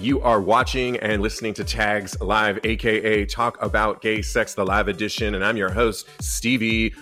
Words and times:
You 0.00 0.20
are 0.20 0.40
watching 0.40 0.96
and 0.98 1.20
listening 1.20 1.54
to 1.54 1.64
Tags 1.64 2.20
Live, 2.20 2.60
aka 2.62 3.24
Talk 3.24 3.60
About 3.60 4.00
Gay 4.00 4.22
Sex, 4.22 4.54
the 4.54 4.64
live 4.64 4.86
edition, 4.86 5.34
and 5.34 5.44
I'm 5.44 5.56
your 5.56 5.72
host, 5.72 6.08
Stevie. 6.22 6.94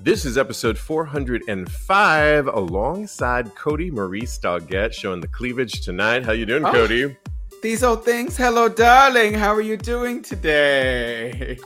This 0.00 0.24
is 0.24 0.38
episode 0.38 0.78
405 0.78 2.46
alongside 2.46 3.54
Cody 3.54 3.90
Maurice 3.90 4.38
Doggett 4.38 4.94
showing 4.94 5.20
the 5.20 5.28
cleavage 5.28 5.82
tonight. 5.82 6.24
How 6.24 6.32
you 6.32 6.46
doing, 6.46 6.64
oh. 6.64 6.72
Cody? 6.72 7.14
These 7.62 7.82
old 7.84 8.06
things. 8.06 8.38
Hello, 8.38 8.70
darling. 8.70 9.34
How 9.34 9.52
are 9.52 9.60
you 9.60 9.76
doing 9.76 10.22
today? 10.22 11.58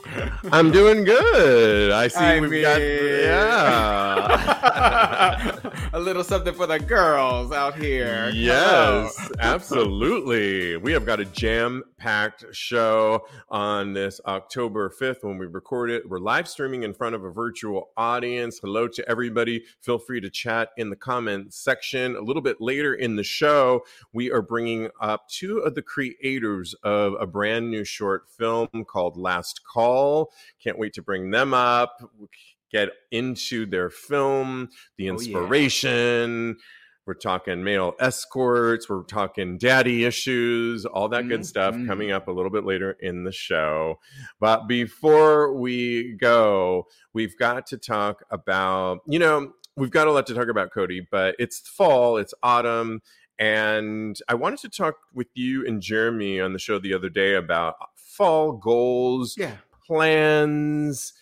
I'm 0.51 0.69
doing 0.69 1.05
good. 1.05 1.91
I 1.91 2.09
see 2.09 2.19
I 2.19 2.41
we've 2.41 2.51
mean... 2.51 2.63
got 2.63 2.81
yeah. 2.81 4.25
a 5.93 5.99
little 5.99 6.25
something 6.25 6.53
for 6.53 6.67
the 6.67 6.79
girls 6.79 7.53
out 7.53 7.77
here. 7.77 8.29
Yes, 8.33 9.31
absolutely. 9.39 10.75
We 10.75 10.91
have 10.91 11.05
got 11.05 11.21
a 11.21 11.25
jam-packed 11.25 12.43
show 12.51 13.25
on 13.49 13.93
this 13.93 14.19
October 14.25 14.89
5th 14.89 15.23
when 15.23 15.37
we 15.37 15.45
record 15.45 15.89
it. 15.91 16.09
We're 16.09 16.19
live 16.19 16.49
streaming 16.49 16.83
in 16.83 16.93
front 16.93 17.15
of 17.15 17.23
a 17.23 17.31
virtual 17.31 17.91
audience. 17.95 18.59
Hello 18.59 18.89
to 18.89 19.09
everybody. 19.09 19.63
Feel 19.79 19.99
free 19.99 20.19
to 20.19 20.29
chat 20.29 20.71
in 20.75 20.89
the 20.89 20.97
comments 20.97 21.57
section. 21.57 22.17
A 22.17 22.21
little 22.21 22.41
bit 22.41 22.59
later 22.59 22.95
in 22.95 23.15
the 23.15 23.23
show, 23.23 23.85
we 24.11 24.29
are 24.29 24.41
bringing 24.41 24.89
up 24.99 25.29
two 25.29 25.59
of 25.59 25.73
the 25.75 25.84
creators 25.85 26.73
of 26.83 27.13
a 27.19 27.27
brand 27.27 27.71
new 27.71 27.83
short 27.83 28.29
film 28.29 28.67
called 28.87 29.17
Last 29.17 29.61
Call. 29.65 30.31
Can't 30.63 30.79
wait 30.79 30.93
to 30.93 31.01
bring 31.01 31.31
them 31.31 31.53
up, 31.53 32.01
get 32.71 32.89
into 33.11 33.65
their 33.65 33.89
film, 33.89 34.69
the 34.97 35.07
inspiration. 35.07 36.55
Oh, 36.55 36.57
yeah. 36.57 36.63
We're 37.07 37.13
talking 37.13 37.63
male 37.63 37.93
escorts. 37.99 38.89
We're 38.89 39.03
talking 39.03 39.59
daddy 39.59 40.05
issues, 40.05 40.85
all 40.85 41.07
that 41.09 41.21
mm-hmm. 41.21 41.29
good 41.29 41.45
stuff 41.45 41.75
mm-hmm. 41.75 41.87
coming 41.87 42.11
up 42.11 42.27
a 42.27 42.31
little 42.31 42.49
bit 42.49 42.65
later 42.65 42.97
in 42.99 43.25
the 43.25 43.31
show. 43.31 43.99
But 44.39 44.67
before 44.67 45.53
we 45.53 46.13
go, 46.13 46.87
we've 47.13 47.37
got 47.37 47.67
to 47.67 47.77
talk 47.77 48.23
about, 48.31 49.01
you 49.05 49.19
know, 49.19 49.53
we've 49.77 49.91
got 49.91 50.07
a 50.07 50.11
lot 50.11 50.25
to 50.27 50.33
talk 50.33 50.47
about, 50.47 50.71
Cody, 50.73 51.07
but 51.11 51.35
it's 51.37 51.59
fall, 51.59 52.17
it's 52.17 52.33
autumn, 52.41 53.01
and 53.39 54.17
I 54.27 54.35
wanted 54.35 54.59
to 54.59 54.69
talk 54.69 54.95
with 55.13 55.27
you 55.33 55.65
and 55.65 55.81
Jeremy 55.81 56.39
on 56.39 56.53
the 56.53 56.59
show 56.59 56.79
the 56.79 56.93
other 56.93 57.09
day 57.09 57.35
about 57.35 57.75
fall 57.95 58.53
goals, 58.53 59.35
yeah. 59.37 59.55
plans, 59.85 61.13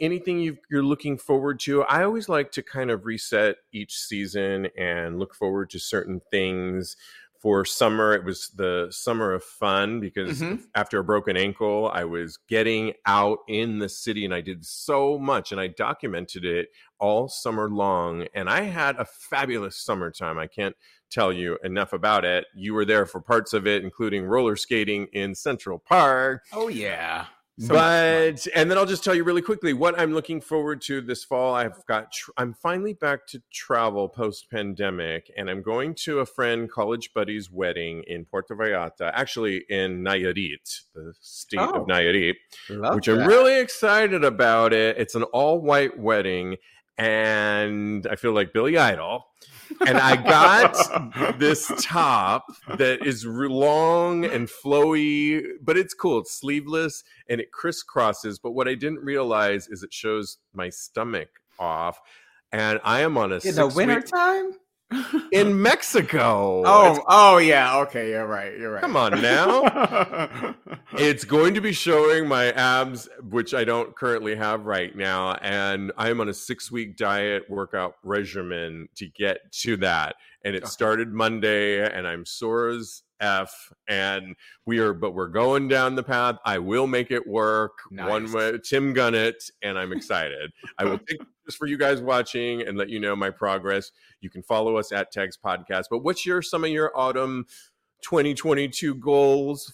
anything 0.00 0.40
you 0.40 0.58
are 0.72 0.82
looking 0.82 1.16
forward 1.16 1.60
to. 1.60 1.82
I 1.84 2.04
always 2.04 2.28
like 2.28 2.52
to 2.52 2.62
kind 2.62 2.90
of 2.90 3.06
reset 3.06 3.56
each 3.72 3.96
season 3.96 4.68
and 4.76 5.18
look 5.18 5.34
forward 5.34 5.70
to 5.70 5.78
certain 5.78 6.20
things. 6.30 6.96
For 7.38 7.64
summer, 7.64 8.12
it 8.12 8.22
was 8.22 8.50
the 8.54 8.86
summer 8.90 9.32
of 9.32 9.42
fun 9.42 9.98
because 9.98 10.40
mm-hmm. 10.40 10.62
after 10.76 11.00
a 11.00 11.04
broken 11.04 11.36
ankle, 11.36 11.90
I 11.92 12.04
was 12.04 12.38
getting 12.48 12.92
out 13.04 13.38
in 13.48 13.80
the 13.80 13.88
city 13.88 14.24
and 14.24 14.32
I 14.32 14.42
did 14.42 14.64
so 14.64 15.18
much 15.18 15.50
and 15.50 15.60
I 15.60 15.66
documented 15.66 16.44
it 16.44 16.68
all 17.00 17.26
summer 17.26 17.68
long. 17.68 18.28
And 18.32 18.48
I 18.48 18.60
had 18.60 18.94
a 18.94 19.04
fabulous 19.04 19.76
summertime. 19.76 20.38
I 20.38 20.46
can't 20.46 20.76
tell 21.12 21.32
you 21.32 21.58
enough 21.62 21.92
about 21.92 22.24
it. 22.24 22.46
You 22.54 22.74
were 22.74 22.84
there 22.84 23.06
for 23.06 23.20
parts 23.20 23.52
of 23.52 23.66
it, 23.66 23.84
including 23.84 24.24
roller 24.24 24.56
skating 24.56 25.06
in 25.12 25.34
Central 25.34 25.78
Park. 25.78 26.44
Oh, 26.52 26.68
yeah. 26.68 27.26
So 27.58 27.68
but 27.68 28.46
and 28.54 28.70
then 28.70 28.78
I'll 28.78 28.86
just 28.86 29.04
tell 29.04 29.14
you 29.14 29.24
really 29.24 29.42
quickly 29.42 29.74
what 29.74 29.98
I'm 30.00 30.14
looking 30.14 30.40
forward 30.40 30.80
to 30.82 31.02
this 31.02 31.22
fall. 31.22 31.54
I've 31.54 31.84
got 31.84 32.10
tr- 32.10 32.30
I'm 32.38 32.54
finally 32.54 32.94
back 32.94 33.26
to 33.28 33.42
travel 33.52 34.08
post 34.08 34.50
pandemic, 34.50 35.30
and 35.36 35.50
I'm 35.50 35.60
going 35.60 35.94
to 35.96 36.20
a 36.20 36.26
friend 36.26 36.70
college 36.70 37.12
buddy's 37.12 37.50
wedding 37.50 38.04
in 38.06 38.24
Puerto 38.24 38.56
Vallarta, 38.56 39.10
actually 39.12 39.64
in 39.68 40.02
Nayarit, 40.02 40.80
the 40.94 41.12
state 41.20 41.60
oh, 41.60 41.82
of 41.82 41.86
Nayarit, 41.86 42.36
which 42.68 43.06
that. 43.06 43.20
I'm 43.20 43.28
really 43.28 43.60
excited 43.60 44.24
about. 44.24 44.72
It. 44.72 44.96
It's 44.96 45.14
an 45.14 45.24
all 45.24 45.60
white 45.60 45.98
wedding, 45.98 46.56
and 46.96 48.06
I 48.06 48.16
feel 48.16 48.32
like 48.32 48.54
Billy 48.54 48.78
Idol 48.78 49.26
and 49.86 49.98
I 49.98 50.16
got 50.16 51.38
this 51.38 51.70
top 51.80 52.46
that 52.76 53.06
is 53.06 53.24
long 53.24 54.24
and 54.24 54.48
flowy, 54.48 55.42
but 55.62 55.76
it's 55.76 55.94
cool. 55.94 56.20
It's 56.20 56.32
sleeveless 56.32 57.04
and 57.28 57.40
it 57.40 57.48
crisscrosses. 57.52 58.38
But 58.42 58.52
what 58.52 58.68
I 58.68 58.74
didn't 58.74 59.00
realize 59.00 59.68
is 59.68 59.82
it 59.82 59.92
shows 59.92 60.38
my 60.52 60.68
stomach 60.70 61.28
off, 61.58 62.00
and 62.50 62.80
I 62.84 63.00
am 63.00 63.16
on 63.18 63.32
a 63.32 63.40
in 63.44 63.54
the 63.54 63.66
winter 63.66 64.00
time 64.00 64.52
in 65.32 65.60
Mexico. 65.60 66.62
Oh, 66.64 66.92
it's, 66.92 67.04
oh 67.08 67.38
yeah. 67.38 67.78
Okay, 67.78 68.10
you're 68.10 68.26
right. 68.26 68.56
You're 68.58 68.72
right. 68.72 68.82
Come 68.82 68.96
on 68.96 69.20
now. 69.20 70.54
it's 70.94 71.24
going 71.24 71.54
to 71.54 71.60
be 71.60 71.72
showing 71.72 72.26
my 72.26 72.52
abs, 72.52 73.08
which 73.28 73.54
I 73.54 73.64
don't 73.64 73.94
currently 73.94 74.34
have 74.34 74.66
right 74.66 74.94
now, 74.96 75.34
and 75.36 75.92
I'm 75.96 76.20
on 76.20 76.28
a 76.28 76.34
six 76.34 76.70
week 76.70 76.96
diet 76.96 77.48
workout 77.48 77.94
regimen 78.02 78.88
to 78.96 79.06
get 79.08 79.38
to 79.62 79.76
that. 79.78 80.16
And 80.44 80.56
it 80.56 80.66
started 80.66 81.12
Monday, 81.12 81.86
and 81.86 82.06
I'm 82.06 82.26
sore 82.26 82.68
as 82.70 83.02
F, 83.22 83.72
and 83.88 84.34
we 84.66 84.80
are, 84.80 84.92
but 84.92 85.14
we're 85.14 85.28
going 85.28 85.68
down 85.68 85.94
the 85.94 86.02
path. 86.02 86.36
I 86.44 86.58
will 86.58 86.86
make 86.86 87.10
it 87.10 87.26
work 87.26 87.78
nice. 87.90 88.08
one 88.08 88.32
way. 88.32 88.58
Tim 88.58 88.92
Gunnett, 88.92 89.50
and 89.62 89.78
I'm 89.78 89.92
excited. 89.92 90.52
I 90.78 90.84
will 90.84 90.98
take 91.08 91.20
this 91.44 91.54
for 91.54 91.66
you 91.66 91.78
guys 91.78 92.00
watching 92.00 92.62
and 92.62 92.76
let 92.76 92.88
you 92.88 93.00
know 93.00 93.16
my 93.16 93.30
progress. 93.30 93.90
You 94.20 94.30
can 94.30 94.42
follow 94.42 94.76
us 94.76 94.92
at 94.92 95.10
Tags 95.10 95.38
Podcast. 95.42 95.84
But 95.90 95.98
what's 95.98 96.24
your 96.26 96.42
some 96.42 96.64
of 96.64 96.70
your 96.70 96.96
autumn 96.96 97.46
2022 98.02 98.94
goals, 98.96 99.72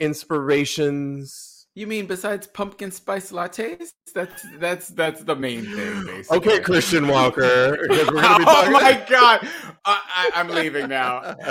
inspirations? 0.00 1.54
You 1.76 1.88
mean 1.88 2.06
besides 2.06 2.46
pumpkin 2.46 2.92
spice 2.92 3.32
lattes? 3.32 3.88
That's 4.14 4.46
that's 4.58 4.88
that's 4.90 5.24
the 5.24 5.34
main 5.34 5.64
thing, 5.64 6.06
basically. 6.06 6.36
Okay, 6.36 6.60
Christian 6.60 7.08
Walker. 7.08 7.76
oh 7.90 8.70
my 8.70 9.04
god, 9.10 9.48
I, 9.84 10.30
am 10.36 10.50
leaving 10.50 10.88
now. 10.88 11.34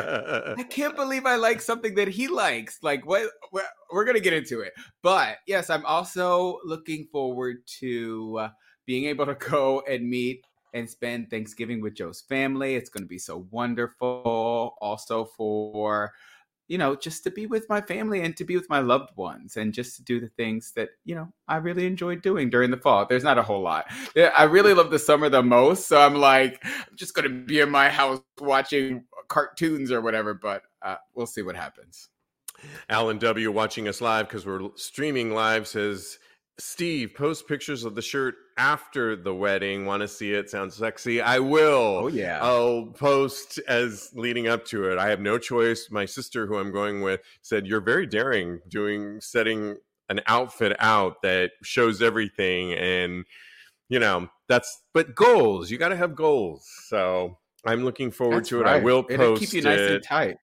I 0.58 0.64
can't 0.70 0.96
believe 0.96 1.26
I 1.26 1.36
like 1.36 1.60
something 1.60 1.96
that 1.96 2.08
he 2.08 2.30
likes. 2.30 2.80
Like 2.82 3.06
what? 3.06 3.30
We're, 3.52 3.64
we're 3.92 4.06
gonna 4.06 4.22
get 4.22 4.32
into 4.32 4.62
it, 4.62 4.72
but 5.02 5.40
yes, 5.46 5.70
I'm 5.70 5.86
also 5.86 6.60
looking 6.64 7.06
forward 7.12 7.58
to 7.82 8.38
uh, 8.44 8.50
being 8.86 9.06
able 9.06 9.26
to 9.26 9.36
go 9.36 9.82
and 9.90 10.10
meet 10.10 10.46
and 10.74 10.90
spend 10.90 11.30
Thanksgiving 11.30 11.82
with 11.82 11.94
Joe's 11.94 12.22
family. 12.22 12.76
It's 12.76 12.90
going 12.90 13.04
to 13.04 13.08
be 13.08 13.20
so 13.20 13.48
wonderful. 13.52 14.76
Also 14.82 15.26
for 15.26 16.12
you 16.68 16.78
know, 16.78 16.96
just 16.96 17.24
to 17.24 17.32
be 17.32 17.46
with 17.46 17.68
my 17.68 17.82
family 17.82 18.22
and 18.22 18.38
to 18.38 18.46
be 18.46 18.56
with 18.56 18.70
my 18.70 18.80
loved 18.80 19.16
ones 19.18 19.58
and 19.58 19.74
just 19.74 19.98
to 19.98 20.04
do 20.04 20.20
the 20.20 20.30
things 20.30 20.72
that, 20.76 20.90
you 21.04 21.14
know, 21.14 21.32
I 21.48 21.58
really 21.58 21.86
enjoy 21.86 22.16
doing 22.16 22.50
during 22.50 22.72
the 22.72 22.78
fall. 22.78 23.06
There's 23.06 23.24
not 23.24 23.38
a 23.38 23.44
whole 23.44 23.62
lot. 23.62 23.86
I 24.16 24.44
really 24.44 24.74
love 24.74 24.90
the 24.90 25.00
summer 25.00 25.30
the 25.30 25.44
most. 25.44 25.88
So 25.88 26.00
I'm 26.00 26.16
like, 26.16 26.64
I'm 26.64 26.96
just 26.96 27.14
going 27.14 27.30
to 27.30 27.46
be 27.46 27.60
in 27.60 27.70
my 27.70 27.90
house 27.90 28.22
watching 28.40 29.04
cartoons 29.28 29.92
or 29.92 30.02
whatever, 30.02 30.34
but 30.34 30.64
uh, 30.82 30.96
we'll 31.14 31.28
see 31.28 31.42
what 31.42 31.56
happens. 31.56 32.10
Alan 32.90 33.18
W. 33.18 33.52
watching 33.52 33.90
us 33.90 34.00
live 34.00 34.30
because 34.30 34.46
we're 34.46 34.70
streaming 34.76 35.34
live 35.34 35.68
says, 35.68 36.18
Steve, 36.60 37.14
post 37.16 37.48
pictures 37.48 37.84
of 37.84 37.96
the 37.96 38.02
shirt 38.02 38.36
after 38.58 39.16
the 39.16 39.34
wedding. 39.34 39.86
Want 39.86 40.02
to 40.02 40.08
see 40.08 40.34
it? 40.34 40.50
Sounds 40.50 40.76
sexy. 40.76 41.20
I 41.20 41.40
will. 41.40 42.00
Oh 42.04 42.08
yeah. 42.08 42.40
I'll 42.42 42.88
post 42.88 43.60
as 43.68 44.12
leading 44.14 44.48
up 44.48 44.64
to 44.66 44.90
it. 44.92 45.00
I 45.00 45.10
have 45.10 45.20
no 45.20 45.40
choice. 45.40 45.88
My 45.90 46.06
sister, 46.06 46.46
who 46.46 46.58
I'm 46.58 46.72
going 46.72 47.02
with, 47.02 47.22
said 47.42 47.66
you're 47.66 47.82
very 47.82 48.06
daring 48.06 48.60
doing 48.68 49.20
setting 49.20 49.78
an 50.10 50.22
outfit 50.28 50.76
out 50.80 51.22
that 51.24 51.52
shows 51.64 52.02
everything, 52.04 52.74
and 52.74 53.26
you 53.90 54.00
know 54.00 54.30
that's. 54.48 54.84
But 54.94 55.16
goals. 55.16 55.72
You 55.72 55.80
got 55.80 55.90
to 55.90 55.96
have 55.98 56.16
goals. 56.16 56.70
So 56.88 57.40
I'm 57.66 57.84
looking 57.84 58.12
forward 58.12 58.40
That's 58.42 58.50
to 58.50 58.60
it. 58.60 58.64
right. 58.66 58.76
I 58.76 58.84
will 58.84 59.02
post 59.04 59.14
It'll 59.14 59.38
keep 59.38 59.54
you 59.54 59.62
nice 59.64 59.80
it. 59.80 59.92
and 59.92 60.04
tight. 60.04 60.38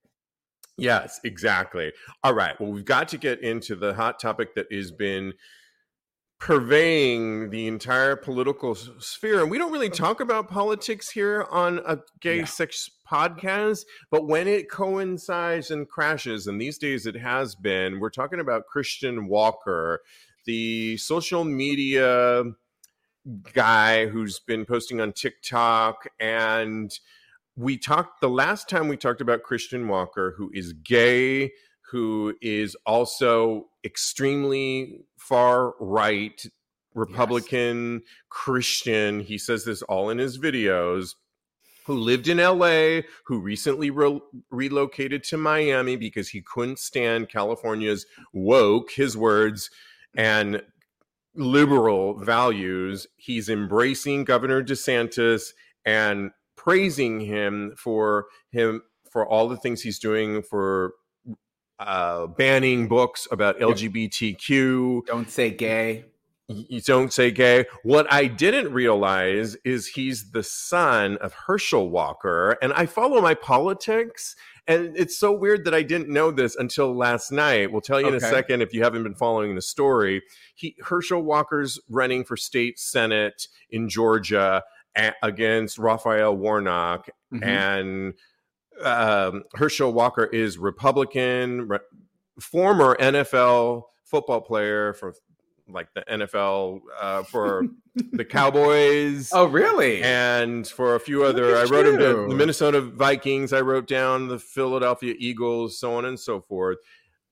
Yes, 0.77 1.21
exactly. 1.25 1.93
All 2.25 2.35
right. 2.35 2.59
Well, 2.59 2.73
we've 2.73 2.85
got 2.85 3.07
to 3.09 3.19
get 3.19 3.43
into 3.43 3.77
the 3.77 3.95
hot 3.95 4.19
topic 4.19 4.55
that 4.57 4.67
has 4.73 4.91
been 4.91 5.35
purveying 6.41 7.51
the 7.51 7.67
entire 7.69 8.17
political 8.17 8.75
sphere. 8.75 9.43
And 9.43 9.51
we 9.51 9.59
don't 9.59 9.71
really 9.73 9.91
talk 9.91 10.21
about 10.21 10.49
politics 10.49 11.11
here 11.11 11.47
on 11.51 11.81
a 11.87 11.99
gay 12.21 12.39
Yeah. 12.39 12.45
sex 12.47 12.91
podcast, 13.09 13.85
but 14.11 14.27
when 14.27 14.49
it 14.49 14.71
coincides 14.71 15.71
and 15.71 15.87
crashes, 15.89 16.47
and 16.47 16.61
these 16.61 16.79
days 16.79 17.05
it 17.07 17.17
has 17.17 17.55
been, 17.55 18.01
we're 18.01 18.11
talking 18.11 18.41
about 18.41 18.67
Christian 18.67 19.29
Walker, 19.29 20.01
the 20.47 20.97
social 20.97 21.45
media 21.45 22.45
guy 23.53 24.07
who's 24.07 24.41
been 24.41 24.65
posting 24.65 25.01
on 25.01 25.13
TikTok 25.13 26.09
and 26.19 26.99
we 27.55 27.77
talked 27.77 28.23
the 28.23 28.31
last 28.31 28.69
time 28.69 28.89
we 28.89 28.97
talked 28.97 29.21
about 29.21 29.43
Christian 29.43 29.89
Walker, 29.89 30.35
who 30.39 30.51
is 30.55 30.73
gay, 30.73 31.53
who 31.91 32.35
is 32.41 32.75
also 32.87 33.70
extremely 33.85 35.01
far 35.17 35.75
right 35.81 36.45
Republican 36.95 38.03
Christian. 38.29 39.21
He 39.21 39.39
says 39.39 39.65
this 39.65 39.83
all 39.83 40.11
in 40.11 40.19
his 40.19 40.39
videos. 40.39 41.15
Who 41.87 41.95
lived 41.95 42.29
in 42.29 42.37
LA, 42.37 43.01
who 43.25 43.41
recently 43.41 43.91
re- 43.91 44.21
relocated 44.51 45.25
to 45.25 45.37
Miami 45.37 45.97
because 45.97 46.29
he 46.29 46.43
couldn't 46.43 46.79
stand 46.79 47.31
California's 47.31 48.07
woke, 48.33 48.93
his 48.93 49.17
words, 49.17 49.71
and 50.15 50.63
liberal 51.35 52.19
values. 52.19 53.07
He's 53.17 53.49
embracing 53.49 54.25
Governor 54.25 54.63
DeSantis 54.63 55.53
and 55.85 56.31
praising 56.57 57.21
him 57.21 57.73
for 57.77 58.27
him 58.51 58.83
for 59.11 59.27
all 59.27 59.49
the 59.49 59.57
things 59.57 59.81
he's 59.81 59.99
doing 59.99 60.43
for 60.43 60.95
uh, 61.81 62.27
banning 62.29 62.87
books 62.87 63.27
about 63.33 63.59
LGBTQ. 63.59 65.07
Don't 65.07 65.31
say 65.31 65.51
gay. 65.51 66.05
You 66.49 66.81
don't 66.81 67.13
say 67.13 67.31
gay. 67.31 67.65
What 67.85 68.13
I 68.13 68.27
didn't 68.27 68.73
realize 68.73 69.57
is 69.65 69.87
he's 69.87 70.33
the 70.33 70.43
son 70.43 71.17
of 71.19 71.33
Herschel 71.33 71.91
Walker, 71.91 72.57
and 72.61 72.73
I 72.73 72.87
follow 72.87 73.21
my 73.21 73.35
politics. 73.35 74.35
And 74.67 74.97
it's 74.97 75.17
so 75.17 75.33
weird 75.33 75.65
that 75.65 75.75
I 75.75 75.83
didn't 75.83 76.09
know 76.09 76.31
this 76.33 76.57
until 76.57 76.95
last 76.95 77.31
night. 77.33 77.71
We'll 77.73 77.81
tell 77.81 78.01
you 78.01 78.09
in 78.09 78.15
a 78.15 78.21
second 78.21 78.63
if 78.63 78.75
you 78.75 78.83
haven't 78.83 79.05
been 79.05 79.15
following 79.15 79.55
the 79.55 79.63
story. 79.63 80.23
He 80.57 80.77
Herschel 80.83 81.23
Walker's 81.23 81.79
running 81.89 82.25
for 82.25 82.37
state 82.37 82.79
senate 82.81 83.47
in 83.71 83.89
Georgia 83.89 84.63
a- 84.97 85.13
against 85.23 85.79
Raphael 85.79 86.37
Warnock, 86.37 87.09
Mhm. 87.33 87.45
and 87.45 88.15
um, 88.83 89.45
Herschel 89.55 89.93
Walker 89.93 90.25
is 90.25 90.59
Republican, 90.59 91.69
re- 91.69 91.79
former 92.41 92.97
NFL 92.97 93.85
football 94.05 94.41
player 94.41 94.93
for 94.95 95.15
like 95.69 95.89
the 95.95 96.03
NFL 96.03 96.81
uh, 97.01 97.23
for 97.23 97.65
the 97.95 98.25
Cowboys. 98.25 99.31
Oh, 99.33 99.47
really? 99.47 100.03
And 100.03 100.67
for 100.67 100.95
a 100.95 101.01
few 101.01 101.25
other, 101.25 101.57
I 101.57 101.65
wrote 101.65 101.87
him 101.87 101.99
down 101.99 102.29
the 102.29 102.35
Minnesota 102.35 102.81
Vikings. 102.81 103.53
I 103.53 103.61
wrote 103.61 103.87
down 103.87 104.29
the 104.29 104.39
Philadelphia 104.39 105.15
Eagles, 105.19 105.79
so 105.79 105.95
on 105.95 106.05
and 106.05 106.19
so 106.19 106.41
forth. 106.41 106.79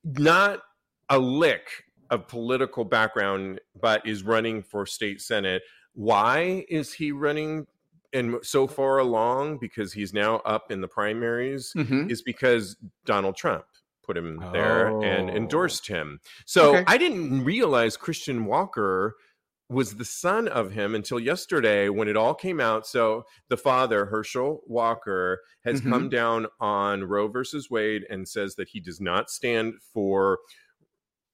Not 0.03 0.61
a 1.09 1.19
lick 1.19 1.83
of 2.09 2.27
political 2.27 2.85
background, 2.85 3.59
but 3.79 4.05
is 4.07 4.23
running 4.23 4.63
for 4.63 4.85
state 4.85 5.21
senate. 5.21 5.61
Why 5.93 6.65
is 6.69 6.93
he 6.93 7.11
running 7.11 7.67
and 8.13 8.37
so 8.43 8.67
far 8.67 8.97
along? 8.99 9.57
Because 9.59 9.93
he's 9.93 10.13
now 10.13 10.37
up 10.37 10.71
in 10.71 10.81
the 10.81 10.87
primaries. 10.87 11.71
Mhm. 11.75 12.09
Is 12.11 12.21
because 12.21 12.75
Donald 13.05 13.35
Trump 13.35 13.65
put 14.03 14.17
him 14.17 14.37
there 14.51 14.87
and 15.03 15.29
Oh. 15.29 15.33
endorsed 15.35 15.87
him. 15.87 16.19
So 16.45 16.75
Okay. 16.75 16.83
I 16.87 16.97
didn't 16.97 17.43
realize 17.45 17.95
Christian 17.97 18.45
Walker 18.45 19.15
was 19.69 19.97
the 19.97 20.05
son 20.05 20.47
of 20.47 20.71
him 20.71 20.95
until 20.95 21.19
yesterday 21.19 21.89
when 21.89 22.07
it 22.07 22.17
all 22.17 22.33
came 22.33 22.59
out. 22.59 22.87
So 22.87 23.23
the 23.49 23.57
father, 23.57 24.07
Herschel 24.07 24.63
Walker, 24.65 25.43
has 25.63 25.79
Mhm. 25.81 25.89
come 25.91 26.09
down 26.09 26.47
on 26.59 27.03
Roe 27.03 27.27
versus 27.27 27.69
Wade 27.69 28.03
and 28.09 28.27
says 28.27 28.55
that 28.55 28.69
he 28.69 28.79
does 28.79 28.99
not 28.99 29.29
stand 29.29 29.75
for 29.93 30.39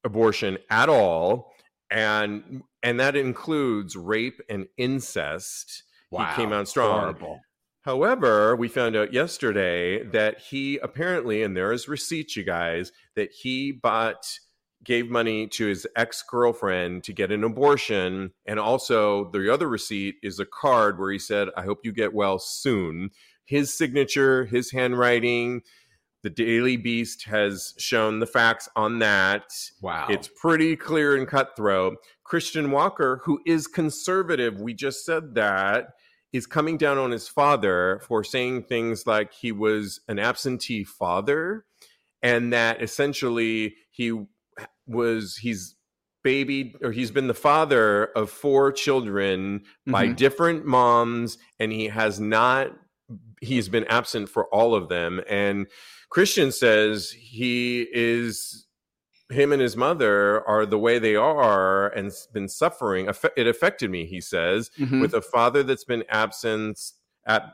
abortion 0.04 0.58
at 0.70 0.90
all. 0.90 1.54
And 1.90 2.64
and 2.84 3.00
that 3.00 3.16
includes 3.16 3.96
rape 3.96 4.42
and 4.50 4.68
incest. 4.78 5.84
Wow. 6.12 6.30
He 6.30 6.36
came 6.36 6.54
out 6.54 6.68
strong. 6.68 7.00
Horrible. 7.00 7.42
However, 7.82 8.56
we 8.56 8.68
found 8.68 8.96
out 8.96 9.14
yesterday 9.14 10.04
that 10.06 10.40
he 10.40 10.78
apparently, 10.78 11.44
and 11.44 11.56
there 11.56 11.72
is 11.72 11.88
receipts, 11.88 12.36
you 12.36 12.44
guys, 12.44 12.92
that 13.16 13.32
he 13.32 13.72
bought, 13.72 14.40
gave 14.84 15.10
money 15.10 15.46
to 15.50 15.68
his 15.68 15.86
ex 15.96 16.24
girlfriend 16.24 17.04
to 17.04 17.14
get 17.14 17.32
an 17.32 17.44
abortion. 17.44 18.32
And 18.48 18.60
also, 18.60 19.30
the 19.32 19.54
other 19.54 19.70
receipt 19.70 20.16
is 20.24 20.40
a 20.40 20.46
card 20.46 21.00
where 21.00 21.12
he 21.12 21.20
said, 21.20 21.50
I 21.56 21.62
hope 21.62 21.80
you 21.84 21.92
get 21.92 22.14
well 22.14 22.40
soon. 22.40 23.12
His 23.46 23.72
signature, 23.72 24.46
his 24.46 24.72
handwriting. 24.72 25.62
The 26.24 26.32
Daily 26.32 26.78
Beast 26.78 27.26
has 27.26 27.76
shown 27.78 28.18
the 28.18 28.26
facts 28.26 28.68
on 28.76 28.98
that. 28.98 29.54
Wow. 29.80 30.08
It's 30.10 30.28
pretty 30.28 30.76
clear 30.76 31.16
and 31.16 31.28
cutthroat. 31.28 31.98
Christian 32.26 32.72
Walker, 32.72 33.22
who 33.24 33.40
is 33.46 33.68
conservative, 33.68 34.60
we 34.60 34.74
just 34.74 35.06
said 35.06 35.36
that, 35.36 35.92
is 36.34 36.46
coming 36.46 36.78
down 36.78 36.98
on 36.98 37.12
his 37.12 37.30
father 37.30 38.02
for 38.06 38.22
saying 38.24 38.64
things 38.64 39.08
like 39.08 39.32
he 39.32 39.54
was 39.54 40.02
an 40.10 40.20
absentee 40.20 40.84
father 40.84 41.64
and 42.22 42.52
that 42.52 42.82
essentially 42.82 43.76
he 43.92 44.12
was 44.86 45.38
he's 45.38 45.76
babied 46.24 46.74
or 46.82 46.92
he's 46.92 47.12
been 47.12 47.28
the 47.28 47.34
father 47.34 48.06
of 48.18 48.30
four 48.30 48.72
children 48.72 49.64
by 49.88 50.08
Mhm. 50.08 50.16
different 50.18 50.66
moms 50.66 51.38
and 51.60 51.72
he 51.72 51.86
has 51.88 52.20
not 52.20 52.72
he's 53.40 53.70
been 53.70 53.86
absent 53.86 54.28
for 54.28 54.46
all 54.48 54.74
of 54.76 54.90
them 54.90 55.22
and 55.30 55.68
christian 56.10 56.52
says 56.52 57.12
he 57.12 57.88
is 57.94 58.66
him 59.30 59.52
and 59.52 59.62
his 59.62 59.76
mother 59.76 60.48
are 60.48 60.66
the 60.66 60.78
way 60.78 61.00
they 61.00 61.16
are 61.16 61.88
and 61.90 62.12
been 62.34 62.48
suffering 62.48 63.10
it 63.36 63.48
affected 63.48 63.90
me 63.90 64.06
he 64.06 64.22
says 64.22 64.70
Mhm. 64.80 65.02
with 65.02 65.14
a 65.16 65.22
father 65.22 65.64
that's 65.64 65.84
been 65.84 66.04
absent 66.10 66.80
ab- 67.26 67.50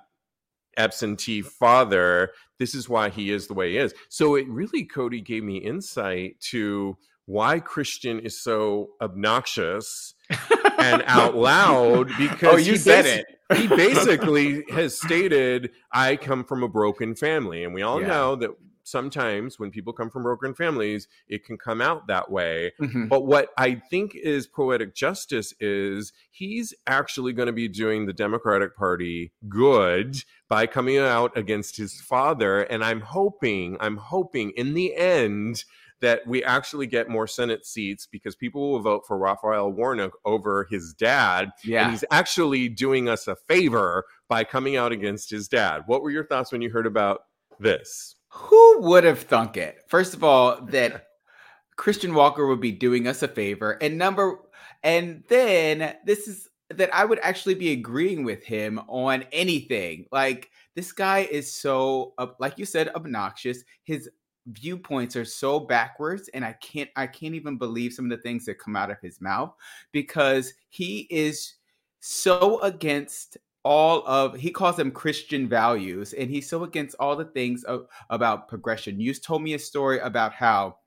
absentee 0.77 1.41
father 1.41 2.31
this 2.59 2.73
is 2.75 2.87
why 2.87 3.09
he 3.09 3.31
is 3.31 3.47
the 3.47 3.53
way 3.53 3.71
he 3.71 3.77
is 3.77 3.93
so 4.09 4.35
it 4.35 4.47
really 4.47 4.83
cody 4.85 5.21
gave 5.21 5.43
me 5.43 5.57
insight 5.57 6.39
to 6.39 6.97
why 7.25 7.59
christian 7.59 8.19
is 8.19 8.39
so 8.39 8.89
obnoxious 9.01 10.13
and 10.79 11.03
out 11.07 11.35
loud 11.35 12.07
because 12.17 12.53
oh, 12.53 12.57
you 12.57 12.73
he 12.73 12.77
said 12.77 13.05
basi- 13.05 13.23
it. 13.51 13.57
he 13.57 13.67
basically 13.67 14.63
has 14.71 14.97
stated 14.97 15.71
i 15.91 16.15
come 16.15 16.43
from 16.43 16.63
a 16.63 16.69
broken 16.69 17.15
family 17.15 17.63
and 17.63 17.73
we 17.73 17.81
all 17.81 17.99
Yeah. 18.01 18.07
know 18.07 18.35
that 18.37 18.51
sometimes 18.91 19.57
when 19.57 19.71
people 19.71 19.93
come 19.93 20.09
from 20.09 20.23
broken 20.23 20.53
families 20.53 21.07
it 21.27 21.45
can 21.45 21.57
come 21.57 21.81
out 21.81 22.07
that 22.07 22.29
way 22.29 22.71
Mhm. 22.79 23.07
but 23.09 23.25
what 23.25 23.49
I 23.57 23.75
think 23.75 24.13
is 24.15 24.45
poetic 24.47 24.93
justice 24.93 25.53
is 25.59 26.11
he's 26.29 26.73
actually 26.87 27.33
going 27.33 27.47
to 27.47 27.53
be 27.53 27.67
doing 27.67 28.05
the 28.05 28.13
Democratic 28.13 28.75
Party 28.75 29.31
good 29.47 30.23
by 30.49 30.67
coming 30.67 30.97
out 30.97 31.35
against 31.37 31.77
his 31.77 32.01
father. 32.01 32.61
And 32.61 32.83
I'm 32.83 32.99
hoping, 33.01 33.77
I'm 33.79 33.97
hoping 33.97 34.51
in 34.57 34.73
the 34.73 34.93
end 34.95 35.63
that 36.01 36.25
we 36.27 36.43
actually 36.43 36.87
get 36.87 37.07
more 37.07 37.27
Senate 37.27 37.65
seats 37.65 38.07
because 38.07 38.35
people 38.35 38.71
will 38.71 38.79
vote 38.81 39.03
for 39.07 39.17
Raphael 39.17 39.71
Warnock 39.71 40.13
over 40.25 40.67
his 40.69 40.93
dad. 40.93 41.51
And 41.63 41.71
Yeah. 41.71 41.91
he's 41.91 42.03
actually 42.11 42.67
doing 42.69 43.07
us 43.07 43.27
a 43.27 43.35
favor 43.35 44.05
by 44.27 44.43
coming 44.43 44.75
out 44.75 44.91
against 44.91 45.29
his 45.29 45.47
dad. 45.47 45.83
What 45.85 46.01
were 46.01 46.09
your 46.11 46.25
thoughts 46.25 46.51
when 46.51 46.61
you 46.61 46.71
heard 46.71 46.87
about 46.87 47.21
this? 47.59 48.15
Who 48.31 48.81
would 48.81 49.03
have 49.03 49.23
thunk 49.23 49.57
it? 49.57 49.83
First 49.87 50.13
of 50.13 50.23
all, 50.23 50.61
that 50.67 51.07
Christian 51.75 52.13
Walker 52.13 52.47
would 52.47 52.61
be 52.61 52.71
doing 52.71 53.07
us 53.07 53.23
a 53.23 53.27
favor, 53.27 53.71
and 53.81 53.97
number, 53.97 54.39
and 54.83 55.23
then 55.27 55.95
this 56.05 56.27
is 56.27 56.49
that 56.69 56.93
I 56.95 57.05
would 57.05 57.19
actually 57.21 57.55
be 57.55 57.73
agreeing 57.73 58.23
with 58.23 58.43
him 58.43 58.79
on 58.87 59.25
anything. 59.31 60.05
Like 60.11 60.49
this 60.75 60.91
guy 60.91 61.27
is 61.29 61.51
so, 61.51 62.13
like 62.39 62.57
you 62.57 62.65
said, 62.65 62.89
obnoxious. 62.95 63.63
His 63.83 64.09
viewpoints 64.47 65.15
are 65.15 65.25
so 65.25 65.59
backwards 65.59 66.29
and 66.33 66.43
I 66.43 66.53
can't 66.53 66.89
I 66.95 67.05
can't 67.05 67.35
even 67.35 67.57
believe 67.57 67.93
some 67.93 68.05
of 68.05 68.17
the 68.17 68.23
things 68.23 68.45
that 68.45 68.57
come 68.57 68.75
out 68.75 68.89
of 68.89 68.99
his 68.99 69.21
mouth 69.21 69.53
because 69.91 70.53
he 70.69 71.07
is 71.11 71.53
so 71.99 72.59
against 72.61 73.37
all 73.63 74.03
of 74.07 74.35
he 74.35 74.49
calls 74.49 74.75
them 74.75 74.91
christian 74.91 75.47
values 75.47 76.13
and 76.13 76.29
he's 76.29 76.49
so 76.49 76.63
against 76.63 76.95
all 76.99 77.15
the 77.15 77.25
things 77.25 77.63
of, 77.63 77.85
about 78.09 78.47
progression. 78.47 78.99
You 78.99 79.13
told 79.13 79.43
me 79.43 79.53
a 79.53 79.59
story 79.59 79.99
about 79.99 80.33
how 80.33 80.77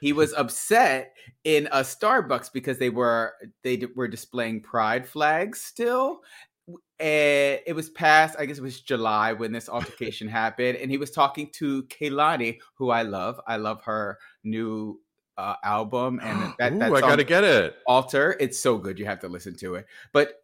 he 0.00 0.12
was 0.12 0.34
upset 0.34 1.14
in 1.44 1.66
a 1.68 1.80
starbucks 1.80 2.52
because 2.52 2.78
they 2.78 2.90
were 2.90 3.32
they 3.62 3.82
were 3.96 4.08
displaying 4.08 4.60
pride 4.60 5.08
flags 5.08 5.60
still. 5.60 6.20
And 7.00 7.60
it 7.66 7.74
was 7.74 7.88
past 7.88 8.36
i 8.38 8.44
guess 8.44 8.58
it 8.58 8.62
was 8.62 8.82
july 8.82 9.32
when 9.32 9.52
this 9.52 9.68
altercation 9.76 10.28
happened 10.28 10.76
and 10.76 10.90
he 10.90 10.98
was 10.98 11.10
talking 11.10 11.50
to 11.54 11.84
Kehlani, 11.84 12.58
who 12.74 12.90
i 12.90 13.02
love. 13.02 13.40
I 13.46 13.56
love 13.56 13.82
her 13.82 14.18
new 14.44 15.00
uh, 15.38 15.54
album 15.64 16.20
and 16.22 16.52
that, 16.58 16.72
Ooh, 16.74 16.78
that 16.78 16.92
I 16.92 17.00
gotta 17.00 17.24
get 17.24 17.44
it. 17.44 17.76
alter 17.86 18.36
it's 18.38 18.58
so 18.58 18.76
good 18.76 18.98
you 18.98 19.06
have 19.06 19.20
to 19.20 19.28
listen 19.28 19.56
to 19.56 19.76
it. 19.76 19.86
But 20.12 20.34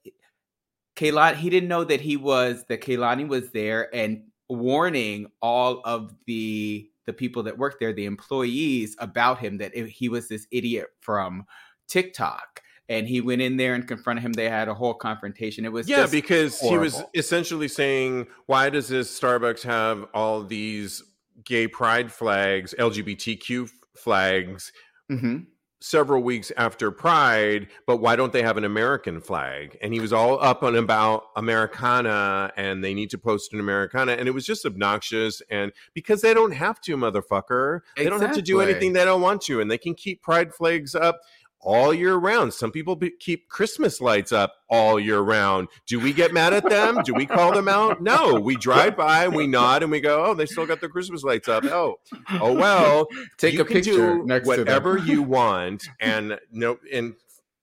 Kehlani, 0.96 1.36
he 1.36 1.50
didn't 1.50 1.68
know 1.68 1.84
that 1.84 2.00
he 2.00 2.16
was 2.16 2.64
that 2.68 2.80
Kehlani 2.80 3.28
was 3.28 3.50
there 3.50 3.94
and 3.94 4.24
warning 4.48 5.26
all 5.42 5.82
of 5.84 6.14
the 6.26 6.88
the 7.04 7.12
people 7.12 7.44
that 7.44 7.56
worked 7.56 7.78
there, 7.78 7.92
the 7.92 8.06
employees, 8.06 8.96
about 8.98 9.38
him 9.38 9.58
that 9.58 9.76
he 9.76 10.08
was 10.08 10.26
this 10.26 10.46
idiot 10.50 10.88
from 11.00 11.46
TikTok. 11.86 12.62
And 12.88 13.06
he 13.06 13.20
went 13.20 13.42
in 13.42 13.56
there 13.56 13.74
and 13.74 13.86
confronted 13.86 14.24
him. 14.24 14.32
They 14.32 14.48
had 14.48 14.68
a 14.68 14.74
whole 14.74 14.94
confrontation. 14.94 15.64
It 15.64 15.72
was 15.72 15.88
yeah, 15.88 16.06
because 16.06 16.58
horrible. 16.58 16.76
he 16.76 16.84
was 16.84 17.04
essentially 17.14 17.68
saying, 17.68 18.28
"Why 18.46 18.70
does 18.70 18.88
this 18.88 19.20
Starbucks 19.20 19.62
have 19.62 20.06
all 20.14 20.44
these 20.44 21.02
gay 21.44 21.66
pride 21.66 22.12
flags, 22.12 22.74
LGBTQ 22.78 23.70
flags?" 23.94 24.72
Mm-hmm 25.10 25.44
several 25.86 26.22
weeks 26.22 26.50
after 26.56 26.90
Pride, 26.90 27.68
but 27.86 27.98
why 27.98 28.16
don't 28.16 28.32
they 28.32 28.42
have 28.42 28.56
an 28.56 28.64
American 28.64 29.20
flag? 29.20 29.78
And 29.80 29.94
he 29.94 30.00
was 30.00 30.12
all 30.12 30.42
up 30.42 30.62
on 30.62 30.74
about 30.76 31.24
Americana 31.36 32.52
and 32.56 32.82
they 32.82 32.94
need 32.94 33.10
to 33.10 33.18
post 33.18 33.52
an 33.52 33.60
Americana. 33.60 34.12
And 34.12 34.28
it 34.28 34.32
was 34.32 34.44
just 34.44 34.66
obnoxious. 34.66 35.42
And 35.50 35.72
because 35.94 36.20
they 36.22 36.34
don't 36.34 36.52
have 36.52 36.80
to, 36.82 36.96
motherfucker, 36.96 37.80
they 37.96 38.08
don't 38.08 38.20
have 38.20 38.34
to 38.34 38.42
do 38.42 38.60
anything 38.60 38.92
they 38.92 39.04
don't 39.04 39.22
want 39.22 39.42
to. 39.42 39.60
And 39.60 39.70
they 39.70 39.78
can 39.78 39.94
keep 39.94 40.22
Pride 40.22 40.52
flags 40.52 40.94
up 40.94 41.20
all 41.66 41.92
year 41.92 42.14
round. 42.14 42.54
Some 42.54 42.70
people 42.70 42.94
be- 42.96 43.10
keep 43.10 43.48
Christmas 43.48 44.00
lights 44.00 44.30
up 44.32 44.54
all 44.70 45.00
year 45.00 45.18
round. 45.20 45.68
Do 45.86 45.98
we 45.98 46.12
get 46.12 46.32
mad 46.32 46.52
at 46.54 46.68
them? 46.68 47.00
Do 47.04 47.12
we 47.12 47.26
call 47.26 47.52
them 47.52 47.66
out? 47.68 48.00
No, 48.00 48.34
we 48.40 48.56
drive 48.56 48.96
by, 48.96 49.26
we 49.28 49.46
nod, 49.48 49.82
and 49.82 49.90
we 49.90 50.00
go, 50.00 50.24
"Oh, 50.24 50.34
they 50.34 50.46
still 50.46 50.64
got 50.66 50.80
their 50.80 50.88
Christmas 50.88 51.24
lights 51.24 51.48
up." 51.48 51.64
Oh, 51.64 51.96
oh 52.40 52.52
well, 52.52 53.08
Take 53.36 53.54
you 53.54 53.62
a 53.62 53.64
picture 53.64 54.18
do 54.18 54.24
next 54.24 54.46
whatever 54.46 54.96
you 54.96 55.22
want 55.22 55.84
and 56.00 56.38
no 56.52 56.78
and 56.92 57.14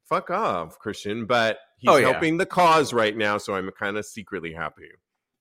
fuck 0.10 0.30
off 0.30 0.78
christian 0.80 1.26
but 1.26 1.56
oh, 1.56 1.60
he's 1.78 1.90
Oh, 1.90 1.96
yeah. 1.96 2.12
helping 2.12 2.38
the 2.38 2.46
cause 2.46 2.94
right 2.94 3.16
now 3.16 3.38
so 3.38 3.56
i'm 3.56 3.72
kind 3.72 3.98
of 3.98 4.06
secretly 4.06 4.54
happy 4.54 4.90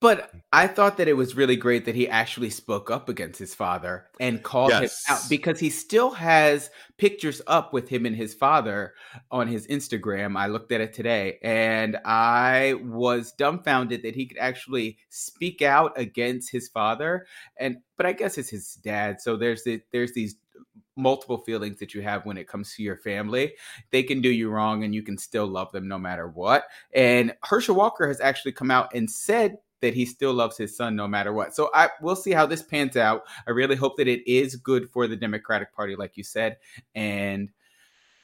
But 0.03 0.31
I 0.51 0.67
thought 0.67 0.97
that 0.97 1.07
it 1.07 1.13
was 1.13 1.37
really 1.37 1.55
great 1.55 1.85
that 1.85 1.95
he 1.95 2.09
actually 2.09 2.49
spoke 2.49 2.91
up 2.91 3.07
against 3.07 3.39
his 3.39 3.55
father 3.55 4.07
and 4.19 4.43
called 4.43 4.71
Yes. 4.71 5.07
him 5.07 5.15
out 5.15 5.21
because 5.29 5.61
he 5.61 5.69
still 5.69 6.11
has 6.11 6.69
pictures 6.97 7.41
up 7.47 7.71
with 7.71 7.87
him 7.87 8.05
and 8.05 8.13
his 8.13 8.33
father 8.33 8.95
on 9.31 9.47
his 9.47 9.65
Instagram. 9.67 10.35
I 10.37 10.47
looked 10.47 10.73
at 10.73 10.81
it 10.81 10.91
today 10.91 11.39
and 11.41 11.95
I 12.03 12.73
was 12.83 13.31
dumbfounded 13.31 14.01
that 14.01 14.13
he 14.13 14.25
could 14.25 14.39
actually 14.39 14.97
speak 15.07 15.61
out 15.61 15.93
against 15.97 16.51
his 16.51 16.67
father. 16.67 17.25
And 17.55 17.77
but 17.95 18.05
I 18.05 18.11
guess 18.11 18.37
it's 18.37 18.49
his 18.49 18.73
dad, 18.83 19.21
so 19.21 19.37
there's 19.37 19.63
the, 19.63 19.81
there's 19.93 20.11
these 20.11 20.35
multiple 20.97 21.37
feelings 21.37 21.79
that 21.79 21.93
you 21.93 22.01
have 22.01 22.25
when 22.25 22.37
it 22.37 22.49
comes 22.49 22.75
to 22.75 22.83
your 22.83 22.97
family. 22.97 23.53
They 23.91 24.03
can 24.03 24.19
do 24.19 24.29
you 24.29 24.49
wrong 24.49 24.83
and 24.83 24.93
you 24.93 25.01
can 25.01 25.17
still 25.17 25.47
love 25.47 25.71
them 25.71 25.87
no 25.87 25.97
matter 25.97 26.27
what. 26.27 26.65
And 26.93 27.33
Herschel 27.43 27.75
Walker 27.75 28.05
has 28.05 28.19
actually 28.19 28.51
come 28.51 28.69
out 28.69 28.93
and 28.93 29.09
said 29.09 29.59
that 29.83 29.93
he 29.93 30.05
still 30.05 30.33
loves 30.33 30.57
his 30.57 30.75
son 30.75 30.95
no 30.95 31.07
matter 31.07 31.31
what. 31.31 31.53
So 31.55 31.69
I 31.73 31.89
we'll 32.01 32.15
see 32.15 32.31
how 32.31 32.45
this 32.45 32.63
pans 32.63 32.97
out. 32.97 33.23
I 33.47 33.51
really 33.51 33.75
hope 33.75 33.97
that 33.97 34.07
it 34.07 34.27
is 34.29 34.55
good 34.55 34.89
for 34.89 35.07
the 35.07 35.15
Democratic 35.15 35.75
Party, 35.75 35.95
like 35.95 36.17
you 36.17 36.23
said. 36.23 36.57
And 36.95 37.51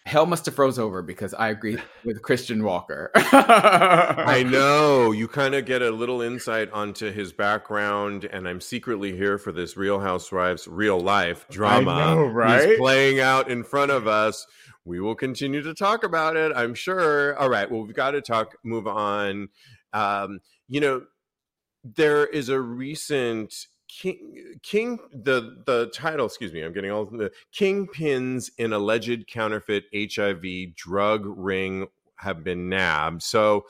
hell 0.05 0.25
must 0.25 0.45
have 0.45 0.55
froze 0.55 0.79
over 0.79 1.01
because 1.03 1.33
I 1.33 1.49
agree 1.49 1.77
with 2.05 2.21
Christian 2.23 2.63
Walker. 2.63 3.11
i 3.13 4.43
know 4.49 5.11
you 5.11 5.27
kind 5.27 5.53
of 5.53 5.65
get 5.65 5.81
a 5.81 5.91
little 5.91 6.21
insight 6.21 6.71
onto 6.71 7.11
his 7.11 7.31
background 7.31 8.25
and 8.25 8.47
i'm 8.47 8.59
secretly 8.61 9.15
here 9.15 9.37
for 9.37 9.51
this 9.51 9.77
real 9.77 9.99
housewives 9.99 10.67
real 10.67 10.99
life 10.99 11.47
drama 11.49 12.15
know, 12.15 12.25
He's 12.27 12.33
right? 12.33 12.77
playing 12.77 13.19
out 13.19 13.51
in 13.51 13.63
front 13.63 13.91
of 13.91 14.07
us 14.07 14.47
we 14.85 14.99
will 14.99 15.15
continue 15.15 15.61
to 15.61 15.73
talk 15.73 16.03
about 16.03 16.35
it 16.35 16.51
i'm 16.55 16.73
sure 16.73 17.37
all 17.37 17.49
right 17.49 17.69
well 17.69 17.83
we've 17.83 17.95
got 17.95 18.11
to 18.11 18.21
talk 18.21 18.55
move 18.63 18.87
on 18.87 19.49
um 19.93 20.39
you 20.67 20.81
know 20.81 21.03
there 21.83 22.25
is 22.25 22.49
a 22.49 22.59
recent 22.59 23.67
king 23.87 24.57
king 24.61 24.99
the 25.11 25.63
the 25.65 25.89
title 25.93 26.27
excuse 26.27 26.53
me 26.53 26.61
i'm 26.61 26.73
getting 26.73 26.91
all 26.91 27.05
the 27.05 27.31
kingpins 27.51 28.51
in 28.59 28.71
alleged 28.71 29.25
counterfeit 29.27 29.85
hiv 29.93 30.43
drug 30.75 31.23
ring 31.25 31.87
have 32.19 32.43
been 32.43 32.69
nabbed. 32.69 33.23
So 33.23 33.65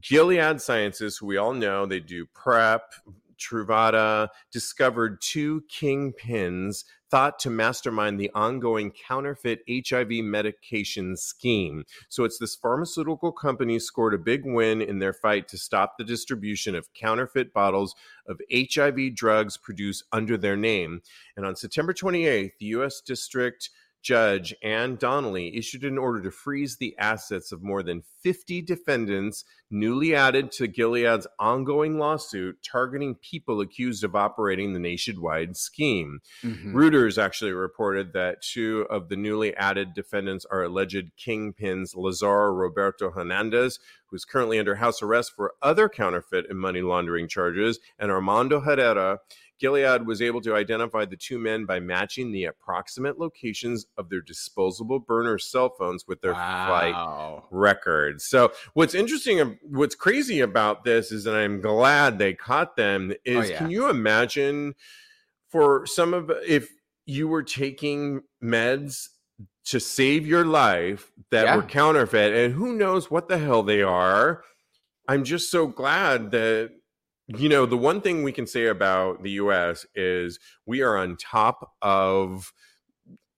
gilead 0.00 0.60
sciences 0.60 1.16
who 1.16 1.26
we 1.26 1.36
all 1.36 1.54
know 1.54 1.86
they 1.86 2.00
do 2.00 2.26
prep 2.26 2.92
truvada 3.38 4.28
discovered 4.52 5.20
two 5.20 5.62
kingpins 5.70 6.84
thought 7.14 7.38
to 7.38 7.48
mastermind 7.48 8.18
the 8.18 8.30
ongoing 8.34 8.90
counterfeit 8.90 9.60
hiv 9.88 10.10
medication 10.10 11.16
scheme 11.16 11.84
so 12.08 12.24
it's 12.24 12.38
this 12.38 12.56
pharmaceutical 12.56 13.30
company 13.30 13.78
scored 13.78 14.12
a 14.12 14.18
big 14.18 14.42
win 14.44 14.82
in 14.82 14.98
their 14.98 15.12
fight 15.12 15.46
to 15.46 15.56
stop 15.56 15.96
the 15.96 16.02
distribution 16.02 16.74
of 16.74 16.92
counterfeit 16.92 17.52
bottles 17.52 17.94
of 18.26 18.40
HIV 18.52 19.14
drugs 19.14 19.56
produced 19.56 20.04
under 20.12 20.36
their 20.36 20.56
name. 20.56 21.02
And 21.36 21.44
on 21.44 21.56
September 21.56 21.92
28th, 21.92 22.52
the 22.58 22.66
U.S. 22.66 23.00
District 23.00 23.70
Judge 24.04 24.54
Ann 24.62 24.96
Donnelly 24.96 25.56
issued 25.56 25.82
an 25.82 25.96
order 25.96 26.20
to 26.22 26.30
freeze 26.30 26.76
the 26.76 26.94
assets 26.98 27.52
of 27.52 27.62
more 27.62 27.82
than 27.82 28.02
50 28.22 28.60
defendants 28.60 29.44
newly 29.70 30.14
added 30.14 30.52
to 30.52 30.68
Gilead's 30.68 31.26
ongoing 31.38 31.98
lawsuit 31.98 32.58
targeting 32.62 33.14
people 33.14 33.62
accused 33.62 34.04
of 34.04 34.14
operating 34.14 34.74
the 34.74 34.78
nationwide 34.78 35.56
scheme. 35.56 36.20
Mhm. 36.42 36.74
Reuters 36.74 37.20
actually 37.20 37.52
reported 37.52 38.12
that 38.12 38.42
two 38.42 38.86
of 38.90 39.08
the 39.08 39.16
newly 39.16 39.54
added 39.56 39.94
defendants 39.94 40.44
are 40.50 40.62
alleged 40.62 41.10
kingpins 41.16 41.96
Lazaro 41.96 42.52
Roberto 42.52 43.10
Hernandez, 43.10 43.78
who 44.06 44.16
is 44.16 44.26
currently 44.26 44.58
under 44.58 44.76
house 44.76 45.02
arrest 45.02 45.32
for 45.34 45.54
other 45.62 45.88
counterfeit 45.88 46.44
and 46.50 46.60
money 46.60 46.82
laundering 46.82 47.26
charges, 47.26 47.80
and 47.98 48.10
Armando 48.12 48.60
Herrera. 48.60 49.18
Gilead 49.60 50.06
was 50.06 50.20
able 50.20 50.40
to 50.42 50.54
identify 50.54 51.04
the 51.04 51.16
two 51.16 51.38
men 51.38 51.64
by 51.64 51.80
matching 51.80 52.32
the 52.32 52.44
approximate 52.44 53.18
locations 53.18 53.86
of 53.96 54.08
their 54.08 54.20
disposable 54.20 54.98
burner 54.98 55.38
cell 55.38 55.70
phones 55.78 56.06
with 56.08 56.20
their 56.20 56.34
flight 56.34 57.42
records. 57.50 58.24
So 58.24 58.52
what's 58.74 58.94
interesting, 58.94 59.58
what's 59.62 59.94
crazy 59.94 60.40
about 60.40 60.84
this 60.84 61.12
is, 61.12 61.26
and 61.26 61.36
I'm 61.36 61.60
glad 61.60 62.18
they 62.18 62.34
caught 62.34 62.76
them. 62.76 63.12
Oh, 63.12 63.16
is 63.24 63.46
Oh, 63.46 63.52
yeah. 63.52 63.58
can 63.58 63.70
you 63.70 63.88
imagine 63.88 64.74
for 65.48 65.86
some 65.86 66.14
of 66.14 66.30
if 66.46 66.68
you 67.06 67.28
were 67.28 67.42
taking 67.42 68.22
meds 68.42 69.08
to 69.66 69.78
save 69.78 70.26
your 70.26 70.44
life 70.44 71.12
that 71.30 71.44
Yeah. 71.44 71.56
were 71.56 71.62
counterfeit, 71.62 72.34
and 72.34 72.54
who 72.54 72.74
knows 72.74 73.10
what 73.10 73.28
the 73.28 73.38
hell 73.38 73.62
they 73.62 73.82
are? 73.82 74.42
I'm 75.08 75.22
just 75.24 75.50
so 75.50 75.66
glad 75.66 76.30
that. 76.32 76.72
You 77.28 77.48
know, 77.48 77.64
the 77.66 77.76
one 77.76 78.00
thing 78.00 78.22
we 78.22 78.32
can 78.32 78.46
say 78.46 78.66
about 78.66 79.22
the 79.22 79.30
US 79.32 79.86
is 79.94 80.38
we 80.66 80.82
are 80.82 80.96
on 80.96 81.16
top 81.16 81.72
of 81.80 82.52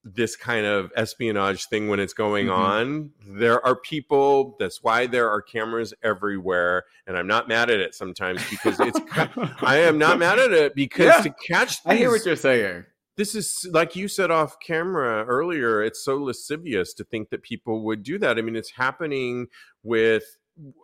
this 0.02 0.36
kind 0.36 0.64
of 0.66 0.92
espionage 0.96 1.66
thing 1.66 1.88
when 1.88 1.98
it's 1.98 2.12
going 2.12 2.46
Mhm. 2.46 2.56
on. 2.56 3.10
There 3.26 3.64
are 3.66 3.74
people, 3.74 4.56
that's 4.60 4.80
why 4.82 5.06
there 5.06 5.28
are 5.28 5.42
cameras 5.42 5.92
everywhere. 6.02 6.84
And 7.08 7.16
I'm 7.16 7.26
not 7.26 7.48
mad 7.48 7.70
at 7.70 7.80
it 7.80 7.92
sometimes 7.94 8.40
because 8.48 8.78
it's, 8.78 9.00
I 9.62 9.78
am 9.78 9.98
not 9.98 10.18
mad 10.20 10.38
at 10.38 10.52
it 10.52 10.74
because 10.76 11.06
Yeah. 11.06 11.22
to 11.22 11.34
catch 11.48 11.78
I 11.84 11.96
hear 11.96 12.10
what 12.12 12.24
you're 12.24 12.36
saying. 12.36 12.84
this 13.16 13.34
is 13.34 13.66
like 13.72 13.96
you 13.96 14.06
said 14.08 14.30
off 14.30 14.60
camera 14.60 15.24
earlier 15.24 15.82
it's 15.82 16.04
so 16.04 16.18
lascivious 16.18 16.92
to 16.92 17.02
think 17.02 17.30
that 17.30 17.42
people 17.42 17.82
would 17.82 18.02
do 18.02 18.18
that 18.18 18.36
i 18.36 18.42
mean 18.42 18.54
it's 18.54 18.72
happening 18.72 19.46
with 19.82 20.36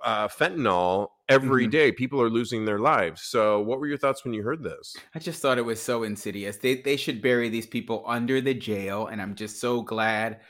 uh, 0.04 0.28
fentanyl 0.28 1.08
every 1.28 1.66
Mhm. 1.66 1.70
day. 1.70 1.92
people 1.92 2.20
are 2.20 2.30
losing 2.30 2.64
their 2.64 2.78
lives 2.78 3.22
so 3.22 3.60
what 3.60 3.80
were 3.80 3.86
your 3.86 3.98
thoughts 3.98 4.24
when 4.24 4.34
you 4.34 4.42
heard 4.42 4.62
this 4.62 5.06
I 5.14 5.18
just 5.18 5.40
thought 5.40 5.58
it 5.58 5.62
was 5.62 5.80
so 5.82 6.02
insidious. 6.02 6.58
They 6.58 6.76
they 6.80 6.96
should 6.96 7.22
bury 7.22 7.48
these 7.48 7.66
people 7.66 8.04
under 8.06 8.40
the 8.40 8.54
jail, 8.54 9.06
and 9.06 9.20
I'm 9.22 9.34
just 9.34 9.60
so 9.60 9.82
glad 9.82 10.40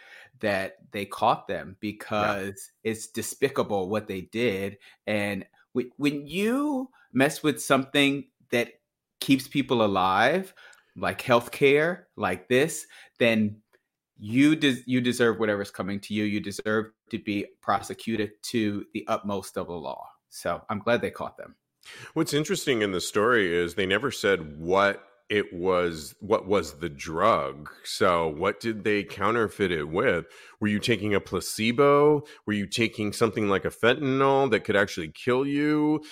that 0.40 0.78
they 0.92 1.06
caught 1.06 1.46
them 1.46 1.76
because 1.80 2.70
it's 2.82 3.06
despicable 3.08 3.88
what 3.88 4.08
they 4.08 4.22
did. 4.22 4.78
And 5.06 5.46
wh- 5.76 5.92
when 5.96 6.26
you 6.26 6.90
mess 7.12 7.42
with 7.42 7.62
something 7.62 8.28
that 8.50 8.74
keeps 9.20 9.46
people 9.46 9.84
alive, 9.84 10.54
like 10.96 11.22
healthcare, 11.22 12.06
like 12.16 12.48
this, 12.48 12.86
then 13.18 13.61
you 14.24 14.54
des- 14.54 14.84
you 14.86 15.00
deserve 15.00 15.40
whatever's 15.40 15.72
coming 15.72 15.98
to 15.98 16.14
you. 16.14 16.22
You 16.22 16.38
deserve 16.38 16.92
to 17.10 17.18
be 17.18 17.46
prosecuted 17.60 18.30
to 18.50 18.86
the 18.94 19.04
utmost 19.08 19.56
of 19.56 19.66
the 19.66 19.72
law. 19.72 20.06
So 20.30 20.62
I'm 20.68 20.78
glad 20.78 21.02
they 21.02 21.10
caught 21.10 21.36
them. 21.36 21.56
What's 22.14 22.32
interesting 22.32 22.82
in 22.82 22.92
the 22.92 23.00
story 23.00 23.52
is 23.52 23.74
they 23.74 23.84
never 23.84 24.12
said 24.12 24.60
what 24.60 25.04
it 25.28 25.52
was 25.52 26.14
what 26.20 26.46
was 26.46 26.78
the 26.78 26.88
drug 26.88 27.70
so 27.84 28.28
what 28.28 28.60
did 28.60 28.84
they 28.84 29.02
counterfeit 29.02 29.72
it 29.72 29.88
with 29.88 30.26
were 30.60 30.68
you 30.68 30.78
taking 30.78 31.14
a 31.14 31.20
placebo 31.20 32.22
were 32.44 32.52
you 32.52 32.66
taking 32.66 33.12
something 33.12 33.48
like 33.48 33.64
a 33.64 33.70
fentanyl 33.70 34.50
that 34.50 34.60
could 34.60 34.76
actually 34.76 35.08
kill 35.08 35.46
you 35.46 36.02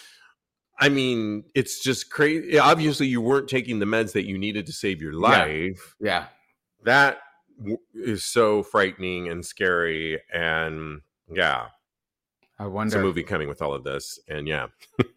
i 0.78 0.88
mean 0.88 1.44
it's 1.54 1.82
just 1.82 2.08
crazy 2.08 2.58
obviously 2.58 3.06
you 3.06 3.20
weren't 3.20 3.48
taking 3.48 3.78
the 3.78 3.84
meds 3.84 4.12
that 4.12 4.26
you 4.26 4.38
needed 4.38 4.64
to 4.64 4.72
save 4.72 5.02
your 5.02 5.12
life 5.12 5.96
yeah, 6.00 6.08
yeah. 6.08 6.24
that 6.84 7.18
is 7.94 8.24
so 8.24 8.62
frightening 8.62 9.28
and 9.28 9.44
scary 9.44 10.20
and 10.32 11.02
yeah 11.32 11.68
I 12.60 12.66
wonder. 12.66 12.90
There's 12.90 13.02
a 13.02 13.06
movie 13.06 13.22
coming 13.22 13.48
with 13.48 13.62
all 13.62 13.72
of 13.72 13.84
this, 13.84 14.18
and 14.28 14.46
yeah. 14.46 14.66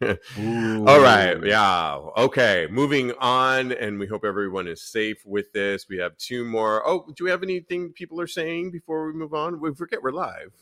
all 0.00 1.00
right, 1.00 1.36
yeah, 1.44 1.98
okay. 2.16 2.66
Moving 2.70 3.12
on, 3.20 3.70
and 3.70 3.98
we 3.98 4.06
hope 4.06 4.24
everyone 4.24 4.66
is 4.66 4.80
safe 4.80 5.18
with 5.26 5.52
this. 5.52 5.86
We 5.86 5.98
have 5.98 6.16
two 6.16 6.46
more. 6.46 6.82
Oh, 6.88 7.06
do 7.14 7.22
we 7.22 7.28
have 7.28 7.42
anything 7.42 7.92
people 7.92 8.18
are 8.18 8.26
saying 8.26 8.70
before 8.70 9.06
we 9.06 9.12
move 9.12 9.34
on? 9.34 9.60
We 9.60 9.74
forget 9.74 10.02
we're 10.02 10.12
live. 10.12 10.54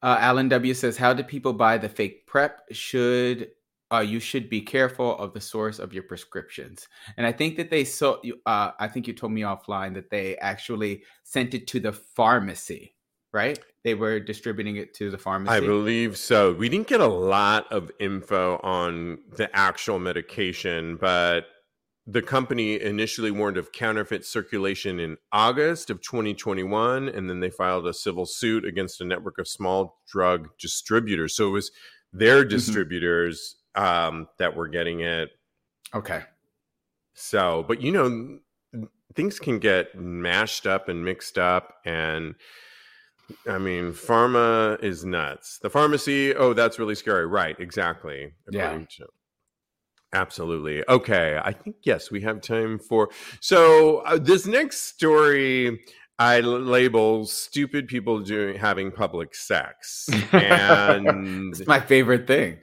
Uh, 0.00 0.18
Alan 0.20 0.48
W 0.48 0.72
says, 0.72 0.98
"How 0.98 1.12
do 1.12 1.24
people 1.24 1.52
buy 1.52 1.78
the 1.78 1.88
fake 1.88 2.28
prep? 2.28 2.60
Should 2.70 3.48
uh, 3.92 4.00
you 4.00 4.20
should 4.20 4.50
be 4.50 4.60
careful 4.60 5.16
of 5.18 5.32
the 5.32 5.40
source 5.40 5.78
of 5.78 5.92
your 5.92 6.02
prescriptions. 6.02 6.88
And 7.16 7.26
I 7.26 7.32
think 7.32 7.56
that 7.56 7.70
they 7.70 7.84
so 7.84 8.20
uh, 8.46 8.72
I 8.78 8.88
think 8.88 9.06
you 9.06 9.14
told 9.14 9.32
me 9.32 9.42
offline 9.42 9.94
that 9.94 10.10
they 10.10 10.36
actually 10.36 11.04
sent 11.24 11.54
it 11.54 11.66
to 11.68 11.80
the 11.80 11.92
pharmacy 11.92 12.94
right? 13.32 13.58
They 13.84 13.94
were 13.94 14.20
distributing 14.20 14.76
it 14.76 14.94
to 14.94 15.10
the 15.10 15.18
pharmacy. 15.18 15.54
I 15.54 15.60
believe 15.60 16.16
so. 16.16 16.52
We 16.52 16.68
didn't 16.68 16.86
get 16.86 17.00
a 17.00 17.06
lot 17.06 17.70
of 17.72 17.90
info 18.00 18.58
on 18.62 19.18
the 19.36 19.54
actual 19.54 19.98
medication, 19.98 20.96
but 20.96 21.46
the 22.06 22.22
company 22.22 22.80
initially 22.80 23.30
warned 23.30 23.58
of 23.58 23.70
counterfeit 23.72 24.24
circulation 24.24 24.98
in 24.98 25.18
August 25.30 25.90
of 25.90 26.00
2021, 26.00 27.08
and 27.08 27.28
then 27.28 27.40
they 27.40 27.50
filed 27.50 27.86
a 27.86 27.92
civil 27.92 28.24
suit 28.24 28.64
against 28.64 29.00
a 29.00 29.04
network 29.04 29.38
of 29.38 29.46
small 29.46 30.00
drug 30.10 30.48
distributors. 30.58 31.36
So 31.36 31.48
it 31.48 31.52
was 31.52 31.70
their 32.12 32.40
mm-hmm. 32.40 32.48
distributors. 32.48 33.56
Um, 33.78 34.28
that 34.38 34.54
were 34.54 34.68
getting 34.68 35.00
it. 35.00 35.30
Okay. 35.94 36.22
So, 37.14 37.64
but 37.66 37.80
you 37.80 37.92
know, 37.92 38.88
things 39.14 39.38
can 39.38 39.58
get 39.58 39.94
mashed 39.94 40.66
up 40.66 40.88
and 40.88 41.04
mixed 41.04 41.38
up, 41.38 41.74
and 41.84 42.34
I 43.48 43.58
mean, 43.58 43.92
pharma 43.92 44.82
is 44.82 45.04
nuts. 45.04 45.58
The 45.62 45.70
pharmacy, 45.70 46.34
oh, 46.34 46.52
that's 46.52 46.78
really 46.78 46.94
scary. 46.94 47.26
Right, 47.26 47.56
exactly. 47.58 48.32
Yeah. 48.50 48.78
To, 48.78 49.06
absolutely. 50.12 50.84
Okay, 50.88 51.40
I 51.42 51.52
think 51.52 51.76
yes, 51.82 52.10
we 52.10 52.20
have 52.22 52.40
time 52.40 52.78
for. 52.78 53.10
So 53.40 53.98
uh, 53.98 54.18
this 54.18 54.46
next 54.46 54.82
story 54.84 55.80
I 56.20 56.40
label 56.40 57.26
stupid 57.26 57.86
people 57.86 58.18
doing 58.18 58.58
having 58.58 58.90
public 58.90 59.36
sex, 59.36 60.08
and 60.32 61.54
it's 61.54 61.66
my 61.66 61.78
favorite 61.78 62.26
thing. 62.26 62.58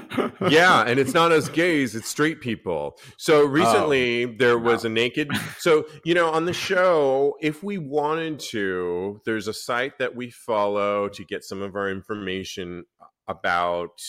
yeah, 0.48 0.84
and 0.86 1.00
it's 1.00 1.12
not 1.12 1.32
us 1.32 1.48
gays; 1.48 1.96
it's 1.96 2.08
straight 2.08 2.40
people. 2.40 2.98
So 3.16 3.44
recently, 3.44 4.26
oh, 4.26 4.34
there 4.38 4.58
was 4.58 4.84
no. 4.84 4.90
a 4.90 4.92
naked. 4.92 5.28
So 5.58 5.86
you 6.04 6.14
know, 6.14 6.30
on 6.30 6.44
the 6.44 6.52
show, 6.52 7.34
if 7.40 7.64
we 7.64 7.78
wanted 7.78 8.38
to, 8.50 9.20
there's 9.24 9.48
a 9.48 9.54
site 9.54 9.98
that 9.98 10.14
we 10.14 10.30
follow 10.30 11.08
to 11.08 11.24
get 11.24 11.42
some 11.42 11.62
of 11.62 11.74
our 11.74 11.90
information 11.90 12.84
uh, 13.00 13.06
about, 13.26 14.00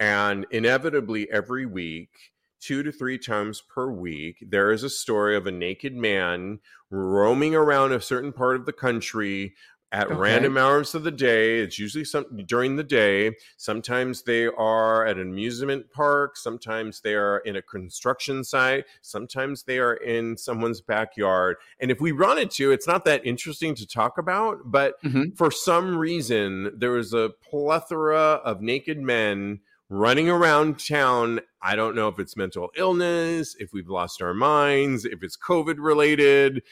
and 0.00 0.46
inevitably 0.50 1.30
every 1.30 1.64
week 1.64 2.31
two 2.62 2.82
to 2.82 2.92
three 2.92 3.18
times 3.18 3.60
per 3.60 3.90
week, 3.90 4.44
there 4.48 4.70
is 4.70 4.84
a 4.84 4.90
story 4.90 5.36
of 5.36 5.46
a 5.46 5.52
naked 5.52 5.94
man 5.94 6.60
roaming 6.90 7.54
around 7.54 7.92
a 7.92 8.00
certain 8.00 8.32
part 8.32 8.56
of 8.56 8.66
the 8.66 8.72
country 8.72 9.54
at 9.92 10.06
okay. 10.06 10.14
random 10.14 10.56
hours 10.56 10.94
of 10.94 11.04
the 11.04 11.10
day. 11.10 11.58
It's 11.58 11.78
usually 11.78 12.04
some 12.04 12.24
during 12.46 12.76
the 12.76 12.82
day. 12.82 13.32
Sometimes 13.58 14.22
they 14.22 14.46
are 14.46 15.04
at 15.04 15.18
an 15.18 15.22
amusement 15.22 15.90
park. 15.90 16.36
Sometimes 16.36 17.02
they 17.02 17.14
are 17.14 17.38
in 17.40 17.56
a 17.56 17.62
construction 17.62 18.42
site. 18.42 18.86
Sometimes 19.02 19.64
they 19.64 19.78
are 19.78 19.94
in 19.94 20.38
someone's 20.38 20.80
backyard. 20.80 21.56
And 21.78 21.90
if 21.90 22.00
we 22.00 22.10
run 22.12 22.38
into, 22.38 22.72
it's 22.72 22.86
not 22.86 23.04
that 23.04 23.26
interesting 23.26 23.74
to 23.74 23.86
talk 23.86 24.16
about. 24.16 24.60
But 24.64 24.94
mm-hmm. 25.02 25.34
for 25.36 25.50
some 25.50 25.98
reason, 25.98 26.72
there 26.74 26.92
was 26.92 27.12
a 27.12 27.30
plethora 27.42 28.40
of 28.44 28.62
naked 28.62 28.98
men 28.98 29.60
running 29.92 30.28
around 30.28 30.78
town. 30.78 31.40
I 31.60 31.76
don't 31.76 31.94
know 31.94 32.08
if 32.08 32.18
it's 32.18 32.36
mental 32.36 32.70
illness, 32.76 33.54
if 33.58 33.72
we've 33.72 33.88
lost 33.88 34.22
our 34.22 34.32
minds, 34.32 35.04
if 35.04 35.22
it's 35.22 35.36
COVID 35.36 35.76
related. 35.78 36.62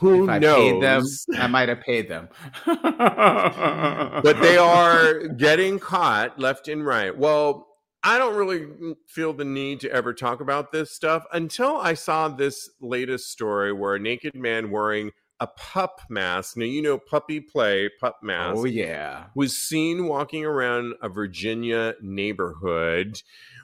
Who 0.00 0.24
if 0.24 0.30
I 0.30 0.38
knows? 0.38 1.24
them, 1.28 1.40
I 1.40 1.46
might 1.46 1.68
have 1.68 1.80
paid 1.80 2.08
them. 2.08 2.28
but 2.66 4.40
they 4.40 4.56
are 4.56 5.28
getting 5.28 5.78
caught 5.78 6.38
left 6.38 6.68
and 6.68 6.84
right. 6.84 7.16
Well, 7.16 7.68
I 8.02 8.18
don't 8.18 8.36
really 8.36 8.66
feel 9.06 9.32
the 9.32 9.44
need 9.44 9.80
to 9.80 9.90
ever 9.90 10.12
talk 10.14 10.40
about 10.40 10.70
this 10.72 10.92
stuff 10.92 11.24
until 11.32 11.76
I 11.78 11.94
saw 11.94 12.28
this 12.28 12.70
latest 12.80 13.30
story 13.30 13.72
where 13.72 13.94
a 13.94 13.98
naked 13.98 14.34
man 14.34 14.70
wearing 14.70 15.10
a 15.40 15.46
pup 15.46 16.00
mask. 16.08 16.56
Now, 16.56 16.64
you 16.64 16.82
know, 16.82 16.98
puppy 16.98 17.40
play, 17.40 17.88
pup 18.00 18.18
oh, 18.22 18.26
mask. 18.26 18.56
Oh, 18.58 18.64
yeah. 18.64 19.26
Was 19.34 19.56
seen 19.56 20.06
walking 20.06 20.44
around 20.44 20.94
a 21.02 21.08
Virginia 21.08 21.94
neighborhood. 22.00 23.22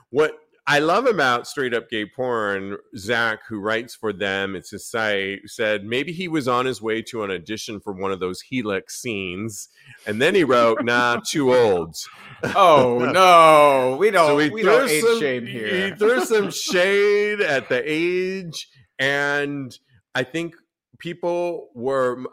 What 0.09 0.37
I 0.67 0.79
love 0.79 1.05
about 1.05 1.45
straight 1.45 1.75
up 1.75 1.89
gay 1.89 2.07
porn, 2.07 2.77
Zach, 2.97 3.41
who 3.47 3.59
writes 3.59 3.93
for 3.93 4.11
them, 4.11 4.55
it's 4.55 4.71
his 4.71 4.89
site, 4.89 5.41
said 5.45 5.85
maybe 5.85 6.11
he 6.11 6.27
was 6.27 6.47
on 6.47 6.65
his 6.65 6.81
way 6.81 7.03
to 7.03 7.23
an 7.23 7.29
audition 7.29 7.79
for 7.79 7.93
one 7.93 8.11
of 8.11 8.19
those 8.19 8.41
helix 8.41 8.99
scenes. 8.99 9.69
And 10.07 10.19
then 10.19 10.33
he 10.33 10.43
wrote, 10.43 10.83
nah, 10.83 11.19
too 11.25 11.53
old. 11.53 11.95
Oh, 12.55 12.99
no. 12.99 13.97
We 13.99 14.11
don't, 14.11 14.27
so 14.27 14.35
we 14.35 14.61
don't 14.61 14.89
age 14.89 15.03
some, 15.03 15.19
shame 15.19 15.47
here. 15.47 15.89
He 15.89 15.95
threw 15.95 16.23
some 16.25 16.51
shade 16.51 17.41
at 17.41 17.69
the 17.69 17.81
age. 17.83 18.67
And 18.99 19.75
I 20.13 20.23
think 20.23 20.55
people 20.99 21.69
were 21.73 22.23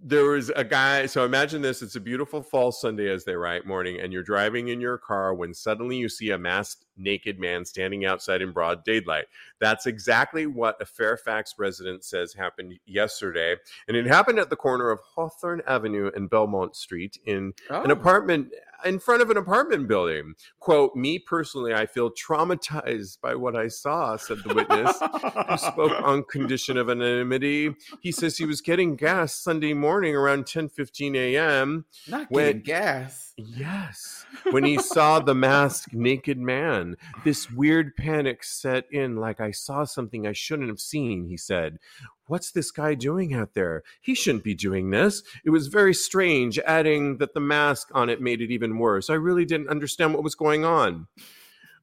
there 0.00 0.24
was 0.24 0.50
a 0.50 0.64
guy 0.64 1.06
so 1.06 1.24
imagine 1.24 1.60
this 1.60 1.82
it's 1.82 1.96
a 1.96 2.00
beautiful 2.00 2.42
fall 2.42 2.70
sunday 2.70 3.10
as 3.10 3.24
they 3.24 3.34
write 3.34 3.66
morning 3.66 4.00
and 4.00 4.12
you're 4.12 4.22
driving 4.22 4.68
in 4.68 4.80
your 4.80 4.96
car 4.96 5.34
when 5.34 5.52
suddenly 5.52 5.96
you 5.96 6.08
see 6.08 6.30
a 6.30 6.38
masked 6.38 6.84
naked 6.96 7.38
man 7.38 7.64
standing 7.64 8.04
outside 8.04 8.40
in 8.40 8.52
broad 8.52 8.84
daylight 8.84 9.26
that's 9.58 9.86
exactly 9.86 10.46
what 10.46 10.80
a 10.80 10.84
fairfax 10.84 11.54
resident 11.58 12.04
says 12.04 12.32
happened 12.32 12.78
yesterday 12.86 13.56
and 13.88 13.96
it 13.96 14.06
happened 14.06 14.38
at 14.38 14.48
the 14.48 14.56
corner 14.56 14.90
of 14.90 15.00
hawthorne 15.00 15.62
avenue 15.66 16.10
and 16.14 16.30
belmont 16.30 16.76
street 16.76 17.18
in 17.26 17.52
oh. 17.70 17.82
an 17.82 17.90
apartment 17.90 18.48
in 18.84 18.98
front 18.98 19.22
of 19.22 19.30
an 19.30 19.36
apartment 19.36 19.88
building. 19.88 20.34
Quote, 20.60 20.94
me 20.94 21.18
personally, 21.18 21.74
I 21.74 21.86
feel 21.86 22.10
traumatized 22.10 23.20
by 23.20 23.34
what 23.34 23.56
I 23.56 23.68
saw, 23.68 24.16
said 24.16 24.38
the 24.44 24.54
witness, 24.54 24.98
who 25.00 25.56
spoke 25.58 25.92
on 26.02 26.24
condition 26.24 26.76
of 26.76 26.88
anonymity. 26.90 27.74
He 28.00 28.12
says 28.12 28.36
he 28.36 28.46
was 28.46 28.60
getting 28.60 28.96
gas 28.96 29.34
Sunday 29.34 29.74
morning 29.74 30.14
around 30.14 30.46
10 30.46 30.68
15 30.68 31.16
a.m. 31.16 31.84
Not 32.08 32.26
when, 32.30 32.46
getting 32.46 32.62
gas. 32.62 33.34
Yes. 33.36 34.24
When 34.50 34.64
he 34.64 34.78
saw 34.78 35.20
the 35.20 35.34
masked 35.34 35.92
naked 35.92 36.38
man, 36.38 36.96
this 37.24 37.50
weird 37.50 37.94
panic 37.96 38.42
set 38.44 38.84
in 38.90 39.16
like 39.16 39.40
I 39.40 39.50
saw 39.50 39.84
something 39.84 40.26
I 40.26 40.32
shouldn't 40.32 40.68
have 40.68 40.80
seen, 40.80 41.26
he 41.26 41.36
said. 41.36 41.78
What's 42.26 42.50
this 42.50 42.70
guy 42.70 42.94
doing 42.94 43.34
out 43.34 43.54
there? 43.54 43.82
He 44.00 44.14
shouldn't 44.14 44.44
be 44.44 44.54
doing 44.54 44.90
this. 44.90 45.22
It 45.44 45.50
was 45.50 45.68
very 45.68 45.94
strange, 45.94 46.58
adding 46.60 47.18
that 47.18 47.34
the 47.34 47.40
mask 47.40 47.88
on 47.94 48.10
it 48.10 48.20
made 48.20 48.40
it 48.40 48.50
even 48.50 48.78
worse. 48.78 49.08
I 49.08 49.14
really 49.14 49.44
didn't 49.44 49.68
understand 49.68 50.12
what 50.12 50.24
was 50.24 50.34
going 50.34 50.64
on. 50.64 51.06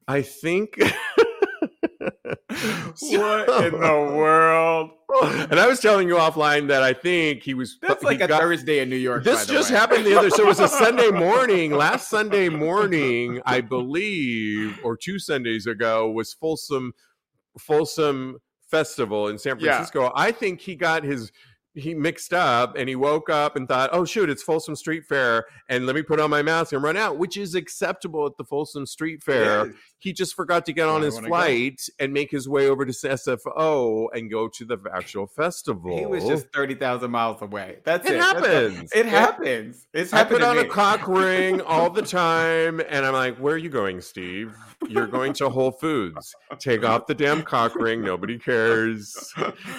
I 0.08 0.21
think. 0.21 0.79
what 2.99 3.65
in 3.65 3.79
the 3.79 4.12
world? 4.15 4.91
And 5.21 5.60
I 5.60 5.67
was 5.67 5.79
telling 5.79 6.08
you 6.08 6.15
offline 6.15 6.67
that 6.67 6.84
I 6.84 6.93
think 6.93 7.43
he 7.43 7.53
was. 7.53 7.77
That's 7.82 8.03
like 8.03 8.21
a 8.21 8.27
got, 8.27 8.41
Thursday 8.41 8.79
in 8.79 8.89
New 8.89 8.95
York. 8.95 9.23
This 9.23 9.45
just 9.45 9.71
way. 9.71 9.77
happened 9.77 10.06
the 10.06 10.17
other. 10.17 10.29
So 10.29 10.43
it 10.43 10.47
was 10.47 10.60
a 10.60 10.67
Sunday 10.67 11.10
morning. 11.12 11.71
Last 11.71 12.10
Sunday 12.10 12.49
morning, 12.49 13.41
I 13.45 13.62
believe, 13.62 14.79
or 14.84 14.97
two 14.97 15.19
Sundays 15.19 15.67
ago, 15.67 16.10
was 16.10 16.34
Folsom 16.34 16.93
Folsom 17.60 18.38
Festival 18.73 19.27
in 19.27 19.38
San 19.38 19.59
Francisco. 19.59 20.03
Yeah. 20.03 20.09
I 20.15 20.31
think 20.31 20.59
he 20.59 20.75
got 20.75 21.03
his 21.03 21.31
he 21.75 21.93
mixed 21.93 22.33
up 22.33 22.75
and 22.77 22.88
he 22.88 22.95
woke 22.95 23.29
up 23.29 23.55
and 23.55 23.67
thought, 23.67 23.89
oh, 23.93 24.05
shoot, 24.05 24.29
it's 24.29 24.43
Folsom 24.43 24.75
Street 24.75 25.05
Fair. 25.05 25.45
And 25.69 25.86
let 25.86 25.95
me 25.95 26.01
put 26.03 26.19
on 26.19 26.29
my 26.29 26.41
mask 26.41 26.73
and 26.73 26.83
run 26.83 26.97
out, 26.97 27.17
which 27.17 27.38
is 27.38 27.55
acceptable 27.55 28.25
at 28.25 28.38
the 28.38 28.43
Folsom 28.43 28.86
Street 28.86 29.23
Fair. 29.23 29.73
He 29.99 30.12
just 30.12 30.36
forgot 30.36 30.65
to 30.65 30.73
get 30.73 30.88
on 30.89 31.01
I 31.01 31.05
his 31.05 31.13
wanna 31.15 31.27
go. 31.27 31.29
flight 31.29 31.81
and 31.97 32.12
make 32.12 32.29
his 32.29 32.47
way 32.49 32.67
over 32.67 32.86
to 32.86 32.91
SFO 32.91 34.07
and 34.13 34.29
go 34.29 34.49
to 34.49 34.65
the 34.65 34.77
actual 34.93 35.27
festival. 35.27 35.97
He 35.97 36.05
was 36.05 36.25
just 36.25 36.47
30,000 36.53 37.09
miles 37.09 37.41
away. 37.41 37.77
That's 37.86 38.05
It 38.09 38.15
it. 38.15 38.17
That's 38.19 38.45
happens. 38.45 38.91
It 38.93 39.05
happens. 39.05 39.88
It's 39.93 40.12
I 40.13 40.17
happened 40.17 40.39
put 40.39 40.47
on 40.47 40.59
a 40.59 40.65
cock 40.65 41.07
ring 41.07 41.62
all 41.62 41.89
the 41.89 42.01
time, 42.01 42.81
and 42.89 43.05
I'm 43.05 43.13
like, 43.13 43.38
"Where 43.38 43.53
are 43.55 43.57
you 43.57 43.69
going, 43.69 44.01
Steve? 44.01 44.53
You're 44.89 45.07
going 45.07 45.31
to 45.33 45.49
Whole 45.49 45.71
Foods. 45.71 46.36
Take 46.59 46.83
off 46.83 47.07
the 47.07 47.15
damn 47.15 47.41
cock 47.41 47.73
ring. 47.75 48.01
Nobody 48.01 48.38
cares. 48.38 49.33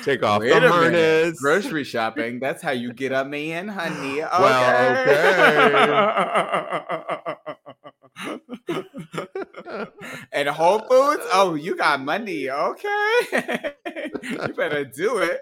Take 0.05 0.23
off 0.23 0.41
Wait 0.41 0.59
the 0.59 0.71
harness. 0.71 1.39
Grocery 1.41 1.84
shopping. 1.85 2.41
That's 2.41 2.63
how 2.63 2.73
you 2.73 2.93
get 2.93 3.13
a 3.13 3.25
man, 3.25 3.69
honey. 3.69 4.23
Okay. 4.35 5.45
and 10.33 10.49
Whole 10.49 10.79
Foods. 10.81 11.23
Oh, 11.33 11.55
you 11.55 11.77
got 11.77 12.01
money. 12.01 12.51
Okay. 12.51 13.21
you 14.23 14.55
better 14.57 14.85
do 14.85 15.19
it. 15.19 15.41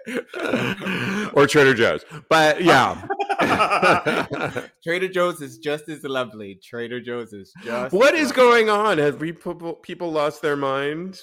or 1.33 1.47
Trader 1.47 1.73
Joe's. 1.73 2.05
But 2.29 2.61
yeah, 2.61 3.05
Trader 4.83 5.07
Joe's 5.07 5.41
is 5.41 5.57
just 5.57 5.89
as 5.89 6.03
lovely. 6.03 6.59
Trader 6.63 6.99
Joe's 6.99 7.33
is 7.33 7.53
just. 7.63 7.93
what 7.93 8.13
is 8.15 8.29
lovely. 8.29 8.43
going 8.43 8.69
on? 8.69 8.97
Have 8.97 9.19
we 9.19 9.31
people 9.31 9.73
people 9.73 10.11
lost 10.11 10.41
their 10.41 10.55
mind? 10.57 11.19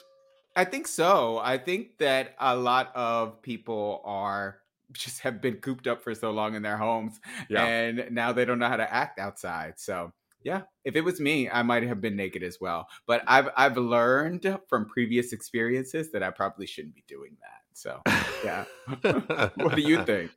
I 0.57 0.65
think 0.65 0.87
so. 0.87 1.39
I 1.39 1.59
think 1.59 1.99
that 1.99 2.35
a 2.39 2.57
lot 2.57 2.91
of 2.95 3.41
people 3.41 4.03
are 4.05 4.60
just 4.93 5.21
have 5.21 5.41
been 5.41 5.57
cooped 5.57 5.87
up 5.87 6.03
for 6.03 6.15
so 6.15 6.31
long 6.31 6.55
in 6.55 6.63
their 6.63 6.77
homes 6.77 7.21
Yeah. 7.49 7.65
and 7.65 8.09
now 8.11 8.33
they 8.33 8.45
don't 8.45 8.59
know 8.59 8.69
how 8.69 8.77
to 8.77 8.93
act 8.93 9.19
outside. 9.19 9.75
So, 9.79 10.13
yeah, 10.43 10.63
if 10.85 10.97
it 10.97 11.03
was 11.03 11.21
me, 11.21 11.51
I 11.51 11.63
might 11.63 11.83
have 11.83 12.01
been 12.01 12.17
naked 12.17 12.43
as 12.43 12.59
well. 12.61 12.89
But 13.07 13.23
I've 13.27 13.51
I've 13.57 13.77
learned 13.77 14.59
from 14.69 14.87
previous 14.87 15.33
experiences 15.35 16.13
that 16.13 16.23
I 16.23 16.31
probably 16.31 16.67
shouldn't 16.67 16.95
be 16.95 17.05
doing 17.07 17.37
that. 17.41 17.61
So, 17.73 18.01
yeah. 18.45 18.65
what 19.55 19.77
do 19.77 19.83
you 19.83 20.03
think? 20.05 20.31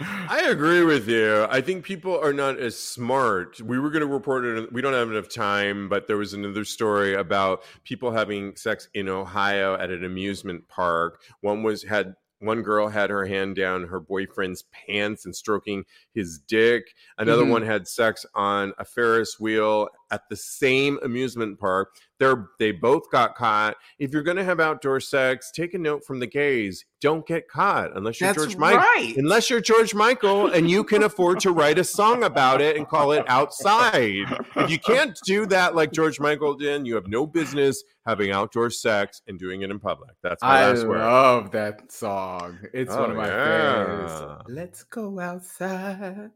I 0.00 0.46
agree 0.48 0.84
with 0.84 1.08
you. 1.08 1.46
I 1.50 1.60
think 1.60 1.84
people 1.84 2.18
are 2.18 2.32
not 2.32 2.58
as 2.58 2.78
smart. 2.78 3.60
We 3.60 3.78
were 3.78 3.90
going 3.90 4.00
to 4.00 4.06
report 4.06 4.44
it. 4.44 4.72
We 4.72 4.80
don't 4.80 4.92
have 4.94 5.10
enough 5.10 5.28
time, 5.28 5.88
but 5.88 6.06
there 6.06 6.16
was 6.16 6.32
another 6.32 6.64
story 6.64 7.14
about 7.14 7.64
people 7.84 8.12
having 8.12 8.56
sex 8.56 8.88
in 8.94 9.08
Ohio 9.08 9.74
at 9.74 9.90
an 9.90 10.04
amusement 10.04 10.68
park. 10.68 11.20
One 11.40 11.62
was 11.62 11.82
had 11.82 12.14
one 12.40 12.62
girl 12.62 12.88
had 12.88 13.10
her 13.10 13.26
hand 13.26 13.54
down 13.56 13.84
her 13.84 14.00
boyfriend's 14.00 14.64
pants 14.72 15.24
and 15.24 15.36
stroking 15.36 15.84
his 16.12 16.38
dick. 16.38 16.94
Another 17.18 17.44
Mhm. 17.44 17.50
one 17.50 17.62
had 17.62 17.86
sex 17.86 18.26
on 18.34 18.72
a 18.78 18.84
Ferris 18.84 19.38
wheel 19.38 19.88
at 20.10 20.22
the 20.28 20.36
same 20.36 20.98
amusement 21.02 21.58
park. 21.58 21.94
They're 22.18 22.48
they 22.58 22.72
both 22.72 23.10
got 23.10 23.34
caught. 23.34 23.76
If 23.98 24.12
you're 24.12 24.22
going 24.22 24.36
to 24.36 24.44
have 24.44 24.60
outdoor 24.60 25.00
sex, 25.00 25.50
take 25.50 25.72
a 25.74 25.78
note 25.78 26.04
from 26.04 26.20
the 26.20 26.26
gays. 26.26 26.84
Don't 27.00 27.26
get 27.26 27.48
caught 27.48 27.96
unless 27.96 28.20
you're 28.20 28.28
That's 28.32 28.44
George 28.44 28.56
Michael 28.58 28.78
right. 28.80 29.14
unless 29.16 29.48
you're 29.48 29.60
George 29.62 29.94
Michael 29.94 30.48
and 30.48 30.68
you 30.68 30.84
can 30.84 31.02
afford 31.04 31.40
to 31.40 31.50
write 31.52 31.78
a 31.78 31.84
song 31.84 32.24
about 32.24 32.60
it 32.60 32.76
and 32.76 32.86
call 32.86 33.12
it 33.12 33.24
outside. 33.26 34.26
If 34.56 34.70
you 34.70 34.78
can't 34.78 35.18
do 35.24 35.46
that 35.46 35.74
like 35.74 35.92
George 35.92 36.20
Michael 36.20 36.54
did, 36.54 36.86
you 36.86 36.94
have 36.96 37.06
no 37.06 37.26
business 37.26 37.82
having 38.04 38.32
outdoor 38.32 38.68
sex 38.68 39.22
and 39.28 39.38
doing 39.38 39.62
it 39.62 39.70
in 39.70 39.78
public. 39.78 40.10
That's 40.22 40.42
my 40.42 40.48
I 40.60 40.66
last 40.72 40.86
word. 40.86 40.98
love 40.98 41.50
that 41.52 41.90
song. 41.90 42.58
It's 42.74 42.92
oh, 42.92 43.00
one 43.00 43.10
Oh, 43.10 43.12
of 43.12 43.16
my 43.16 43.28
yeah. 43.28 43.86
favorites. 43.86 44.44
Let's 44.48 44.82
go 44.84 45.18
outside. 45.20 46.30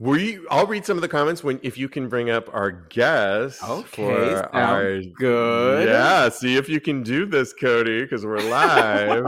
We 0.00 0.38
I'll 0.48 0.66
read 0.66 0.86
some 0.86 0.96
of 0.96 1.00
the 1.02 1.08
comments 1.08 1.42
when 1.42 1.58
if 1.64 1.76
you 1.76 1.88
can 1.88 2.08
bring 2.08 2.30
up 2.30 2.48
our 2.54 2.70
guest 2.70 3.60
Okay, 3.64 3.84
for 4.04 4.54
our 4.54 5.02
sounds 5.02 5.06
good. 5.18 5.88
Yeah, 5.88 6.28
see 6.28 6.56
if 6.56 6.68
you 6.68 6.80
can 6.80 7.02
do 7.02 7.26
this, 7.26 7.52
Cody, 7.52 8.02
because 8.02 8.24
we're 8.24 8.38
live. 8.48 9.24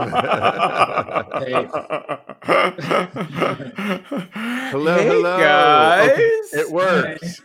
hello, 4.71 4.95
Hey, 4.97 5.07
hello. 5.07 5.37
guys. 5.39 6.09
Okay, 6.09 6.29
it 6.53 6.71
worked. 6.71 7.41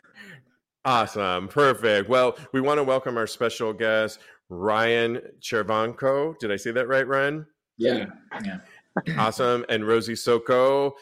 Awesome. 0.84 1.48
Perfect. 1.48 2.08
Well, 2.08 2.36
we 2.52 2.60
want 2.60 2.78
to 2.78 2.84
welcome 2.84 3.16
our 3.16 3.26
special 3.26 3.72
guest, 3.72 4.20
Ryan 4.48 5.20
Chervanko. 5.40 6.38
Did 6.38 6.52
I 6.52 6.56
say 6.56 6.70
that 6.72 6.86
right, 6.86 7.06
Ryan? 7.06 7.44
Yeah, 7.76 8.06
yeah. 8.44 8.58
Awesome. 9.18 9.64
And 9.68 9.86
Rosie 9.86 10.14
Soko. 10.16 10.94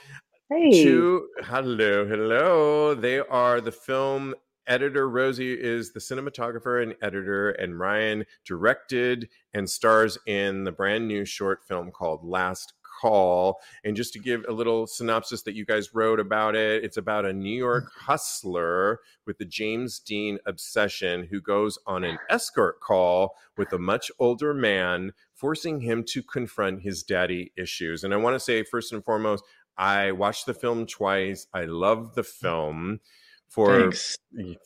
Hey, 0.50 0.82
Two. 0.82 1.28
Hello, 1.44 2.06
hello. 2.06 2.94
They 2.94 3.18
are 3.18 3.62
the 3.62 3.72
film 3.72 4.34
editor. 4.66 5.08
Rosie 5.08 5.54
is 5.58 5.94
the 5.94 6.00
cinematographer 6.00 6.82
and 6.82 6.94
editor, 7.00 7.52
and 7.52 7.80
Ryan 7.80 8.26
directed 8.44 9.30
and 9.54 9.70
stars 9.70 10.18
in 10.26 10.64
the 10.64 10.70
brand 10.70 11.08
new 11.08 11.24
short 11.24 11.64
film 11.66 11.90
called 11.90 12.22
Last 12.22 12.74
Call. 13.00 13.58
And 13.84 13.96
just 13.96 14.12
to 14.12 14.18
give 14.18 14.44
a 14.46 14.52
little 14.52 14.86
synopsis 14.86 15.42
that 15.44 15.54
you 15.54 15.64
guys 15.64 15.94
wrote 15.94 16.20
about 16.20 16.54
it, 16.54 16.84
it's 16.84 16.98
about 16.98 17.24
a 17.24 17.32
New 17.32 17.56
mm. 17.56 17.60
York 17.60 17.90
hustler 17.96 19.00
with 19.26 19.38
the 19.38 19.46
James 19.46 19.98
Dean 19.98 20.38
obsession 20.44 21.26
who 21.30 21.40
goes 21.40 21.78
on 21.86 22.04
an 22.04 22.18
escort 22.28 22.80
call 22.80 23.34
with 23.56 23.72
a 23.72 23.78
much 23.78 24.10
older 24.18 24.52
man, 24.52 25.12
forcing 25.32 25.80
him 25.80 26.04
to 26.08 26.22
confront 26.22 26.82
his 26.82 27.02
daddy 27.02 27.50
issues. 27.56 28.04
And 28.04 28.12
I 28.12 28.18
want 28.18 28.34
to 28.34 28.40
say, 28.40 28.62
first 28.62 28.92
and 28.92 29.02
foremost, 29.02 29.42
I 29.76 30.12
watched 30.12 30.46
the 30.46 30.54
film 30.54 30.86
twice. 30.86 31.46
I 31.52 31.64
love 31.64 32.14
the 32.14 32.22
mm. 32.22 32.26
film 32.26 33.00
for 33.48 33.80
Thanks. 33.80 34.18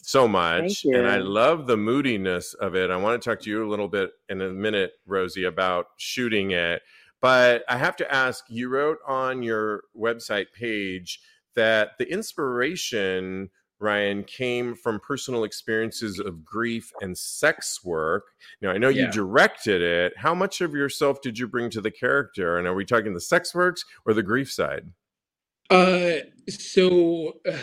so 0.03 0.27
much. 0.27 0.85
And 0.85 1.07
I 1.07 1.19
love 1.19 1.67
the 1.67 1.77
moodiness 1.77 2.55
of 2.55 2.75
it. 2.75 2.91
I 2.91 2.97
want 2.97 3.21
to 3.21 3.29
talk 3.29 3.41
to 3.43 3.51
you 3.51 3.67
a 3.67 3.69
little 3.69 3.89
bit 3.89 4.13
in 4.29 4.41
a 4.41 4.51
minute, 4.51 4.93
Rosie, 5.07 5.45
about 5.45 5.87
shooting 5.99 6.53
it. 6.53 6.83
But 7.21 7.65
I 7.69 7.77
have 7.77 7.97
to 7.97 8.15
ask 8.15 8.45
you 8.49 8.69
wrote 8.69 8.99
on 9.07 9.43
your 9.43 9.85
website 9.97 10.47
page 10.55 11.21
that 11.55 11.99
the 11.99 12.11
inspiration, 12.11 13.51
Ryan, 13.81 14.25
came 14.25 14.75
from 14.75 15.01
personal 15.01 15.45
experiences 15.45 16.19
of 16.19 16.45
grief 16.45 16.93
and 17.01 17.17
sex 17.17 17.85
work. 17.85 18.25
Now, 18.61 18.71
I 18.71 18.79
know 18.79 18.89
you 18.89 19.11
directed 19.11 19.83
it. 19.83 20.15
How 20.17 20.35
much 20.35 20.61
of 20.61 20.75
yourself 20.75 21.21
did 21.23 21.39
you 21.39 21.47
bring 21.47 21.71
to 21.71 21.81
the 21.81 21.91
character? 21.91 22.59
And 22.59 22.67
are 22.67 22.75
we 22.75 22.85
talking 22.85 23.15
the 23.15 23.21
sex 23.21 23.55
works 23.55 23.85
or 24.07 24.15
the 24.15 24.23
grief 24.23 24.51
side? 24.51 24.91
Uh, 25.71 26.19
so 26.49 27.35
uh, 27.47 27.57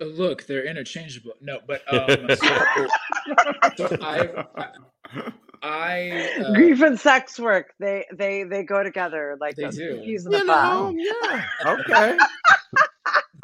look, 0.04 0.46
they're 0.46 0.66
interchangeable. 0.66 1.32
No, 1.40 1.60
but 1.66 1.82
um, 1.92 2.28
so, 2.36 2.86
so 3.76 3.96
I, 4.02 4.44
I, 5.62 6.28
uh, 6.40 6.52
grief 6.54 6.82
and 6.82 6.98
sex 6.98 7.38
work 7.38 7.72
they 7.78 8.06
they 8.12 8.42
they 8.44 8.64
go 8.64 8.82
together 8.82 9.36
like 9.40 9.54
They 9.56 9.64
a 9.64 9.70
do. 9.70 10.02
peas 10.04 10.26
in 10.26 10.34
a 10.34 10.44
pod. 10.44 10.94
yeah. 10.96 11.44
okay. 11.66 12.18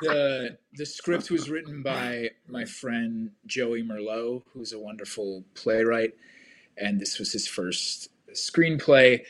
The 0.01 0.59
the 0.75 0.87
script 0.87 1.31
was 1.31 1.51
written 1.51 1.83
by 1.83 2.31
my 2.47 2.65
friend 2.65 3.31
Joey 3.47 3.83
Merlot, 3.83 4.43
who's 4.53 4.73
a 4.73 4.79
wonderful 4.79 5.45
playwright, 5.55 6.15
and 6.77 7.01
this 7.01 7.19
was 7.19 7.33
his 7.33 7.47
first 7.47 8.09
screenplay. 8.33 9.23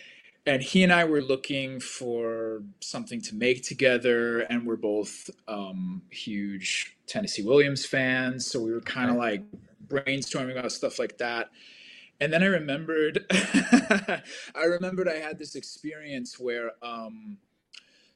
And 0.46 0.62
he 0.62 0.82
and 0.82 0.92
I 0.92 1.04
were 1.04 1.20
looking 1.20 1.80
for 1.80 2.62
something 2.80 3.20
to 3.22 3.34
make 3.34 3.62
together, 3.62 4.40
and 4.40 4.66
we're 4.66 4.76
both 4.76 5.28
um, 5.46 6.02
huge 6.10 6.96
Tennessee 7.06 7.42
Williams 7.42 7.84
fans, 7.84 8.46
so 8.46 8.60
we 8.60 8.72
were 8.72 8.80
kind 8.80 9.10
of 9.10 9.16
like 9.16 9.44
brainstorming 9.86 10.58
about 10.58 10.72
stuff 10.72 10.98
like 10.98 11.18
that. 11.18 11.50
And 12.20 12.32
then 12.32 12.42
I 12.42 12.46
remembered, 12.46 13.26
I 13.30 14.64
remembered 14.66 15.08
I 15.08 15.16
had 15.16 15.38
this 15.38 15.54
experience 15.54 16.38
where. 16.38 16.72
Um, 16.82 17.38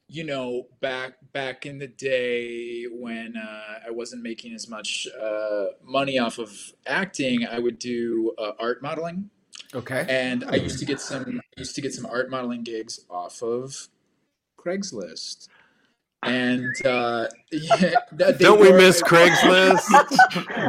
you 0.08 0.22
know 0.24 0.66
back 0.80 1.14
back 1.32 1.64
in 1.66 1.78
the 1.78 1.86
day 1.86 2.84
when 2.84 3.36
uh, 3.36 3.78
i 3.86 3.90
wasn't 3.90 4.22
making 4.22 4.52
as 4.54 4.68
much 4.68 5.06
uh, 5.22 5.66
money 5.82 6.18
off 6.18 6.38
of 6.38 6.52
acting 6.86 7.46
i 7.46 7.58
would 7.58 7.78
do 7.78 8.32
uh, 8.38 8.52
art 8.58 8.82
modeling 8.82 9.30
Okay. 9.74 10.04
and 10.08 10.44
i 10.44 10.56
used 10.56 10.78
to 10.78 10.84
get 10.84 11.00
some 11.00 11.40
I 11.56 11.60
used 11.60 11.74
to 11.76 11.80
get 11.80 11.92
some 11.94 12.06
art 12.06 12.30
modeling 12.30 12.62
gigs 12.64 13.00
off 13.08 13.42
of 13.42 13.88
craigslist 14.58 15.48
and 16.22 16.74
uh, 16.86 17.26
yeah, 17.52 17.96
Don't 18.38 18.58
we 18.58 18.70
were- 18.72 18.78
miss 18.78 19.02
Craigslist? 19.02 19.84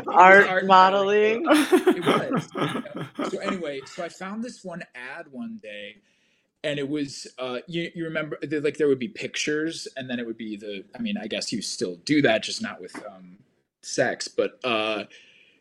art 0.10 0.48
Art 0.48 0.66
modeling 0.66 1.46
it 1.50 2.06
was. 2.06 2.50
you 2.54 2.66
know. 2.66 3.30
So 3.30 3.38
anyway, 3.40 3.80
so 3.86 4.04
I 4.04 4.10
found 4.10 4.44
this 4.44 4.66
one 4.66 4.84
ad 4.96 5.28
one 5.32 5.60
day, 5.64 5.96
and 6.66 6.80
it 6.80 6.90
was 6.90 7.28
uh, 7.38 7.60
you, 7.68 7.92
you 7.96 8.04
remember 8.04 8.38
like 8.42 8.78
there 8.78 8.88
would 8.88 9.00
be 9.00 9.08
pictures, 9.08 9.88
and 9.96 10.10
then 10.10 10.20
it 10.20 10.26
would 10.26 10.38
be 10.38 10.58
the. 10.58 10.84
I 10.96 11.00
mean, 11.00 11.16
I 11.18 11.28
guess 11.28 11.54
you 11.54 11.62
still 11.62 11.96
do 12.06 12.22
that, 12.24 12.44
just 12.44 12.62
not 12.62 12.82
with 12.82 12.96
um, 13.06 13.38
sex, 13.84 14.28
but 14.28 14.60
uh, 14.64 15.04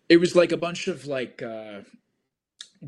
it 0.08 0.16
was 0.16 0.34
like 0.34 0.50
a 0.52 0.56
bunch 0.56 0.88
of 0.88 1.06
like. 1.06 1.42
Uh, 1.42 1.80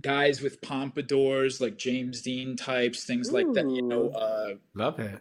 guys 0.02 0.42
with 0.42 0.61
pompadours 0.61 1.59
like 1.59 1.79
james 1.79 2.20
dean 2.20 2.55
types 2.55 3.05
things 3.05 3.33
like 3.33 3.50
that 3.55 3.70
you 3.70 3.81
know 3.81 4.11
uh 4.11 4.52
Love 4.74 5.00
it. 5.00 5.18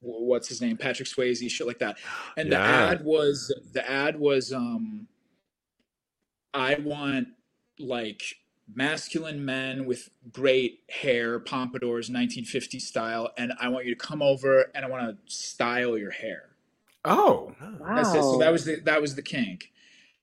what's 0.00 0.48
his 0.48 0.60
name, 0.60 0.76
Patrick 0.76 1.08
Swayze, 1.08 1.50
shit 1.50 1.66
like 1.66 1.78
that. 1.78 1.96
And 2.36 2.52
the 2.52 2.58
ad 2.58 3.04
was 3.04 3.50
the 3.72 3.88
ad 3.88 4.18
was 4.18 4.52
um, 4.52 5.06
I 6.52 6.74
want 6.76 7.28
like 7.78 8.22
masculine 8.74 9.44
men 9.44 9.86
with 9.86 10.10
great 10.32 10.80
hair, 10.88 11.38
pompadours, 11.38 12.08
1950 12.08 12.78
style, 12.78 13.30
and 13.36 13.52
I 13.60 13.68
want 13.68 13.86
you 13.86 13.94
to 13.94 14.00
come 14.00 14.22
over 14.22 14.70
and 14.74 14.84
I 14.84 14.88
want 14.88 15.26
to 15.26 15.34
style 15.34 15.96
your 15.96 16.10
hair. 16.10 16.50
Oh, 17.04 17.54
Wow. 17.78 18.00
It. 18.00 18.04
So 18.04 18.38
that 18.38 18.52
was 18.52 18.64
the 18.64 18.80
that 18.80 19.00
was 19.00 19.14
the 19.14 19.22
kink, 19.22 19.72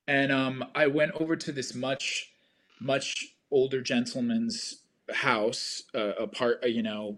and 0.07 0.31
um, 0.31 0.63
I 0.75 0.87
went 0.87 1.13
over 1.13 1.35
to 1.35 1.51
this 1.51 1.73
much 1.73 2.31
much 2.79 3.33
older 3.49 3.81
gentleman's 3.81 4.83
house, 5.11 5.83
uh, 5.95 6.13
apart 6.19 6.59
uh, 6.63 6.67
you 6.67 6.83
know, 6.83 7.17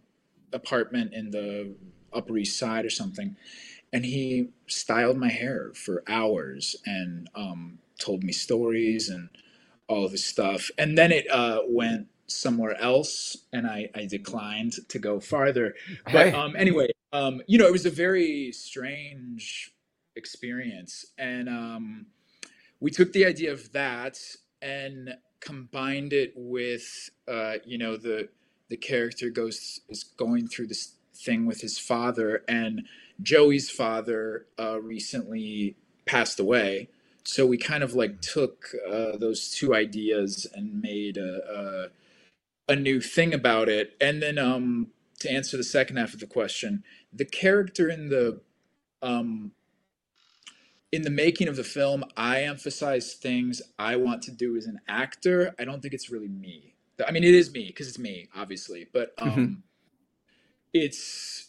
apartment 0.53 1.13
in 1.13 1.31
the 1.31 1.75
Upper 2.13 2.37
East 2.37 2.57
Side 2.57 2.85
or 2.85 2.89
something, 2.89 3.35
and 3.91 4.05
he 4.05 4.49
styled 4.67 5.17
my 5.17 5.29
hair 5.29 5.71
for 5.73 6.03
hours 6.07 6.75
and 6.85 7.29
um, 7.35 7.79
told 7.99 8.23
me 8.23 8.31
stories 8.31 9.09
and 9.09 9.29
all 9.89 10.09
this 10.09 10.25
stuff, 10.25 10.71
and 10.77 10.97
then 10.97 11.11
it 11.11 11.29
uh, 11.31 11.61
went 11.67 12.07
somewhere 12.27 12.79
else, 12.81 13.37
and 13.53 13.67
I, 13.67 13.89
I 13.95 14.05
declined 14.05 14.75
to 14.89 14.99
go 14.99 15.19
farther. 15.19 15.75
But 16.05 16.29
Hey. 16.29 16.33
um, 16.33 16.55
anyway, 16.57 16.89
um, 17.13 17.41
you 17.47 17.59
know, 17.59 17.67
it 17.67 17.73
was 17.73 17.87
a 17.87 17.91
very 17.91 18.53
strange 18.53 19.73
experience, 20.15 21.05
and 21.17 21.49
um, 21.49 22.07
we 22.79 22.91
took 22.91 23.13
the 23.13 23.25
idea 23.25 23.51
of 23.53 23.71
that 23.73 24.19
and 24.61 25.15
combined 25.41 26.13
it 26.13 26.33
with, 26.35 27.09
uh, 27.27 27.55
you 27.65 27.77
know, 27.79 27.97
the 27.97 28.29
the 28.69 28.77
character 28.77 29.31
goes 29.31 29.81
is 29.89 30.03
going 30.03 30.47
through 30.47 30.67
this 30.67 30.95
thing 31.15 31.47
with 31.47 31.61
his 31.61 31.79
father, 31.79 32.43
and 32.47 32.83
Joey's 33.21 33.69
father 33.71 34.47
uh, 34.59 34.79
recently 34.81 35.77
passed 36.05 36.39
away. 36.39 36.89
So 37.29 37.45
we 37.47 37.57
kind 37.57 37.83
of 37.83 37.95
like 37.95 38.21
took 38.21 38.67
uh, 38.89 39.17
those 39.17 39.51
two 39.51 39.75
ideas 39.75 40.47
and 40.55 40.81
made 40.81 41.17
a, 41.17 41.41
a 42.69 42.73
a 42.73 42.75
new 42.75 43.01
thing 43.01 43.33
about 43.33 43.69
it. 43.69 43.95
And 44.01 44.21
then 44.21 44.37
um, 44.39 44.89
to 45.19 45.31
answer 45.31 45.57
the 45.57 45.63
second 45.63 45.97
half 45.97 46.13
of 46.13 46.19
the 46.21 46.27
question, 46.27 46.83
the 47.13 47.25
character 47.25 47.89
in 47.89 48.09
the 48.09 48.41
um, 49.03 49.53
in 50.91 51.03
the 51.03 51.11
making 51.11 51.47
of 51.49 51.57
the 51.57 51.63
film, 51.65 52.03
I 52.17 52.43
emphasize 52.43 53.13
things 53.15 53.61
I 53.79 53.97
want 53.97 54.23
to 54.23 54.31
do 54.31 54.57
as 54.57 54.67
an 54.67 54.81
actor. 54.87 55.53
I 55.59 55.65
don't 55.65 55.81
think 55.81 55.93
it's 55.93 56.11
really 56.11 56.29
me. 56.29 56.75
I 57.07 57.11
mean, 57.11 57.23
it 57.25 57.35
is 57.35 57.53
me 57.53 57.67
because 57.67 57.87
it's 57.89 57.99
me, 57.99 58.29
obviously, 58.35 58.87
but 58.93 59.13
um, 59.19 59.57
Mhm. 59.57 59.63
it's 60.73 61.48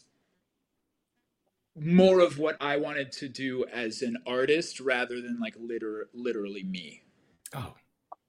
more 1.80 2.20
of 2.20 2.38
what 2.38 2.56
I 2.60 2.76
wanted 2.76 3.10
to 3.12 3.28
do 3.28 3.64
as 3.72 4.02
an 4.02 4.16
artist 4.26 4.80
rather 4.80 5.20
than 5.20 5.38
like 5.40 5.54
liter- 5.58 6.08
literally 6.12 6.62
me. 6.62 7.02
Oh, 7.54 7.74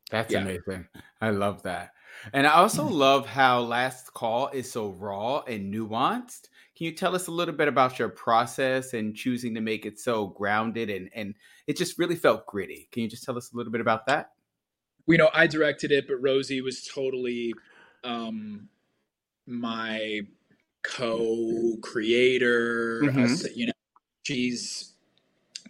that's 0.10 0.32
Yeah. 0.32 0.42
amazing. 0.42 0.88
I 1.20 1.32
love 1.32 1.64
that. 1.64 1.92
And 2.34 2.48
I 2.48 2.54
also 2.54 2.84
love 2.88 3.26
how 3.28 3.60
Last 3.62 4.14
Call 4.14 4.48
is 4.50 4.72
so 4.72 4.90
raw 4.90 5.40
and 5.42 5.74
nuanced. 5.74 6.50
Can 6.76 6.86
you 6.86 6.92
tell 6.94 7.14
us 7.14 7.28
a 7.28 7.32
little 7.32 7.54
bit 7.54 7.68
about 7.68 8.00
your 8.00 8.10
process 8.10 8.94
and 8.94 9.16
choosing 9.16 9.54
to 9.56 9.62
make 9.62 9.86
it 9.86 10.00
so 10.00 10.28
grounded 10.28 10.90
and 10.90 11.10
and 11.14 11.36
it 11.68 11.78
just 11.78 12.00
really 12.00 12.16
felt 12.16 12.46
gritty? 12.48 12.88
Can 12.92 13.04
you 13.04 13.10
just 13.10 13.24
tell 13.24 13.38
us 13.38 13.52
a 13.54 13.58
little 13.58 13.72
bit 13.72 13.82
about 13.82 14.08
that? 14.08 14.32
you 15.08 15.18
know, 15.18 15.30
I 15.34 15.48
directed 15.48 15.92
it, 15.92 16.08
but 16.08 16.22
Rosie 16.22 16.62
was 16.62 16.84
totally 16.84 17.54
um, 18.04 18.70
my 19.46 20.22
co-creator. 20.84 22.52
Mhm. 23.04 23.46
Uh, 23.46 23.50
you 23.56 23.68
know, 23.68 23.74
she's 24.24 24.94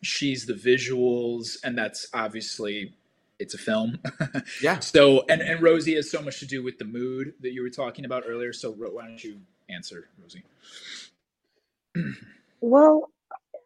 she's 0.01 0.45
the 0.45 0.53
visuals, 0.53 1.57
and 1.63 1.77
that's 1.77 2.07
obviously 2.13 2.93
it's 3.39 3.53
a 3.53 3.57
film. 3.57 3.99
Yeah. 4.61 4.79
So, 4.79 5.25
and 5.29 5.41
and 5.41 5.61
Rosie 5.61 5.95
has 5.95 6.09
so 6.11 6.21
much 6.21 6.39
to 6.39 6.45
do 6.45 6.63
with 6.63 6.77
the 6.77 6.85
mood 6.85 7.33
that 7.41 7.51
you 7.53 7.61
were 7.61 7.69
talking 7.69 8.05
about 8.05 8.23
earlier. 8.27 8.53
So, 8.53 8.71
why 8.71 9.07
don't 9.07 9.23
you 9.23 9.39
answer, 9.69 10.09
Rosie? 10.21 10.43
Well, 12.63 13.09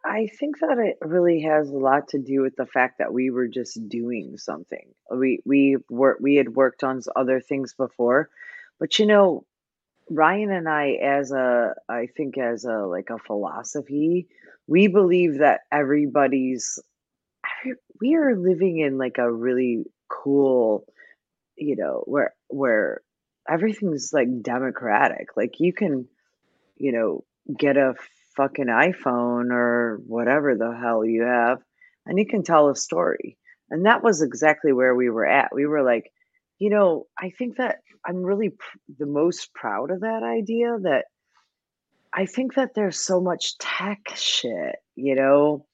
I 0.05 0.27
think 0.39 0.59
that 0.61 0.77
it 0.77 0.97
really 1.05 1.41
has 1.41 1.69
a 1.69 1.77
lot 1.77 2.07
to 2.09 2.17
do 2.17 2.41
with 2.41 2.55
the 2.55 2.65
fact 2.65 2.99
that 2.99 3.13
we 3.13 3.29
were 3.29 3.47
just 3.47 3.89
doing 3.89 4.37
something. 4.37 4.87
We 5.11 5.41
we 5.45 5.77
were 5.89 6.17
we 6.21 6.35
had 6.35 6.55
worked 6.55 6.83
on 6.83 7.01
other 7.15 7.41
things 7.41 7.73
before, 7.73 8.29
but 8.79 8.99
you 8.99 9.05
know, 9.05 9.45
Ryan 10.09 10.51
and 10.51 10.69
I, 10.69 10.91
as 11.03 11.31
a 11.31 11.73
I 11.89 12.07
think 12.15 12.37
as 12.37 12.65
a 12.65 12.85
like 12.85 13.09
a 13.09 13.17
philosophy, 13.17 14.27
we 14.67 14.87
believe 14.87 15.39
that 15.39 15.61
everybody's 15.71 16.79
every- 17.63 17.79
we 18.01 18.15
are 18.15 18.35
living 18.35 18.79
in 18.79 18.97
like 18.97 19.17
a 19.19 19.31
really 19.31 19.85
cool, 20.09 20.85
you 21.57 21.75
know, 21.77 22.03
where 22.07 22.35
where 22.49 23.01
everything's 23.49 24.11
like 24.13 24.41
democratic. 24.43 25.37
Like 25.37 25.59
you 25.59 25.73
can, 25.73 26.07
you 26.77 26.91
know, 26.91 27.23
get 27.57 27.77
a 27.77 27.95
fucking 28.35 28.67
iPhone 28.67 29.51
or 29.51 30.01
whatever 30.07 30.55
the 30.55 30.75
hell 30.75 31.05
you 31.05 31.23
have, 31.23 31.59
and 32.05 32.19
you 32.19 32.25
can 32.27 32.43
tell 32.43 32.69
a 32.69 32.75
story. 32.75 33.37
And 33.69 33.85
that 33.85 34.03
was 34.03 34.21
exactly 34.21 34.73
where 34.73 34.95
we 34.95 35.09
were 35.09 35.25
at. 35.25 35.53
We 35.53 35.65
were 35.65 35.83
like, 35.83 36.11
you 36.59 36.69
know, 36.69 37.07
I 37.17 37.31
think 37.31 37.57
that 37.57 37.79
I'm 38.05 38.23
really 38.23 38.49
pr- 38.49 38.77
the 38.97 39.05
most 39.05 39.53
proud 39.53 39.91
of 39.91 40.01
that 40.01 40.23
idea 40.23 40.77
that 40.83 41.05
I 42.13 42.25
think 42.25 42.55
that 42.55 42.75
there's 42.75 42.99
so 42.99 43.19
much 43.19 43.57
tech 43.57 43.99
shit, 44.15 44.77
you 44.95 45.15
know, 45.15 45.65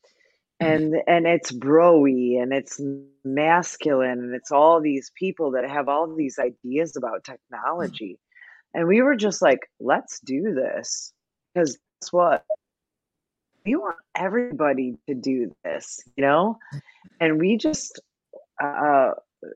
mm. 0.62 0.68
and 0.68 0.96
and 1.08 1.28
it's 1.28 1.52
broy 1.52 2.42
and 2.42 2.52
it's 2.52 2.82
masculine 3.24 4.20
and 4.20 4.34
it's 4.34 4.52
all 4.52 4.82
these 4.82 5.12
people 5.16 5.52
that 5.52 5.70
have 5.70 5.88
all 5.88 6.14
these 6.16 6.40
ideas 6.40 6.96
about 6.96 7.24
mm. 7.24 7.36
technology. 7.36 8.20
And 8.74 8.88
we 8.88 9.02
were 9.02 9.16
just 9.16 9.42
like, 9.42 9.60
let's 9.80 10.20
do 10.22 10.54
this 10.54 11.14
because 11.54 11.78
guess 12.02 12.12
what? 12.12 12.46
We 13.66 13.76
want 13.76 13.98
everybody 14.16 14.98
to 15.08 15.14
do 15.14 15.54
this, 15.64 16.00
you 16.16 16.24
know? 16.24 16.58
Mm. 16.74 16.82
And 17.20 17.40
we 17.40 17.58
just, 17.58 18.02
uh, 18.64 19.12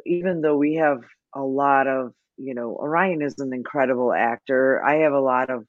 even 0.05 0.41
though 0.41 0.57
we 0.57 0.75
have 0.75 1.03
a 1.33 1.41
lot 1.41 1.87
of, 1.87 2.13
you 2.37 2.53
know, 2.53 2.75
Ryan 2.75 3.21
is 3.21 3.39
an 3.39 3.53
incredible 3.53 4.13
actor. 4.13 4.83
I 4.83 4.97
have 4.97 5.13
a 5.13 5.19
lot 5.19 5.49
of, 5.49 5.65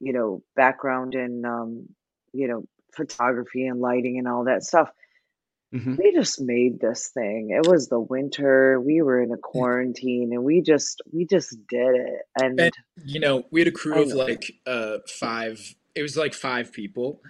you 0.00 0.12
know, 0.12 0.42
background 0.54 1.14
in, 1.14 1.44
um, 1.44 1.88
you 2.32 2.48
know, 2.48 2.64
photography 2.94 3.66
and 3.66 3.80
lighting 3.80 4.18
and 4.18 4.28
all 4.28 4.44
that 4.44 4.62
stuff. 4.62 4.90
Mhm. 5.74 5.98
We 5.98 6.12
just 6.12 6.40
made 6.40 6.80
this 6.80 7.08
thing. 7.08 7.50
It 7.50 7.68
was 7.68 7.88
the 7.88 8.00
winter. 8.00 8.80
We 8.80 9.02
were 9.02 9.22
in 9.22 9.32
a 9.32 9.36
quarantine 9.36 10.32
and 10.32 10.42
we 10.42 10.62
just, 10.62 11.02
we 11.12 11.26
just 11.26 11.58
did 11.68 11.94
it. 11.94 12.22
And, 12.40 12.58
And 12.58 12.72
you 13.04 13.20
know, 13.20 13.44
we 13.50 13.60
had 13.60 13.68
a 13.68 13.72
crew 13.72 14.02
of 14.02 14.12
like 14.12 14.50
uh, 14.66 14.98
five. 15.06 15.60
It 15.94 16.02
was 16.02 16.16
like 16.16 16.32
five 16.32 16.72
people, 16.72 17.20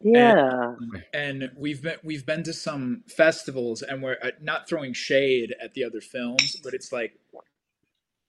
yeah. 0.00 0.74
and 1.12 1.50
we've 1.56 1.82
been 1.82 1.96
we've 2.04 2.24
been 2.26 2.42
to 2.44 2.52
some 2.52 3.02
festivals, 3.08 3.82
and 3.82 4.02
we're 4.02 4.18
uh, 4.22 4.30
not 4.40 4.68
throwing 4.68 4.92
shade 4.92 5.54
at 5.62 5.74
the 5.74 5.84
other 5.84 6.00
films, 6.00 6.56
but 6.62 6.74
it's 6.74 6.92
like 6.92 7.18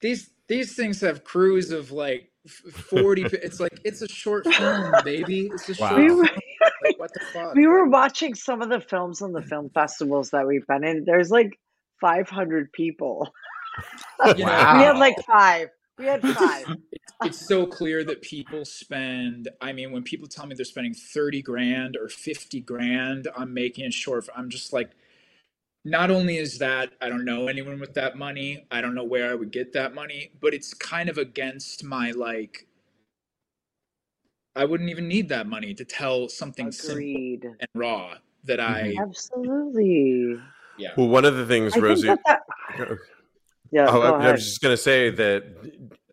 these 0.01 0.29
these 0.47 0.75
things 0.75 1.01
have 1.01 1.23
crews 1.23 1.71
of 1.71 1.91
like 1.91 2.31
forty. 2.71 3.23
it's 3.23 3.59
like 3.59 3.79
it's 3.83 4.01
a 4.01 4.07
short 4.07 4.45
film, 4.47 4.93
baby. 5.03 5.49
It's 5.53 5.69
a 5.69 5.81
Wow. 5.81 5.89
short 5.89 6.01
film. 6.01 6.19
Like, 6.83 6.99
what 6.99 7.13
the 7.13 7.19
fuck? 7.33 7.55
we 7.55 7.67
were 7.67 7.85
watching 7.87 8.35
some 8.35 8.61
of 8.61 8.69
the 8.69 8.79
films 8.81 9.21
on 9.21 9.33
the 9.33 9.41
film 9.41 9.69
festivals 9.69 10.31
that 10.31 10.47
we've 10.47 10.65
been 10.67 10.83
in. 10.83 11.03
There's 11.05 11.29
like 11.29 11.59
500 12.01 12.71
people. 12.71 13.29
You 14.25 14.33
know, 14.33 14.45
Wow. 14.51 14.77
We 14.77 14.83
had 14.83 14.97
like 14.97 15.15
five. 15.25 15.69
We 15.99 16.05
had 16.05 16.21
five. 16.21 16.77
it's 17.23 17.45
so 17.45 17.65
clear 17.65 18.03
that 18.03 18.21
people 18.21 18.65
spend 18.65 19.49
i 19.61 19.73
mean 19.73 19.91
when 19.91 20.03
people 20.03 20.27
tell 20.27 20.45
me 20.45 20.55
they're 20.55 20.65
spending 20.65 20.93
30 20.93 21.41
grand 21.41 21.97
or 21.97 22.07
50 22.07 22.61
grand 22.61 23.27
on 23.35 23.53
making 23.53 23.85
a 23.85 23.91
short 23.91 24.27
i'm 24.35 24.49
just 24.49 24.71
like 24.73 24.91
not 25.83 26.11
only 26.11 26.37
is 26.37 26.57
that 26.59 26.91
i 27.01 27.09
don't 27.09 27.25
know 27.25 27.47
anyone 27.47 27.79
with 27.79 27.93
that 27.93 28.17
money 28.17 28.65
i 28.71 28.81
don't 28.81 28.95
know 28.95 29.03
where 29.03 29.29
i 29.29 29.35
would 29.35 29.51
get 29.51 29.73
that 29.73 29.93
money 29.93 30.31
but 30.39 30.53
it's 30.53 30.73
kind 30.73 31.09
of 31.09 31.17
against 31.17 31.83
my 31.83 32.11
like 32.11 32.67
i 34.55 34.63
wouldn't 34.63 34.89
even 34.89 35.07
need 35.07 35.29
that 35.29 35.47
money 35.47 35.73
to 35.73 35.85
tell 35.85 36.29
something 36.29 36.71
simple 36.71 37.55
and 37.59 37.69
raw 37.75 38.13
that 38.45 38.59
i 38.59 38.83
mm-hmm. 38.83 39.01
Absolutely. 39.01 40.39
yeah 40.77 40.91
Well, 40.95 41.09
one 41.09 41.25
of 41.25 41.35
the 41.35 41.45
things, 41.45 41.73
I 41.73 41.75
think 41.75 41.83
Rosie. 41.83 42.15
That, 43.71 43.85
that 43.85 43.85
yeah, 43.85 43.87
Oh, 43.89 44.01
go 44.01 44.15
I, 44.15 44.27
I 44.29 44.31
was 44.31 44.45
just 44.45 44.61
going 44.61 44.73
to 44.73 44.77
say 44.81 45.09
that 45.09 45.43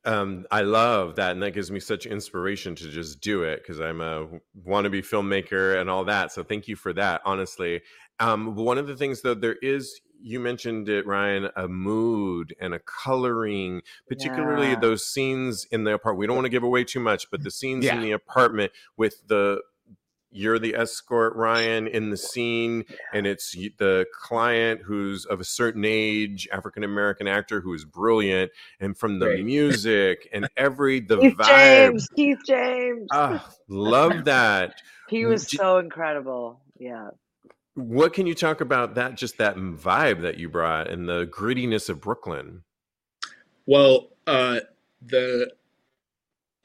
um, 0.05 0.47
I 0.51 0.63
love 0.63 1.17
that, 1.17 1.33
and 1.33 1.43
that 1.43 1.51
gives 1.51 1.71
me 1.71 1.81
such 1.81 2.07
inspiration 2.07 2.75
to 2.77 2.89
just 2.89 3.21
do 3.21 3.43
it 3.43 3.61
because 3.63 3.81
I'm 3.81 4.01
a 4.01 4.27
wannabe 4.67 5.05
filmmaker 5.05 5.81
and 5.81 5.91
all 5.91 6.05
that. 6.05 6.33
So 6.33 6.45
thank 6.45 6.69
you 6.69 6.77
for 6.77 6.93
that. 6.93 7.23
Honestly, 7.25 7.83
um, 8.21 8.55
one 8.55 8.79
of 8.79 8.87
the 8.87 8.97
things 8.97 9.23
though, 9.23 9.35
there 9.35 9.57
is 9.63 10.01
you 10.19 10.41
mentioned 10.41 10.89
it, 10.89 11.07
Ryan, 11.07 11.51
a 11.57 11.69
mood 11.69 12.55
and 12.61 12.73
a 12.73 12.79
coloring, 12.79 13.83
particularly 14.09 14.71
Yeah. 14.71 14.81
those 14.81 15.07
scenes 15.07 15.67
in 15.71 15.85
the 15.85 15.93
apartment. 15.93 16.21
We 16.21 16.27
don't 16.27 16.37
want 16.37 16.47
to 16.47 16.51
give 16.51 16.63
away 16.63 16.85
too 16.85 17.01
much, 17.01 17.31
but 17.31 17.43
the 17.43 17.51
scenes 17.51 17.85
Yeah. 17.85 17.97
in 17.97 18.01
the 18.03 18.13
apartment 18.13 18.73
with 18.97 19.27
the 19.29 19.61
you're 20.37 20.59
the 20.59 20.75
escort, 20.77 21.35
Ryan, 21.37 21.87
in 21.87 22.11
the 22.11 22.17
scene, 22.17 22.85
and 23.15 23.27
it's 23.27 23.53
the 23.53 24.07
client 24.13 24.83
who's 24.85 25.25
of 25.25 25.41
a 25.41 25.45
certain 25.45 25.85
age, 25.87 26.49
African 26.53 26.85
American 26.85 27.27
actor 27.27 27.61
who 27.61 27.73
is 27.75 27.85
brilliant, 27.85 28.53
and 28.81 28.97
from 28.97 29.19
the 29.19 29.27
Right. 29.29 29.45
music 29.45 30.29
and 30.33 30.49
every 30.57 31.01
the 31.09 31.17
Keith 31.17 31.37
vibe. 31.39 31.47
James, 31.47 32.09
Keith 32.15 32.39
James. 32.47 33.09
Ah, 33.13 33.49
love 33.69 34.25
that. 34.27 34.81
he 35.09 35.25
was 35.25 35.47
J- 35.47 35.57
so 35.57 35.79
incredible. 35.79 36.61
Yeah. 36.79 37.11
What 37.75 38.13
can 38.15 38.27
you 38.27 38.35
talk 38.35 38.61
about 38.61 38.95
that? 38.95 39.17
Just 39.17 39.39
that 39.39 39.57
vibe 39.57 40.23
that 40.23 40.39
you 40.39 40.49
brought 40.49 40.89
and 40.89 41.09
the 41.09 41.27
grittiness 41.27 41.89
of 41.91 42.01
Brooklyn. 42.01 42.63
Well, 43.67 44.11
uh, 44.27 44.61
the 45.03 45.53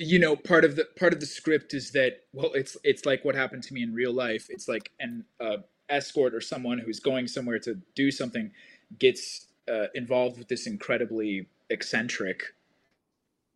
you 0.01 0.17
know 0.17 0.35
part 0.35 0.65
of 0.65 0.75
the 0.75 0.87
part 0.97 1.13
of 1.13 1.19
the 1.19 1.25
script 1.25 1.73
is 1.73 1.91
that 1.91 2.21
well, 2.33 2.51
it's 2.53 2.75
it's 2.83 3.05
like 3.05 3.23
what 3.23 3.35
happened 3.35 3.63
to 3.63 3.73
me 3.73 3.83
in 3.83 3.93
real 3.93 4.13
life. 4.13 4.47
It's 4.49 4.67
like 4.67 4.91
an 4.99 5.25
uh, 5.39 5.57
escort 5.89 6.33
or 6.33 6.41
someone 6.41 6.79
who's 6.79 6.99
going 6.99 7.27
somewhere 7.27 7.59
to 7.59 7.75
do 7.95 8.09
something 8.09 8.51
gets 8.97 9.47
uh, 9.71 9.87
involved 9.93 10.39
with 10.39 10.47
this 10.47 10.65
incredibly 10.65 11.47
eccentric 11.69 12.43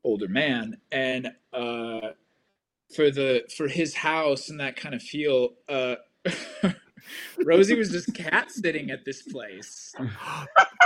older 0.04 0.28
man, 0.28 0.78
and 0.92 1.32
uh, 1.52 2.12
for 2.96 3.10
the 3.10 3.44
for 3.58 3.68
his 3.68 3.96
house 3.96 4.50
and 4.50 4.60
that 4.60 4.76
kind 4.76 4.94
of 4.94 5.02
feel. 5.02 5.54
Rosie 7.46 7.76
was 7.76 7.90
just 7.92 8.14
cat 8.14 8.52
sitting 8.52 8.92
at 8.92 9.06
this 9.06 9.22
place. 9.22 9.94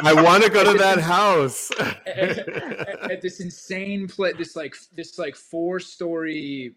I 0.03 0.13
want 0.13 0.43
to 0.43 0.49
go 0.49 0.71
to 0.71 0.77
that 0.79 0.99
house. 0.99 1.71
at, 1.79 2.07
at- 2.39 3.11
at 3.11 3.21
this 3.21 3.39
insane 3.39 4.07
place, 4.07 4.35
this 4.37 4.55
like 4.55 4.75
this 4.95 5.17
like 5.19 5.35
four 5.35 5.79
story 5.79 6.75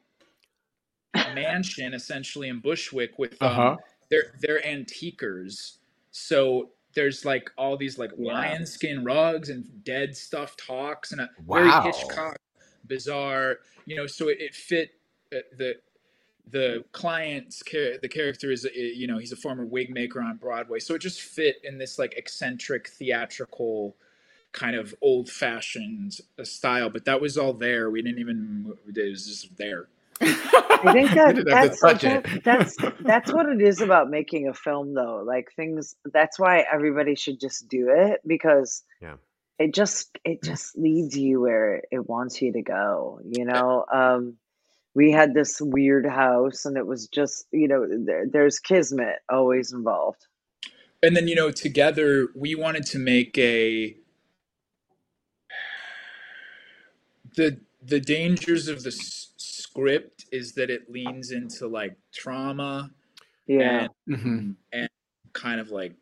mansion 1.34 1.94
essentially 1.94 2.48
in 2.48 2.60
Bushwick 2.60 3.18
with 3.18 3.40
um, 3.42 3.48
Uh-huh. 3.50 3.76
they're 4.10 4.34
they're 4.40 4.60
antiquers. 4.62 5.76
So 6.10 6.70
there's 6.94 7.24
like 7.24 7.50
all 7.56 7.76
these 7.76 7.98
like 7.98 8.10
lion 8.18 8.66
skin 8.66 9.04
rugs 9.04 9.48
and 9.48 9.64
dead 9.84 10.16
stuffed 10.16 10.60
hawks 10.62 11.12
and 11.12 11.20
a 11.20 11.30
Wow. 11.46 11.80
very 11.82 11.92
Hitchcock 11.92 12.36
bizarre, 12.86 13.58
you 13.86 13.96
know. 13.96 14.06
So 14.06 14.28
it, 14.28 14.38
it 14.40 14.54
fit 14.54 14.90
uh, 15.34 15.38
the 15.56 15.76
the 16.50 16.84
client's 16.92 17.62
char- 17.64 17.98
the 18.00 18.08
character 18.08 18.50
is 18.50 18.64
uh, 18.66 18.68
you 18.74 19.06
know 19.06 19.18
he's 19.18 19.32
a 19.32 19.36
former 19.36 19.64
wig 19.64 19.90
maker 19.90 20.20
on 20.20 20.36
Broadway, 20.36 20.78
so 20.80 20.94
it 20.94 20.98
just 21.00 21.20
fit 21.20 21.56
in 21.64 21.78
this 21.78 21.98
like 21.98 22.14
eccentric 22.16 22.88
theatrical 22.88 23.96
kind 24.52 24.76
of 24.76 24.94
old 25.00 25.30
fashioned 25.30 26.18
style. 26.42 26.90
But 26.90 27.04
that 27.06 27.20
was 27.20 27.38
all 27.38 27.52
there. 27.54 27.90
We 27.90 28.02
didn't 28.02 28.18
even 28.20 28.74
it 28.94 29.10
was 29.10 29.26
just 29.26 29.56
there. 29.56 29.88
I 30.20 30.92
think 30.92 31.10
that 31.14 31.34
didn't 31.36 31.52
have 31.52 31.78
that's 31.80 32.04
it. 32.04 32.24
that, 32.24 32.44
that's 32.44 32.76
that's 33.00 33.32
what 33.32 33.46
it 33.48 33.60
is 33.62 33.80
about 33.80 34.10
making 34.10 34.48
a 34.48 34.54
film 34.54 34.94
though. 34.94 35.22
Like 35.26 35.52
things 35.56 35.96
that's 36.12 36.38
why 36.38 36.64
everybody 36.70 37.14
should 37.14 37.40
just 37.40 37.68
do 37.68 37.88
it 37.96 38.20
because 38.26 38.82
Yeah. 39.00 39.14
it 39.58 39.72
just 39.74 40.16
it 40.24 40.42
just 40.42 40.76
leads 40.76 41.16
you 41.16 41.40
where 41.40 41.82
it 41.90 42.08
wants 42.08 42.42
you 42.42 42.52
to 42.52 42.62
go, 42.62 43.20
you 43.24 43.44
know. 43.44 43.84
Um 43.92 44.34
we 44.94 45.12
had 45.12 45.34
this 45.34 45.60
weird 45.60 46.06
house 46.06 46.64
and 46.66 46.76
it 46.76 46.86
was 46.86 47.08
just, 47.08 47.46
you 47.52 47.68
know, 47.68 47.86
there, 48.06 48.26
there's 48.30 48.58
kismet 48.60 49.16
always 49.30 49.72
involved. 49.72 50.26
and 51.02 51.16
then 51.16 51.28
you 51.28 51.34
know 51.36 51.50
together 51.50 52.28
we 52.36 52.54
wanted 52.54 52.86
to 52.86 52.98
make 52.98 53.36
a 53.38 53.96
the 57.36 57.60
the 57.82 58.00
dangers 58.00 58.68
of 58.68 58.82
the 58.84 58.90
s- 58.90 59.32
script 59.38 60.26
is 60.32 60.54
that 60.54 60.70
it 60.70 60.90
leans 60.90 61.30
into 61.32 61.66
like 61.68 61.96
trauma 62.14 62.90
Yeah. 63.46 63.88
and 64.08 64.18
Mhm. 64.18 64.56
and 64.72 64.88
kind 65.32 65.60
of 65.60 65.70
like 65.70 65.94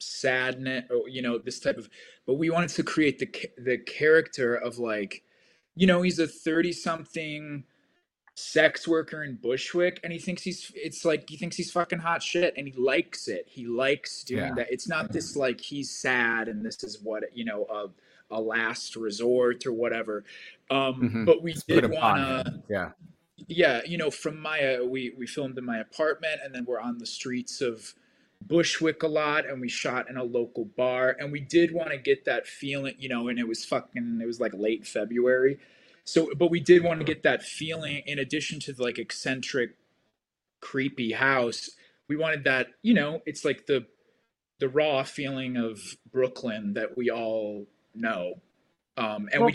sadness 0.00 0.84
or 0.90 1.08
you 1.08 1.22
know 1.22 1.38
this 1.38 1.60
type 1.60 1.78
of 1.78 1.88
but 2.26 2.34
we 2.34 2.50
wanted 2.50 2.70
to 2.70 2.82
create 2.82 3.18
the 3.18 3.26
the 3.58 3.78
character 3.78 4.54
of 4.54 4.78
like 4.78 5.22
you 5.76 5.86
know 5.86 6.02
he's 6.02 6.18
a 6.18 6.26
30 6.28 6.72
something 6.72 7.64
sex 8.34 8.88
worker 8.88 9.22
in 9.24 9.36
Bushwick 9.36 10.00
and 10.02 10.12
he 10.12 10.18
thinks 10.18 10.42
he's 10.42 10.72
it's 10.74 11.04
like 11.04 11.28
he 11.28 11.36
thinks 11.36 11.54
he's 11.56 11.70
fucking 11.70 11.98
hot 11.98 12.22
shit 12.22 12.54
and 12.56 12.66
he 12.66 12.72
likes 12.80 13.28
it 13.28 13.44
he 13.46 13.66
likes 13.66 14.24
doing 14.24 14.40
Yeah. 14.44 14.54
that 14.54 14.68
it's 14.70 14.88
not 14.88 15.12
this 15.12 15.36
like 15.36 15.60
he's 15.60 15.90
sad 15.90 16.48
and 16.48 16.64
this 16.64 16.82
is 16.82 16.98
what 17.02 17.24
you 17.34 17.44
know 17.44 17.66
a, 17.70 18.34
a 18.34 18.40
last 18.40 18.96
resort 18.96 19.66
or 19.66 19.72
whatever 19.74 20.24
um 20.70 20.94
Mhm. 21.12 21.26
but 21.26 21.42
we 21.42 21.52
did 21.52 21.66
put 21.66 21.84
him 21.84 21.92
on 21.92 22.20
want 22.20 22.46
to. 22.46 22.62
Yeah. 22.70 22.90
yeah, 23.48 23.82
you 23.84 23.98
know, 23.98 24.10
from 24.10 24.38
my 24.40 24.76
uh, 24.76 24.84
we 24.84 25.12
we 25.18 25.26
filmed 25.26 25.58
in 25.58 25.64
my 25.66 25.78
apartment, 25.78 26.40
and 26.42 26.54
then 26.54 26.64
we're 26.64 26.80
on 26.80 26.96
the 26.98 27.06
streets 27.06 27.60
of 27.60 27.94
Bushwick 28.46 29.02
a 29.02 29.08
lot, 29.08 29.46
and 29.46 29.60
we 29.60 29.68
shot 29.68 30.08
in 30.08 30.16
a 30.16 30.24
local 30.24 30.64
bar, 30.64 31.16
and 31.20 31.30
we 31.30 31.40
did 31.40 31.72
want 31.72 31.90
to 31.90 31.98
get 31.98 32.24
that 32.24 32.46
feeling, 32.46 32.94
you 32.98 33.08
know, 33.08 33.28
and 33.28 33.38
it 33.38 33.46
was 33.46 33.64
fucking, 33.64 34.20
it 34.22 34.26
was 34.26 34.40
like 34.40 34.52
late 34.54 34.86
February, 34.86 35.58
so 36.04 36.30
but 36.36 36.50
we 36.50 36.60
did 36.60 36.82
want 36.82 37.00
to 37.00 37.04
get 37.04 37.22
that 37.22 37.42
feeling 37.42 38.02
in 38.06 38.18
addition 38.18 38.60
to 38.60 38.72
the 38.72 38.82
like 38.82 38.98
eccentric, 38.98 39.76
creepy 40.60 41.12
house. 41.12 41.70
We 42.08 42.16
wanted 42.16 42.44
that, 42.44 42.68
you 42.82 42.94
know, 42.94 43.22
it's 43.26 43.44
like 43.44 43.66
the 43.66 43.86
the 44.58 44.68
raw 44.68 45.02
feeling 45.02 45.56
of 45.56 45.80
Brooklyn 46.10 46.74
that 46.74 46.96
we 46.96 47.10
all 47.10 47.66
know, 47.94 48.34
um, 48.96 49.28
and 49.32 49.44
we 49.44 49.54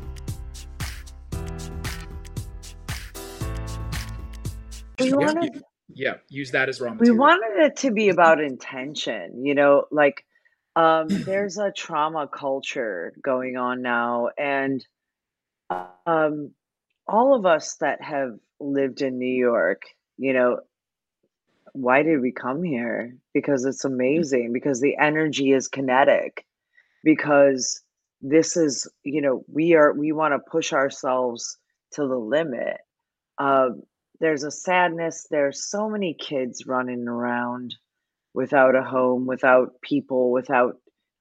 We 5.09 5.17
Yeah. 5.17 5.25
wanted 5.25 5.63
yeah 5.93 6.15
use 6.29 6.51
that 6.51 6.69
as 6.69 6.79
raw 6.81 6.95
we 6.99 7.11
wanted 7.11 7.65
it 7.65 7.75
to 7.77 7.91
be 7.91 8.09
about 8.09 8.41
intention 8.41 9.45
you 9.45 9.55
know 9.55 9.85
like 9.91 10.25
um 10.75 11.21
there's 11.25 11.57
a 11.57 11.71
trauma 11.71 12.27
culture 12.27 13.13
going 13.23 13.57
on 13.57 13.81
now 13.81 14.29
and 14.37 14.85
um 15.71 16.51
all 17.07 17.35
of 17.35 17.45
us 17.45 17.75
that 17.79 18.01
have 18.01 18.37
lived 18.59 19.01
in 19.01 19.17
new 19.19 19.33
york 19.33 19.81
you 20.17 20.33
know 20.33 20.59
why 21.73 22.03
did 22.03 22.21
we 22.21 22.31
come 22.31 22.63
here 22.63 23.15
because 23.33 23.65
it's 23.65 23.85
amazing 23.85 24.51
because 24.53 24.81
the 24.81 24.97
energy 24.97 25.51
is 25.51 25.67
kinetic 25.67 26.45
because 27.03 27.81
this 28.21 28.57
is 28.57 28.89
you 29.03 29.21
know 29.21 29.43
we 29.47 29.73
are 29.75 29.93
we 29.93 30.11
want 30.11 30.33
to 30.33 30.51
push 30.51 30.73
ourselves 30.73 31.57
to 31.91 32.07
the 32.07 32.17
limit 32.17 32.77
um 33.39 33.83
there's 34.21 34.45
a 34.45 34.51
sadness 34.51 35.27
there's 35.31 35.69
so 35.69 35.89
many 35.89 36.15
kids 36.19 36.65
running 36.67 37.07
around 37.09 37.75
without 38.33 38.75
a 38.75 38.83
home 38.83 39.27
without 39.27 39.71
people 39.83 40.31
without 40.31 40.75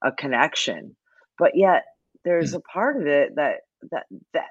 a 0.05 0.13
connection 0.13 0.97
but 1.39 1.53
yet 1.57 1.85
there's 2.25 2.55
a 2.55 2.61
part 2.61 3.01
of 3.01 3.09
it 3.09 3.37
that 3.37 3.57
that 3.93 4.05
that 4.35 4.49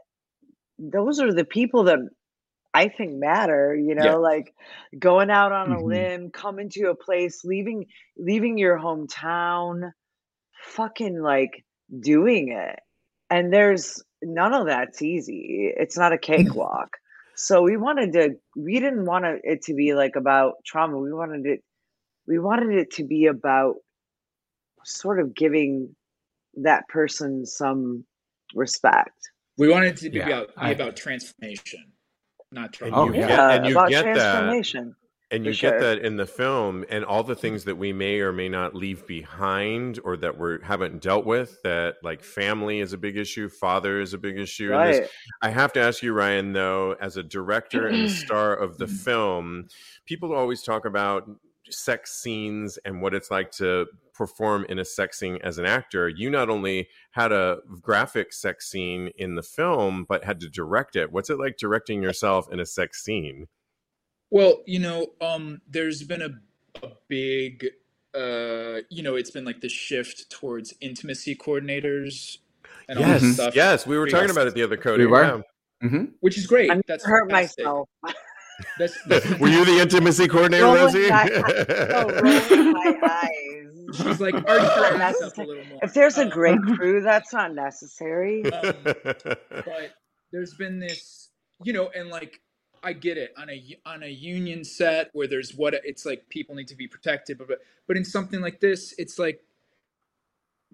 those 0.79 1.19
are 1.19 1.33
the 1.33 1.45
people 1.45 1.85
that 1.85 1.99
i 2.73 2.87
think 2.89 3.13
matter 3.13 3.75
you 3.75 3.95
know 3.95 4.05
Yeah. 4.05 4.17
like 4.19 4.53
going 4.99 5.29
out 5.31 5.51
on 5.53 5.71
a 5.71 5.81
Mhm. 5.81 5.83
limb 5.83 6.31
coming 6.31 6.69
to 6.69 6.89
a 6.89 6.95
place 6.95 7.43
leaving 7.45 7.85
leaving 8.17 8.57
your 8.57 8.79
hometown 8.79 9.91
fucking 10.63 11.21
like 11.21 11.65
doing 12.01 12.51
it 12.51 12.79
and 13.31 13.53
there's 13.53 14.03
none 14.23 14.53
of 14.53 14.67
that's 14.67 15.01
easy. 15.01 15.73
It's 15.77 15.97
not 15.97 16.13
a 16.13 16.19
cakewalk. 16.19 16.89
So 17.41 17.61
we 17.61 17.77
wanted 17.77 18.11
to 18.13 18.35
we 18.57 18.81
didn't 18.81 19.05
want 19.05 19.25
it 19.25 19.61
to 19.63 19.73
be 19.73 19.93
like 19.93 20.17
about 20.17 20.55
trauma. 20.65 20.97
We 20.99 21.13
wanted 21.13 21.45
it 21.45 21.63
we 22.27 22.37
wanted 22.37 22.75
it 22.77 22.91
to 22.95 23.05
be 23.05 23.27
about 23.27 23.75
sort 24.83 25.21
of 25.21 25.33
giving 25.33 25.95
that 26.55 26.85
person 26.89 27.45
some 27.45 28.03
respect. 28.53 29.17
We 29.57 29.69
wanted 29.69 29.95
to 29.97 30.09
be, 30.09 30.17
Yeah, 30.17 30.27
about, 30.27 30.47
be 30.49 30.53
I- 30.57 30.69
about 30.71 30.97
transformation, 30.97 31.93
not 32.51 32.65
And 32.65 32.73
trauma. 32.73 32.97
Oh, 32.97 33.13
you 33.13 33.21
yeah. 33.21 33.51
and 33.51 33.65
you 33.67 33.71
about 33.71 33.89
get 33.89 34.03
that. 34.15 34.85
And 35.31 35.45
you 35.45 35.53
sure. 35.53 35.71
get 35.71 35.79
that 35.81 35.99
in 35.99 36.17
the 36.17 36.25
film, 36.25 36.85
and 36.89 37.05
all 37.05 37.21
the 37.21 37.35
things 37.35 37.63
that 37.65 37.75
we 37.75 37.93
may 37.93 38.19
or 38.19 38.33
may 38.33 38.49
not 38.49 38.73
leave 38.73 39.05
behind, 39.05 39.99
or 40.03 40.17
that 40.17 40.39
we 40.39 40.57
haven't 40.63 41.03
dealt 41.03 41.25
with. 41.25 41.61
That 41.63 41.97
like 42.01 42.23
family 42.23 42.79
is 42.79 42.93
a 42.93 42.97
big 42.97 43.15
issue, 43.15 43.47
father 43.47 44.01
is 44.01 44.15
a 44.15 44.17
big 44.17 44.39
issue. 44.39 44.71
Right. 44.71 45.07
I 45.43 45.49
have 45.51 45.71
to 45.73 45.81
ask 45.81 46.01
you, 46.01 46.13
Ryan, 46.13 46.53
though, 46.53 46.95
as 46.99 47.17
a 47.17 47.23
director 47.23 47.87
and 47.87 48.09
star 48.25 48.55
of 48.55 48.79
the 48.79 48.85
mm-hmm. 48.85 48.95
film, 48.95 49.67
people 50.05 50.33
always 50.33 50.63
talk 50.63 50.85
about 50.85 51.29
sex 51.69 52.19
scenes 52.21 52.79
and 52.85 53.01
what 53.01 53.13
it's 53.13 53.29
like 53.29 53.51
to 53.51 53.85
perform 54.13 54.65
in 54.67 54.79
a 54.79 54.85
sex 54.85 55.19
scene 55.19 55.39
as 55.43 55.57
an 55.57 55.65
actor. 55.65 56.09
You 56.09 56.29
not 56.29 56.49
only 56.49 56.89
had 57.11 57.31
a 57.31 57.59
graphic 57.81 58.33
sex 58.33 58.69
scene 58.69 59.11
in 59.15 59.35
the 59.35 59.41
film, 59.41 60.05
but 60.07 60.23
had 60.23 60.39
to 60.41 60.49
direct 60.49 60.95
it. 60.95 61.11
What's 61.11 61.29
it 61.29 61.39
like 61.39 61.57
directing 61.57 62.03
yourself 62.03 62.51
in 62.51 62.59
a 62.59 62.65
sex 62.65 63.03
scene? 63.03 63.47
Well, 64.31 64.61
you 64.65 64.79
know, 64.79 65.07
um, 65.21 65.61
there's 65.67 66.03
been 66.03 66.21
a, 66.21 66.29
a 66.85 66.89
big, 67.07 67.65
uh, 68.15 68.81
you 68.89 69.01
know, 69.03 69.15
it's 69.15 69.31
been 69.31 69.45
like 69.45 69.61
the 69.61 69.69
shift 69.69 70.29
towards 70.29 70.73
intimacy 70.81 71.35
coordinators 71.35 72.37
and 72.87 72.99
all 72.99 73.05
Yes, 73.05 73.21
this 73.21 73.33
stuff. 73.35 73.55
yes, 73.55 73.87
we 73.87 73.97
were 73.97 74.07
talking 74.07 74.27
Yes. 74.27 74.31
about 74.31 74.47
it 74.47 74.53
the 74.53 74.63
other 74.63 74.77
Cody. 74.77 75.05
We 75.05 75.11
were. 75.11 75.23
yeah. 75.81 75.87
hmm 75.89 76.05
which 76.19 76.37
is 76.37 76.45
great. 76.45 76.69
I'm 76.71 76.81
That's 76.87 77.05
hurt 77.05 77.29
fantastic. 77.29 77.65
myself. 77.65 77.89
That's, 78.77 79.01
that's 79.07 79.39
Were 79.39 79.47
you 79.47 79.63
the 79.65 79.79
intimacy 79.79 80.27
coordinator, 80.27 80.65
Rolling 80.65 80.81
Rosie? 80.83 81.09
my- 81.09 81.29
Oh, 81.95 82.09
rolling 82.21 82.71
my 82.73 82.99
eyes. 83.03 83.97
She's 83.97 84.19
like 84.21 84.35
That's 84.45 85.21
articulate 85.21 85.37
a 85.37 85.41
little 85.41 85.65
more. 85.65 85.79
If 85.81 85.93
there's 85.95 86.17
a 86.19 86.23
Um, 86.23 86.29
great 86.29 86.59
crew, 86.75 87.01
that's 87.01 87.33
not 87.33 87.55
necessary. 87.55 88.43
um, 88.51 88.73
but 88.83 89.93
there's 90.31 90.53
been 90.53 90.77
this, 90.79 91.29
you 91.63 91.73
know, 91.73 91.89
and 91.95 92.09
like 92.09 92.39
I 92.83 92.93
get 92.93 93.17
it 93.17 93.33
on 93.37 93.49
a 93.49 93.77
on 93.85 94.03
a 94.03 94.07
union 94.07 94.63
set 94.63 95.09
where 95.13 95.27
there's 95.27 95.55
what 95.55 95.73
it's 95.83 96.05
like 96.05 96.27
people 96.29 96.55
need 96.55 96.67
to 96.69 96.75
be 96.75 96.87
protected, 96.87 97.37
but 97.37 97.47
but, 97.87 97.97
in 97.97 98.05
something 98.05 98.39
like 98.41 98.59
this, 98.59 98.93
it's 98.97 99.17
like, 99.17 99.43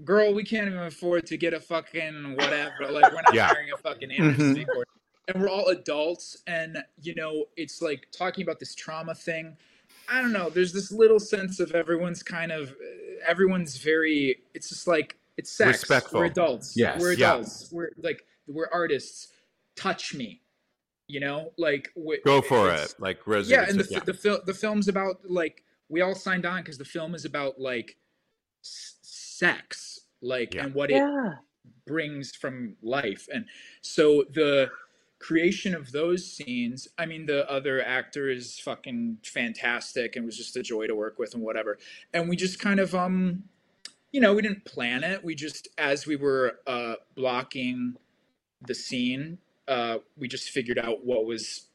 girl, 0.04 0.34
we 0.34 0.44
can't 0.44 0.68
even 0.68 0.80
afford 0.80 1.26
to 1.28 1.38
get 1.38 1.54
a 1.54 1.60
fucking 1.60 2.36
whatever. 2.36 2.88
Like 2.92 3.12
we're 3.12 3.22
not 3.22 3.34
Yeah. 3.34 3.48
hiring 3.48 3.72
a 3.74 3.78
fucking 3.78 4.10
coordinator. 4.10 4.72
Mm-hmm. 4.72 5.32
and 5.34 5.42
we're 5.42 5.50
all 5.50 5.68
adults, 5.70 6.38
and 6.48 6.78
you 7.02 7.16
know, 7.16 7.46
it's 7.58 7.82
like 7.82 8.08
talking 8.12 8.44
about 8.44 8.60
this 8.60 8.76
trauma 8.76 9.16
thing. 9.16 9.56
I 10.10 10.22
don't 10.22 10.34
know. 10.34 10.50
There's 10.50 10.74
this 10.74 10.92
little 10.92 11.20
sense 11.20 11.60
of 11.60 11.72
everyone's 11.72 12.22
kind 12.22 12.52
of 12.52 12.70
uh, 12.72 12.74
everyone's 13.28 13.78
very. 13.78 14.38
It's 14.54 14.70
just 14.70 14.88
like 14.88 15.18
it's 15.38 15.52
sex. 15.52 15.82
Respectful. 15.82 16.20
We're 16.20 16.26
adults. 16.28 16.76
Yes. 16.76 17.00
We're 17.02 17.14
Yeah. 17.14 17.34
adults. 17.34 17.70
We're 17.72 17.92
like 17.98 18.26
we're 18.48 18.70
artists. 18.72 19.30
Touch 19.76 20.14
me. 20.14 20.42
You 21.08 21.20
know, 21.20 21.52
like 21.58 21.90
we, 21.96 22.20
Go 22.26 22.42
for 22.42 22.72
it, 22.72 22.96
like 23.00 23.26
Rosie. 23.28 23.52
Yeah, 23.54 23.66
and 23.70 23.80
the 23.80 23.84
say. 23.84 23.96
fi- 24.00 24.06
the 24.06 24.14
film 24.14 24.40
the 24.46 24.54
film's 24.54 24.88
about 24.88 25.18
like 25.30 25.64
we 25.88 26.02
all 26.02 26.16
signed 26.16 26.46
on 26.46 26.62
because 26.62 26.78
the 26.80 26.86
film 26.86 27.14
is 27.14 27.26
about 27.26 27.60
like 27.60 27.96
s- 28.64 28.96
sex, 29.04 30.02
like 30.22 30.56
Yeah. 30.56 30.66
and 30.66 30.74
what 30.74 30.90
it 30.90 31.04
brings 31.86 32.36
from 32.36 32.76
life. 32.82 33.28
And 33.32 33.46
so 33.82 34.24
the 34.34 34.72
creation 35.20 35.76
of 35.76 35.92
those 35.92 36.26
scenes, 36.26 36.88
I 36.98 37.06
mean, 37.06 37.26
the 37.28 37.50
other 37.50 37.84
actor 37.84 38.30
is 38.30 38.60
fucking 38.60 39.20
fantastic 39.24 40.16
and 40.16 40.26
was 40.26 40.38
just 40.38 40.58
a 40.58 40.64
joy 40.64 40.88
to 40.88 40.96
work 40.96 41.20
with 41.20 41.34
and 41.36 41.44
whatever. 41.44 41.78
And 42.14 42.28
we 42.28 42.36
just 42.36 42.60
kind 42.60 42.80
of, 42.80 42.96
um, 42.96 43.44
you 44.12 44.22
know, 44.22 44.34
we 44.34 44.42
didn't 44.42 44.66
plan 44.66 45.04
it. 45.04 45.24
We 45.24 45.36
just, 45.36 45.68
as 45.78 46.08
we 46.08 46.16
were 46.16 46.60
uh, 46.68 46.96
blocking 47.16 47.96
the 48.66 48.74
scene, 48.76 49.38
uh, 49.68 49.98
we 50.18 50.28
just 50.28 50.50
figured 50.50 50.78
out 50.78 51.06
what 51.06 51.26
was 51.26 51.68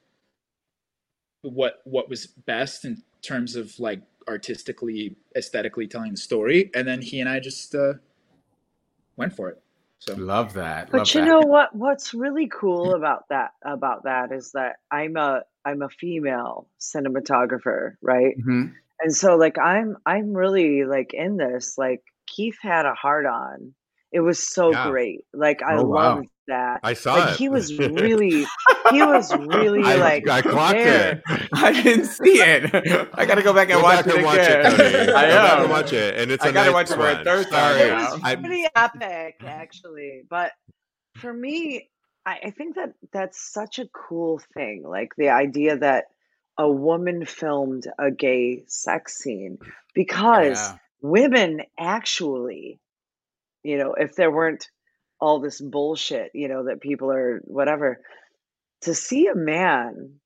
what 1.43 1.81
what 1.85 2.09
was 2.09 2.27
best 2.27 2.85
in 2.85 3.03
terms 3.23 3.57
of 3.57 3.79
like 3.79 4.03
artistically 4.29 5.17
aesthetically 5.37 5.87
telling 5.87 6.11
the 6.11 6.17
story 6.17 6.71
and 6.75 6.87
then 6.87 7.01
he 7.01 7.19
and 7.19 7.29
i 7.31 7.41
just 7.41 7.75
uh 7.75 7.95
went 9.17 9.35
for 9.35 9.49
it 9.49 9.63
so 10.01 10.15
Love 10.17 10.55
that. 10.55 10.91
But 10.91 10.99
Love 10.99 11.13
you 11.15 11.21
that. 11.21 11.29
know 11.29 11.41
what? 11.41 11.77
What's 11.77 12.15
really 12.15 12.49
cool 12.49 12.95
about 12.95 13.29
that 13.29 13.51
about 13.63 14.05
that 14.05 14.33
is 14.33 14.53
that 14.53 14.77
I'm 14.91 15.17
a 15.17 15.43
I'm 15.65 15.83
a 15.83 15.91
female 15.91 16.69
cinematographer, 16.81 17.93
right? 18.01 18.35
Mhm. 18.39 18.73
And 19.01 19.15
so 19.15 19.37
like 19.37 19.59
I'm 19.59 19.99
I'm 20.07 20.33
really 20.33 20.85
like 20.85 21.13
in 21.13 21.37
this. 21.37 21.77
Like 21.77 22.01
Keith 22.27 22.57
had 22.63 22.87
a 22.87 22.95
heart 22.95 23.27
on. 23.27 23.75
It 24.11 24.21
was 24.21 24.39
so 24.39 24.71
Yeah. 24.73 24.89
great. 24.89 25.21
Like 25.35 25.63
I 25.63 25.75
Oh, 25.77 25.85
wow. 25.85 26.23
Loved 26.51 26.75
that. 26.75 26.81
I 26.83 26.95
saw 26.95 27.15
Like 27.15 27.33
it. 27.33 27.37
he 27.39 27.49
was 27.49 27.77
really 27.79 28.45
he 28.91 29.03
was 29.03 29.35
really 29.37 29.83
I, 29.83 29.95
like 29.97 30.29
I 30.29 30.43
clocked 30.43 30.75
there. 30.75 31.23
it. 31.29 31.49
I 31.55 31.73
didn't 31.83 32.07
see 32.07 32.39
it. 32.41 32.75
I 33.15 33.25
gotta 33.27 33.43
go 33.43 33.53
back 33.53 33.71
and 33.71 33.79
Go 33.81 33.83
watch 33.83 34.05
back 34.05 34.07
it 34.09 34.17
and 34.17 34.25
watch 34.25 34.39
again. 34.39 34.61
it, 34.67 34.79
Cody. 34.79 35.13
I 35.13 35.27
Go 35.29 35.37
back 35.43 35.59
and 35.61 35.71
watch 35.71 35.93
it, 35.93 36.17
and 36.19 36.31
it's 36.31 36.45
I 36.45 36.49
a 36.49 36.53
gotta 36.53 36.71
nice 36.71 36.75
watch 36.75 36.91
it 36.91 36.95
for 36.97 37.09
a 37.21 37.25
third 37.25 37.51
time 37.51 37.77
It 37.81 37.93
was 37.95 38.21
I- 38.23 38.37
pretty 38.37 38.67
epic, 38.75 39.37
actually. 39.45 40.23
But 40.29 40.53
for 41.17 41.33
me, 41.33 41.89
I, 42.27 42.39
I 42.47 42.51
think 42.51 42.77
that 42.77 42.95
that's 43.13 43.53
such 43.53 43.79
a 43.79 43.87
cool 43.89 44.41
thing. 44.55 44.85
Like 44.87 45.11
the 45.17 45.31
idea 45.31 45.79
that 45.79 46.05
a 46.59 46.71
woman 46.71 47.25
filmed 47.25 47.85
a 47.99 48.11
gay 48.11 48.65
sex 48.67 49.17
scene 49.19 49.59
because 49.95 50.59
Yeah. 50.59 50.77
women 51.01 51.63
actually, 51.79 52.81
you 53.63 53.79
know, 53.79 53.95
if 53.95 54.15
there 54.17 54.31
weren't 54.31 54.69
all 55.21 55.41
this 55.41 55.61
bullshit, 55.61 56.31
you 56.35 56.49
know, 56.49 56.65
that 56.65 56.81
people 56.81 57.11
are 57.11 57.41
whatever, 57.45 58.01
to 58.83 58.95
see 58.95 59.27
a 59.27 59.35
man 59.35 60.21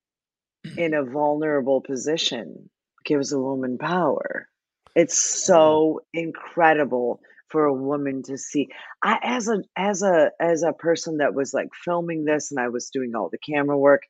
in 0.76 0.95
a 0.95 1.05
vulnerable 1.05 1.80
position 1.80 2.70
gives 3.05 3.32
a 3.32 3.38
woman 3.38 3.78
power. 3.78 4.49
It's 4.95 5.20
so 5.20 6.01
incredible 6.12 7.20
for 7.49 7.64
a 7.64 7.74
woman 7.74 8.22
to 8.24 8.38
see. 8.38 8.68
I 9.03 9.18
as 9.22 9.49
a 9.49 9.62
as 9.76 10.03
a 10.03 10.30
as 10.40 10.62
a 10.62 10.72
person 10.72 11.18
that 11.18 11.34
was 11.34 11.53
like 11.53 11.68
filming 11.84 12.24
this 12.24 12.51
and 12.51 12.61
I 12.61 12.68
was 12.68 12.90
doing 12.90 13.12
all 13.14 13.28
the 13.30 13.38
camera 13.38 13.78
work, 13.78 14.03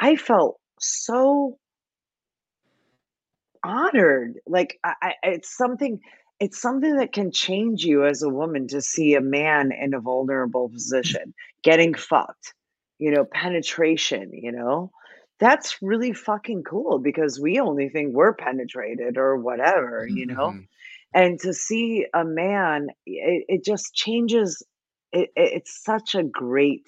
I 0.00 0.16
felt 0.16 0.58
so 0.80 1.58
honored. 3.64 4.34
Like 4.46 4.78
I, 4.84 4.94
I 5.02 5.12
it's 5.22 5.56
something 5.56 6.00
it's 6.40 6.60
something 6.60 6.96
that 6.96 7.12
can 7.12 7.32
change 7.32 7.84
you 7.84 8.04
as 8.06 8.22
a 8.22 8.28
woman 8.28 8.68
to 8.68 8.80
see 8.80 9.14
a 9.14 9.20
man 9.20 9.72
in 9.72 9.94
a 9.94 10.00
vulnerable 10.00 10.68
position 10.68 11.34
getting 11.62 11.94
fucked, 11.94 12.54
you 12.98 13.10
know, 13.10 13.24
penetration, 13.24 14.30
you 14.32 14.52
know. 14.52 14.90
That's 15.40 15.80
really 15.82 16.12
fucking 16.12 16.64
cool 16.64 16.98
because 16.98 17.40
we 17.40 17.60
only 17.60 17.88
think 17.88 18.14
we're 18.14 18.34
penetrated 18.34 19.18
or 19.18 19.36
whatever, 19.36 20.06
you 20.06 20.26
know 20.26 20.56
Mhm. 20.56 20.68
and 21.14 21.40
to 21.40 21.52
see 21.54 22.06
a 22.14 22.24
man 22.24 22.88
it, 23.06 23.44
it 23.48 23.64
just 23.64 23.94
changes 23.94 24.62
it, 25.12 25.30
it- 25.36 25.52
it's 25.54 25.82
such 25.84 26.14
a 26.14 26.22
great 26.24 26.86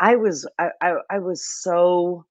i 0.00 0.16
was 0.16 0.46
I, 0.58 0.70
I 0.80 0.94
i 1.10 1.18
was 1.18 1.46
so 1.46 2.26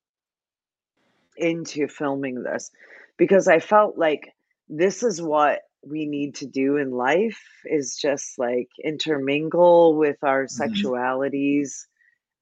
into 1.38 1.88
filming 1.88 2.44
this 2.44 2.72
because 3.18 3.48
i 3.48 3.60
felt 3.60 3.98
like 3.98 4.34
this 4.68 5.04
is 5.04 5.22
what 5.22 5.62
we 5.86 6.06
need 6.06 6.36
to 6.36 6.46
do 6.46 6.78
in 6.78 6.92
life 6.92 7.42
is 7.66 7.96
just 7.96 8.38
like 8.38 8.68
intermingle 8.84 9.96
with 9.96 10.18
our 10.24 10.46
Mhm. 10.46 10.60
sexualities 10.60 11.86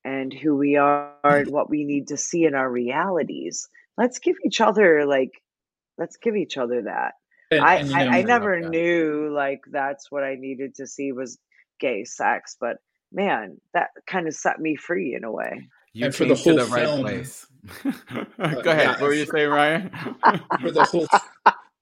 and 0.03 0.33
who 0.33 0.55
we 0.55 0.75
are 0.75 1.13
and 1.23 1.47
what 1.51 1.69
we 1.69 1.83
need 1.83 2.07
to 2.07 2.17
see 2.17 2.45
in 2.45 2.55
our 2.55 2.69
realities 2.69 3.67
let's 3.97 4.19
give 4.19 4.35
each 4.45 4.61
other 4.61 5.05
like 5.05 5.31
let's 5.97 6.17
give 6.17 6.35
each 6.35 6.57
other 6.57 6.81
that 6.83 7.13
and, 7.51 7.61
I, 7.63 7.75
and, 7.75 7.93
I, 7.95 8.03
know, 8.05 8.11
I 8.11 8.17
love 8.19 8.27
never 8.27 8.61
that. 8.61 8.69
knew 8.69 9.29
like 9.33 9.61
that's 9.71 10.11
what 10.11 10.23
I 10.23 10.35
needed 10.35 10.75
to 10.75 10.88
see 10.88 11.11
was 11.13 11.38
gay 11.79 12.03
sex, 12.03 12.57
but 12.59 12.77
man, 13.13 13.61
that 13.73 13.89
kind 14.05 14.27
of 14.27 14.33
set 14.35 14.59
me 14.59 14.75
free 14.75 15.15
in 15.15 15.23
a 15.23 15.31
way. 15.31 15.69
You 15.93 16.05
And 16.07 16.13
for 16.13 16.25
came 16.25 16.29
the 16.29 16.35
whole 16.35 16.57
to 16.57 16.65
the 16.65 16.71
right 16.71 16.83
film- 16.85 17.01
place. 17.01 17.47
Uh, 18.39 18.61
Go 18.61 18.71
ahead. 18.71 18.83
yeah, 18.83 18.91
what 18.91 19.01
were 19.01 19.13
you 19.13 19.25
saying, 19.25 19.49
Ryan? 19.49 19.89
for 20.61 20.71
the 20.71 20.83
whole 20.83 21.07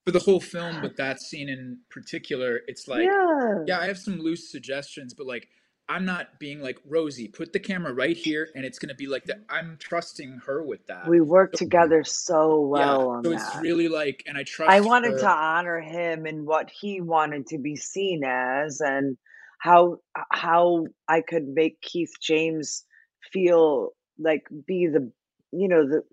for 0.05 0.11
the 0.11 0.19
whole 0.19 0.39
film 0.39 0.81
but 0.81 0.95
that 0.97 1.19
scene 1.19 1.49
in 1.49 1.79
particular 1.89 2.61
it's 2.67 2.87
like 2.87 3.03
yeah. 3.05 3.63
yeah 3.65 3.79
i 3.79 3.85
have 3.87 3.97
some 3.97 4.19
loose 4.19 4.51
suggestions 4.51 5.13
but 5.13 5.25
like 5.25 5.47
i'm 5.89 6.05
not 6.05 6.39
being 6.39 6.61
like 6.61 6.77
rosie 6.87 7.27
put 7.27 7.51
the 7.53 7.59
camera 7.59 7.91
right 7.93 8.15
here 8.17 8.49
and 8.55 8.63
it's 8.65 8.77
going 8.79 8.89
to 8.89 8.95
be 8.95 9.07
like 9.07 9.23
that 9.25 9.39
i'm 9.49 9.77
trusting 9.79 10.39
her 10.45 10.63
with 10.63 10.85
that 10.87 11.07
We 11.07 11.21
worked 11.21 11.57
So- 11.57 11.65
together 11.65 12.03
so 12.03 12.61
well 12.61 12.99
yeah 12.99 13.05
on 13.07 13.23
so 13.23 13.29
that. 13.31 13.35
it's 13.41 13.55
really 13.61 13.87
like 13.87 14.23
and 14.27 14.37
i 14.37 14.43
trust 14.43 14.71
I 14.71 14.81
wanted 14.81 15.13
her. 15.13 15.19
to 15.19 15.29
honor 15.29 15.79
him 15.81 16.25
and 16.25 16.45
what 16.45 16.69
he 16.69 17.01
wanted 17.01 17.47
to 17.47 17.57
be 17.57 17.75
seen 17.75 18.23
as 18.23 18.79
and 18.81 19.17
how 19.59 19.97
how 20.31 20.85
I 21.07 21.21
could 21.21 21.47
make 21.47 21.81
Keith 21.81 22.11
James 22.21 22.83
feel 23.33 23.91
like 24.19 24.43
be 24.67 24.85
the 24.87 25.11
you 25.51 25.67
know 25.67 25.87
the 25.87 26.03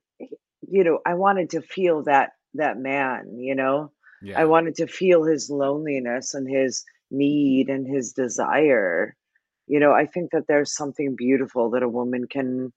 you 0.67 0.85
know 0.85 1.01
I 1.05 1.15
wanted 1.15 1.51
to 1.51 1.61
feel 1.61 2.05
that 2.05 2.31
that 2.55 2.79
man 2.79 3.37
you 3.39 3.55
know 3.55 3.91
Yeah. 4.23 4.41
I 4.41 4.45
wanted 4.47 4.75
to 4.77 4.87
feel 4.87 5.25
his 5.25 5.51
loneliness 5.51 6.35
and 6.35 6.49
his 6.49 6.85
need 7.11 7.69
and 7.69 7.87
his 7.87 8.13
desire 8.13 9.17
you 9.67 9.81
know 9.81 9.93
I 9.93 10.07
think 10.07 10.31
that 10.33 10.47
there's 10.49 10.75
something 10.75 11.15
beautiful 11.17 11.71
that 11.71 11.83
a 11.83 11.89
woman 11.89 12.27
can 12.29 12.73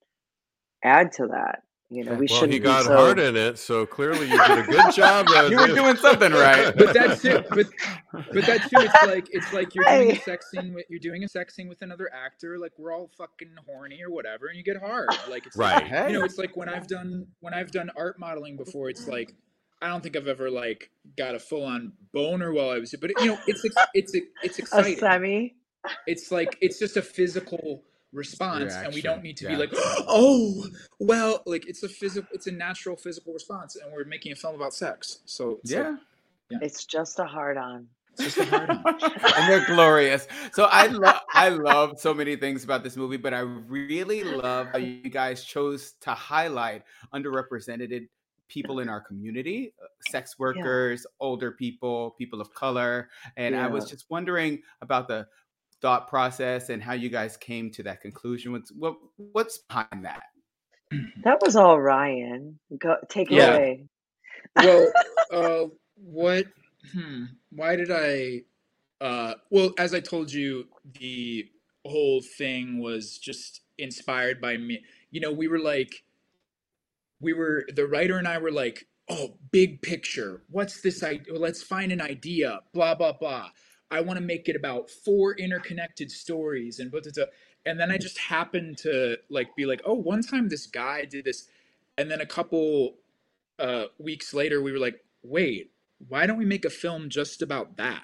add 0.83 1.11
to 1.13 1.27
that 1.27 1.61
you 1.89 2.03
know 2.03 2.13
we 2.13 2.25
Well, 2.29 2.39
shouldn't 2.39 2.53
he 2.53 2.59
be 2.59 2.63
got 2.63 2.85
so 2.85 2.95
hard 2.97 3.19
in 3.19 3.35
it, 3.37 3.59
so 3.59 3.85
clearly 3.85 4.27
you 4.29 4.43
did 4.47 4.57
a 4.57 4.63
good 4.63 4.91
job. 4.93 5.27
You 5.51 5.57
were 5.57 5.61
Rosie. 5.67 5.75
doing 5.75 5.95
something 5.97 6.31
right. 6.31 6.73
but 6.77 6.93
that's 6.95 7.23
it. 7.23 7.45
But 7.49 7.67
but 8.11 8.45
that 8.47 8.61
too. 8.63 8.77
It's 8.79 9.03
like 9.05 9.27
it's 9.31 9.53
like 9.53 9.75
you're 9.75 9.85
doing 9.85 10.11
a 10.11 10.19
sex 10.19 10.49
scene 10.49 10.73
with 10.73 10.85
you're 10.89 10.99
doing 10.99 11.23
a 11.23 11.27
sex 11.27 11.55
scene 11.55 11.69
with 11.69 11.83
another 11.83 12.09
actor. 12.11 12.57
Like 12.57 12.71
we're 12.79 12.91
all 12.91 13.11
fucking 13.15 13.51
horny 13.67 14.01
or 14.03 14.09
whatever, 14.11 14.47
and 14.47 14.57
you 14.57 14.63
get 14.63 14.77
hard. 14.77 15.09
Like 15.29 15.45
it's 15.45 15.55
Right. 15.55 15.83
Like, 15.89 16.09
you 16.09 16.17
know, 16.17 16.25
it's 16.25 16.39
like 16.39 16.57
when 16.57 16.69
I've 16.69 16.87
done 16.87 17.27
when 17.41 17.53
I've 17.53 17.69
done 17.71 17.91
art 17.95 18.17
modeling 18.19 18.57
before. 18.57 18.89
It's 18.89 19.07
like 19.07 19.35
I 19.81 19.89
don't 19.89 20.01
think 20.01 20.15
I've 20.15 20.27
ever 20.27 20.49
like 20.49 20.89
got 21.17 21.35
a 21.35 21.39
full 21.39 21.63
on 21.63 21.93
boner 22.13 22.53
while 22.53 22.69
I 22.69 22.79
was. 22.79 22.93
But 22.99 23.11
you 23.19 23.27
know, 23.27 23.39
it's 23.47 23.63
it's 23.63 23.75
it's 23.93 24.15
it's 24.43 24.59
a 24.59 24.95
semi 24.95 25.55
It's 26.07 26.31
like 26.31 26.57
it's 26.61 26.79
just 26.79 26.97
a 26.97 27.01
physical 27.01 27.83
response, 28.13 28.73
and 28.73 28.93
we 28.93 29.01
don't 29.01 29.21
need 29.21 29.37
to 29.37 29.47
be 29.47 29.55
like, 29.55 29.71
oh, 29.73 30.65
well, 30.99 31.43
like 31.45 31.67
it's 31.67 31.83
a 31.83 31.89
physical, 31.89 32.29
it's 32.33 32.47
a 32.47 32.51
natural 32.51 32.95
physical 32.95 33.33
response, 33.33 33.75
and 33.75 33.91
we're 33.93 34.05
making 34.05 34.31
a 34.31 34.35
film 34.35 34.55
about 34.55 34.73
sex. 34.73 35.19
So 35.25 35.59
it's 35.63 35.73
like, 35.73 35.95
Yeah. 36.49 36.57
it's 36.61 36.85
just 36.85 37.19
a 37.19 37.25
hard 37.25 37.57
on 37.57 37.87
it's 38.17 38.35
just 38.35 38.37
a 38.37 38.45
hard 38.45 38.69
on. 38.69 38.83
and 39.03 39.49
they're 39.49 39.65
glorious. 39.65 40.27
So 40.53 40.65
I 40.65 40.87
love 40.87 41.21
I 41.33 41.49
love 41.49 41.99
so 41.99 42.13
many 42.13 42.35
things 42.35 42.63
about 42.63 42.83
this 42.83 42.95
movie, 42.95 43.17
but 43.17 43.33
I 43.33 43.39
really 43.39 44.23
love 44.23 44.67
how 44.71 44.77
you 44.77 45.09
guys 45.09 45.43
chose 45.43 45.93
to 46.01 46.11
highlight 46.11 46.83
underrepresented 47.13 47.91
people 48.49 48.79
in 48.79 48.89
our 48.89 49.01
community, 49.01 49.73
uh, 49.83 49.87
sex 50.01 50.39
workers, 50.39 51.05
older 51.19 51.51
people, 51.53 52.15
people 52.17 52.41
of 52.41 52.53
color, 52.53 53.09
and 53.37 53.55
I 53.55 53.67
was 53.67 53.85
just 53.89 54.05
wondering 54.09 54.61
about 54.81 55.07
the 55.07 55.27
thought 55.81 56.07
process 56.09 56.69
and 56.69 56.83
how 56.83 56.93
you 56.93 57.09
guys 57.09 57.37
came 57.37 57.71
to 57.71 57.83
that 57.83 58.01
conclusion. 58.01 58.53
What's 58.53 58.71
what 58.73 58.95
what's 59.17 59.59
behind 59.59 60.05
that? 60.05 60.23
that 61.23 61.41
was 61.41 61.55
all 61.55 61.81
Ryan 61.81 62.59
go 62.79 62.97
take 63.09 63.31
it 63.31 63.37
Yeah. 63.37 63.39
away 63.39 63.85
well 64.55 64.93
uh 65.31 65.65
what 65.95 66.47
hmm 66.93 67.25
why 67.51 67.75
did 67.75 67.91
i 67.91 68.41
uh 69.01 69.35
well 69.51 69.73
as 69.79 69.93
i 69.93 70.01
told 70.01 70.31
you 70.31 70.65
the 70.99 71.47
whole 71.85 72.21
thing 72.37 72.79
was 72.81 73.17
just 73.19 73.61
inspired 73.79 74.41
by 74.41 74.57
me 74.57 74.83
you 75.11 75.21
know 75.21 75.31
we 75.31 75.47
were 75.49 75.59
like 75.59 76.04
we 77.21 77.33
were 77.33 77.65
the 77.75 77.87
writer 77.87 78.17
and 78.17 78.27
i 78.27 78.37
were 78.37 78.51
like 78.51 78.87
oh 79.09 79.37
big 79.51 79.81
picture 79.81 80.43
what's 80.49 80.81
this 80.81 81.03
idea 81.03 81.33
let's 81.33 81.63
find 81.63 81.91
an 81.91 82.01
idea 82.01 82.59
blah 82.73 82.95
blah 82.95 83.13
blah 83.13 83.49
i 83.91 84.01
want 84.01 84.17
to 84.17 84.25
make 84.25 84.49
it 84.49 84.55
about 84.55 84.89
four 84.89 85.35
interconnected 85.35 86.11
stories 86.11 86.79
and 86.79 86.91
blah, 86.91 87.01
blah, 87.01 87.11
blah. 87.15 87.25
and 87.65 87.79
then 87.79 87.91
i 87.91 87.97
just 87.97 88.17
happened 88.19 88.77
to 88.77 89.17
like 89.29 89.55
be 89.55 89.65
like 89.65 89.81
oh 89.85 89.93
one 89.95 90.21
time 90.23 90.49
this 90.49 90.67
guy 90.67 91.05
did 91.05 91.25
this 91.25 91.47
and 91.97 92.11
then 92.11 92.21
a 92.21 92.25
couple 92.25 92.95
uh, 93.59 93.85
weeks 93.99 94.33
later, 94.33 94.61
we 94.61 94.71
were 94.71 94.79
like, 94.79 95.03
wait, 95.23 95.71
why 96.07 96.25
don't 96.25 96.37
we 96.37 96.45
make 96.45 96.65
a 96.65 96.69
film 96.69 97.09
just 97.09 97.41
about 97.41 97.77
that? 97.77 98.03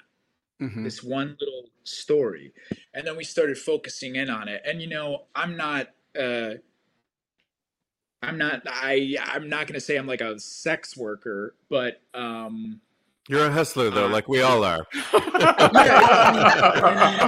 Mhm. 0.60 0.84
This 0.84 1.02
one 1.02 1.36
little 1.40 1.70
story. 1.84 2.52
And 2.94 3.06
then 3.06 3.16
we 3.16 3.24
started 3.24 3.58
focusing 3.58 4.16
in 4.16 4.30
on 4.30 4.48
it. 4.48 4.62
And 4.64 4.80
you 4.80 4.88
know, 4.88 5.26
I'm 5.34 5.56
not 5.56 5.88
uh 6.18 6.54
I'm 8.22 8.38
not 8.38 8.62
I 8.66 9.16
I'm 9.22 9.48
not 9.48 9.66
gonna 9.66 9.80
say 9.80 9.96
I'm 9.96 10.06
like 10.06 10.20
a 10.20 10.38
sex 10.38 10.96
worker, 10.96 11.54
but 11.68 12.00
um 12.14 12.80
You're 13.28 13.46
a 13.46 13.52
hustler, 13.52 13.90
though, 13.90 14.06
Uh, 14.06 14.10
like 14.10 14.28
we 14.28 14.42
all 14.42 14.64
are. 14.64 14.84
Come 15.12 15.22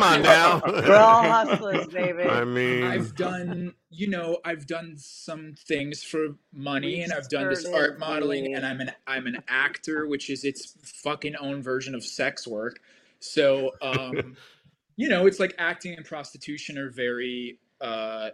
on 0.02 0.22
now. 0.22 0.60
we're 0.66 0.94
all 0.96 1.22
hustlers 1.22 1.86
baby 1.88 2.22
I 2.24 2.44
mean, 2.44 2.84
I've 2.84 3.14
done, 3.14 3.74
you 3.90 4.08
know, 4.08 4.38
I've 4.44 4.66
done 4.66 4.94
some 4.96 5.54
things 5.56 6.02
for 6.02 6.28
money, 6.52 7.02
and 7.02 7.12
I've 7.12 7.28
done 7.28 7.48
this 7.48 7.64
art 7.64 7.74
Assertively. 7.96 8.00
modeling, 8.00 8.54
and 8.54 8.66
I'm 8.66 8.80
an 8.80 8.92
I'm 9.06 9.26
an 9.26 9.42
actor, 9.48 10.06
which 10.06 10.30
is 10.30 10.44
its 10.44 10.74
fucking 11.02 11.36
own 11.36 11.62
version 11.62 11.94
of 11.94 12.04
sex 12.04 12.46
work. 12.46 12.80
So, 13.20 13.72
um, 13.82 14.36
you 14.96 15.08
know, 15.08 15.26
it's 15.26 15.40
like 15.40 15.54
acting 15.58 15.94
and 15.94 16.04
prostitution 16.04 16.78
are 16.78 16.90
very 16.90 17.58
uh, 17.80 18.30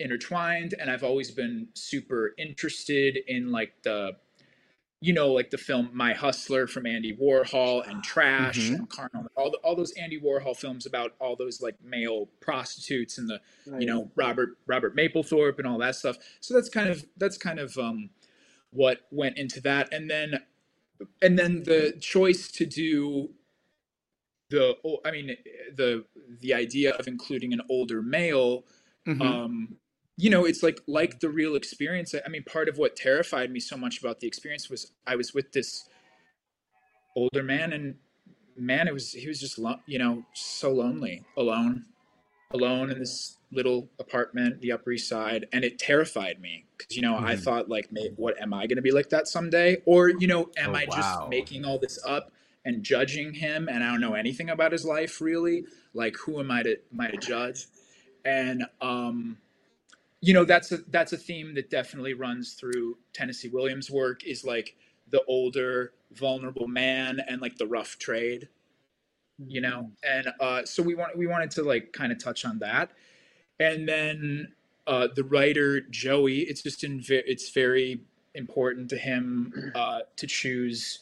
intertwined, 0.00 0.74
and 0.78 0.90
I've 0.90 1.04
always 1.04 1.30
been 1.30 1.68
super 1.74 2.34
interested 2.38 3.18
in 3.28 3.52
like 3.52 3.82
the, 3.82 4.16
you 5.00 5.12
know, 5.12 5.32
like 5.32 5.50
the 5.50 5.58
film 5.58 5.90
My 5.92 6.14
Hustler 6.14 6.66
from 6.66 6.86
Andy 6.86 7.16
Warhol 7.16 7.86
and 7.88 8.02
Trash 8.02 8.58
Mhm. 8.58 8.78
and 8.78 8.88
Carnal, 8.90 9.28
all 9.36 9.50
the, 9.50 9.58
all 9.58 9.76
those 9.76 9.92
Andy 9.92 10.18
Warhol 10.20 10.56
films 10.56 10.86
about 10.86 11.14
all 11.20 11.36
those 11.36 11.60
like 11.62 11.76
male 11.82 12.26
prostitutes 12.40 13.18
and 13.18 13.28
the 13.28 13.40
you 13.78 13.86
know 13.86 14.10
Robert 14.16 14.58
Robert 14.66 14.96
Mapplethorpe 14.96 15.58
and 15.58 15.66
all 15.66 15.78
that 15.78 15.96
stuff. 15.96 16.16
So 16.40 16.54
that's 16.54 16.68
kind 16.68 16.88
of 16.88 17.04
that's 17.16 17.38
kind 17.38 17.58
of 17.58 17.76
um, 17.78 18.10
what 18.70 19.02
went 19.10 19.36
into 19.38 19.60
that, 19.62 19.92
and 19.92 20.10
then 20.10 20.40
and 21.22 21.38
then 21.38 21.64
the 21.64 21.96
choice 22.00 22.50
to 22.52 22.66
do 22.66 23.30
the 24.50 24.76
oh, 24.84 24.98
I 25.04 25.10
mean 25.10 25.36
the 25.74 26.04
the 26.40 26.54
idea 26.54 26.94
of 26.94 27.08
including 27.08 27.52
an 27.52 27.62
older 27.68 28.02
male 28.02 28.64
Mhm. 29.06 29.20
um 29.20 29.76
you 30.16 30.30
know 30.30 30.44
it's 30.44 30.62
like 30.62 30.80
like 30.86 31.20
the 31.20 31.28
real 31.28 31.54
experience 31.56 32.14
i 32.24 32.28
mean 32.28 32.44
part 32.44 32.68
of 32.68 32.78
what 32.78 32.94
terrified 32.96 33.50
me 33.50 33.60
so 33.60 33.76
much 33.76 33.98
about 33.98 34.20
the 34.20 34.26
experience 34.26 34.70
was 34.70 34.92
i 35.06 35.16
was 35.16 35.34
with 35.34 35.52
this 35.52 35.88
older 37.16 37.42
man 37.42 37.72
and 37.72 37.94
man 38.56 38.86
it 38.86 38.94
was 38.94 39.12
he 39.12 39.26
was 39.26 39.40
just 39.40 39.58
lo- 39.58 39.80
you 39.86 39.98
know 39.98 40.24
so 40.32 40.72
lonely 40.72 41.24
alone 41.36 41.84
alone 42.52 42.90
in 42.90 42.98
this 42.98 43.38
little 43.50 43.88
apartment 43.98 44.60
the 44.60 44.70
upper 44.70 44.92
east 44.92 45.08
side 45.08 45.46
and 45.52 45.64
it 45.64 45.78
terrified 45.78 46.40
me 46.40 46.64
because 46.76 46.96
you 46.96 47.02
know 47.02 47.16
i 47.18 47.34
Mhm. 47.34 47.42
thought 47.42 47.68
like 47.68 47.88
what 48.16 48.40
am 48.40 48.52
i 48.54 48.66
going 48.66 48.76
to 48.76 48.82
be 48.82 48.92
like 48.92 49.08
that 49.10 49.26
someday 49.26 49.76
or 49.86 50.08
you 50.08 50.26
know 50.26 50.48
am 50.56 50.70
Oh, 50.70 50.74
i 50.74 50.86
wow. 50.86 50.94
just 50.94 51.28
making 51.28 51.64
all 51.64 51.78
this 51.78 51.98
up 52.06 52.32
and 52.64 52.82
judging 52.82 53.34
him 53.34 53.68
and 53.68 53.82
i 53.82 53.90
don't 53.90 54.00
know 54.00 54.14
anything 54.14 54.50
about 54.50 54.70
his 54.72 54.84
life 54.84 55.20
really 55.20 55.64
like 55.94 56.16
who 56.16 56.38
am 56.40 56.50
i 56.50 56.62
to 56.62 56.76
am 56.92 57.00
i 57.00 57.08
to 57.08 57.16
judge 57.18 57.66
and 58.24 58.64
um 58.80 59.36
you 60.24 60.34
know 60.34 60.44
that's 60.44 60.72
a 60.72 60.78
that's 60.88 61.12
a 61.12 61.18
theme 61.18 61.54
that 61.54 61.70
definitely 61.70 62.14
runs 62.14 62.54
through 62.54 62.96
tennessee 63.14 63.48
williams 63.48 63.90
work 63.90 64.24
is 64.24 64.44
like 64.44 64.76
the 65.10 65.22
older 65.28 65.92
vulnerable 66.12 66.68
man 66.68 67.20
and 67.28 67.42
like 67.42 67.56
the 67.58 67.66
rough 67.66 67.98
trade 67.98 68.48
you 69.38 69.60
know? 69.60 69.90
And 70.08 70.28
uh 70.40 70.64
so 70.64 70.82
we 70.82 70.94
want 70.94 71.16
we 71.16 71.26
wanted 71.26 71.50
to 71.52 71.62
like 71.62 71.92
kind 71.92 72.12
of 72.12 72.18
touch 72.22 72.44
on 72.44 72.58
that. 72.60 72.90
And 73.60 73.88
then 73.88 74.52
uh 74.86 75.08
the 75.14 75.24
writer 75.24 75.80
joey 75.82 76.40
it's 76.40 76.62
just 76.62 76.84
in 76.84 77.02
it's 77.08 77.50
very 77.50 78.02
important 78.34 78.90
to 78.90 78.98
him 78.98 79.72
uh 79.74 80.00
to 80.16 80.26
choose 80.26 81.00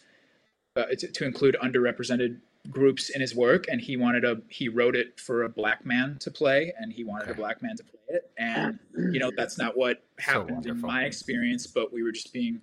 uh, 0.77 0.87
to, 0.99 1.09
to 1.09 1.25
include 1.27 1.57
underrepresented 1.63 2.39
groups 2.71 3.11
in 3.11 3.21
his 3.21 3.35
work 3.35 3.65
and 3.69 3.81
he 3.81 3.97
wanted 3.97 4.25
a 4.25 4.41
he 4.49 4.69
wrote 4.69 4.95
it 4.95 5.19
for 5.19 5.43
a 5.43 5.49
black 5.49 5.85
man 5.85 6.17
to 6.21 6.31
play 6.31 6.73
and 6.79 6.93
he 6.93 7.03
wanted 7.03 7.29
a 7.29 7.35
black 7.35 7.61
man 7.63 7.77
to 7.77 7.83
play 7.83 8.01
it. 8.09 8.31
And 8.39 8.79
you 9.13 9.19
know 9.19 9.33
that's 9.37 9.59
not 9.59 9.77
what 9.77 10.03
So 10.21 10.25
happened 10.33 10.67
in 10.67 10.81
my 10.81 11.05
experience 11.05 11.67
but 11.67 11.93
we 11.93 12.03
were 12.03 12.13
just 12.13 12.33
being 12.33 12.61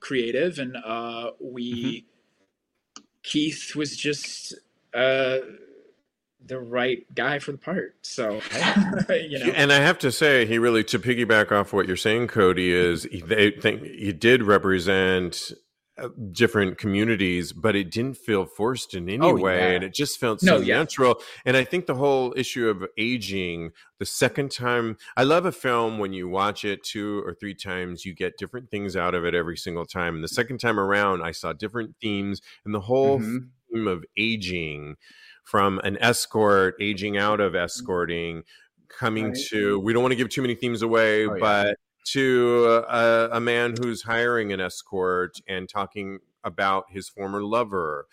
creative 0.00 0.58
and 0.58 0.76
uh 0.76 1.30
we 1.40 2.06
keith 3.22 3.74
was 3.74 3.96
just 3.96 4.54
uh 4.94 5.38
the 6.44 6.58
right 6.58 7.04
guy 7.14 7.38
for 7.38 7.52
the 7.52 7.58
part 7.58 7.96
so 8.02 8.40
you 9.08 9.38
know. 9.38 9.52
And 9.54 9.72
I 9.72 9.80
have 9.80 9.98
to 10.00 10.10
say, 10.12 10.46
he 10.46 10.58
really 10.58 10.84
to 10.84 10.98
piggyback 10.98 11.52
off 11.52 11.72
what 11.72 11.86
you're 11.86 11.96
saying, 11.96 12.28
Cody, 12.28 12.72
is 12.72 13.06
they 13.26 13.50
think 13.50 13.82
he 13.82 14.12
did 14.12 14.42
represent 14.42 15.52
different 16.32 16.78
communities, 16.78 17.52
but 17.52 17.74
it 17.76 17.90
didn't 17.90 18.16
feel 18.16 18.44
forced 18.46 18.94
in 18.94 19.08
any 19.08 19.18
Oh, 19.20 19.34
way, 19.36 19.58
yeah. 19.58 19.68
and 19.70 19.84
it 19.84 19.94
just 19.94 20.18
felt 20.18 20.42
No, 20.42 20.58
so 20.58 20.62
yeah. 20.64 20.78
natural. 20.78 21.20
And 21.44 21.56
I 21.56 21.64
think 21.64 21.86
the 21.86 21.94
whole 21.94 22.32
issue 22.36 22.68
of 22.68 22.84
aging, 22.96 23.72
the 23.98 24.06
second 24.06 24.50
time, 24.50 24.96
I 25.16 25.24
love 25.24 25.44
a 25.46 25.52
film 25.52 25.98
when 25.98 26.12
you 26.12 26.28
watch 26.28 26.64
it 26.64 26.82
two 26.84 27.22
or 27.26 27.34
three 27.34 27.54
times, 27.54 28.04
you 28.04 28.14
get 28.14 28.38
different 28.38 28.70
things 28.70 28.96
out 28.96 29.14
of 29.14 29.24
it 29.24 29.34
every 29.34 29.56
single 29.56 29.86
time. 29.86 30.14
And 30.16 30.24
the 30.24 30.28
second 30.28 30.58
time 30.58 30.78
around, 30.78 31.22
I 31.22 31.32
saw 31.32 31.52
different 31.52 31.96
themes, 32.00 32.40
and 32.64 32.74
the 32.74 32.80
whole 32.80 33.18
Mhm. 33.20 33.48
theme 33.72 33.86
of 33.88 34.04
aging 34.16 34.96
from 35.44 35.78
an 35.80 35.96
escort 36.00 36.74
aging 36.80 37.16
out 37.16 37.40
of 37.40 37.54
escorting 37.54 38.42
coming 38.88 39.28
Right. 39.28 39.38
to 39.50 39.78
we 39.80 39.92
don't 39.92 40.02
want 40.02 40.12
to 40.12 40.16
give 40.16 40.28
too 40.28 40.42
many 40.42 40.54
themes 40.54 40.82
away 40.82 41.26
Oh, 41.26 41.34
yeah. 41.34 41.40
but 41.40 41.76
to 42.06 42.84
a, 42.88 43.28
a 43.32 43.40
man 43.40 43.74
who's 43.78 44.02
hiring 44.02 44.52
an 44.52 44.60
escort 44.60 45.40
and 45.46 45.68
talking 45.68 46.18
about 46.44 46.86
his 46.90 47.08
former 47.08 47.42
lover 47.42 48.06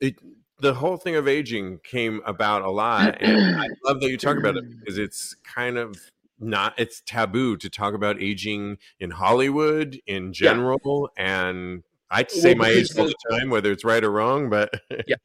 it, 0.00 0.16
the 0.60 0.74
whole 0.74 0.96
thing 0.96 1.16
of 1.16 1.28
aging 1.28 1.80
came 1.84 2.20
about 2.24 2.62
a 2.62 2.70
lot, 2.70 3.20
and 3.20 3.56
I 3.56 3.66
love 3.84 4.00
that 4.00 4.10
you 4.10 4.16
talk 4.16 4.36
about 4.36 4.56
it 4.56 4.64
because 4.78 4.98
it's 4.98 5.34
kind 5.44 5.78
of 5.78 5.96
not 6.40 6.74
it's 6.78 7.02
taboo 7.04 7.56
to 7.56 7.68
talk 7.68 7.94
about 7.94 8.20
aging 8.20 8.78
in 9.00 9.10
Hollywood 9.10 10.00
in 10.06 10.32
general, 10.32 11.10
yeah. 11.16 11.48
and 11.48 11.82
I 12.10 12.24
say 12.28 12.54
well, 12.54 12.68
my 12.68 12.68
age 12.68 12.96
all 12.96 13.06
the 13.06 13.14
time, 13.30 13.50
whether 13.50 13.70
it's 13.72 13.84
right 13.84 14.02
or 14.02 14.10
wrong. 14.10 14.50
But 14.50 14.70
yeah, 15.06 15.16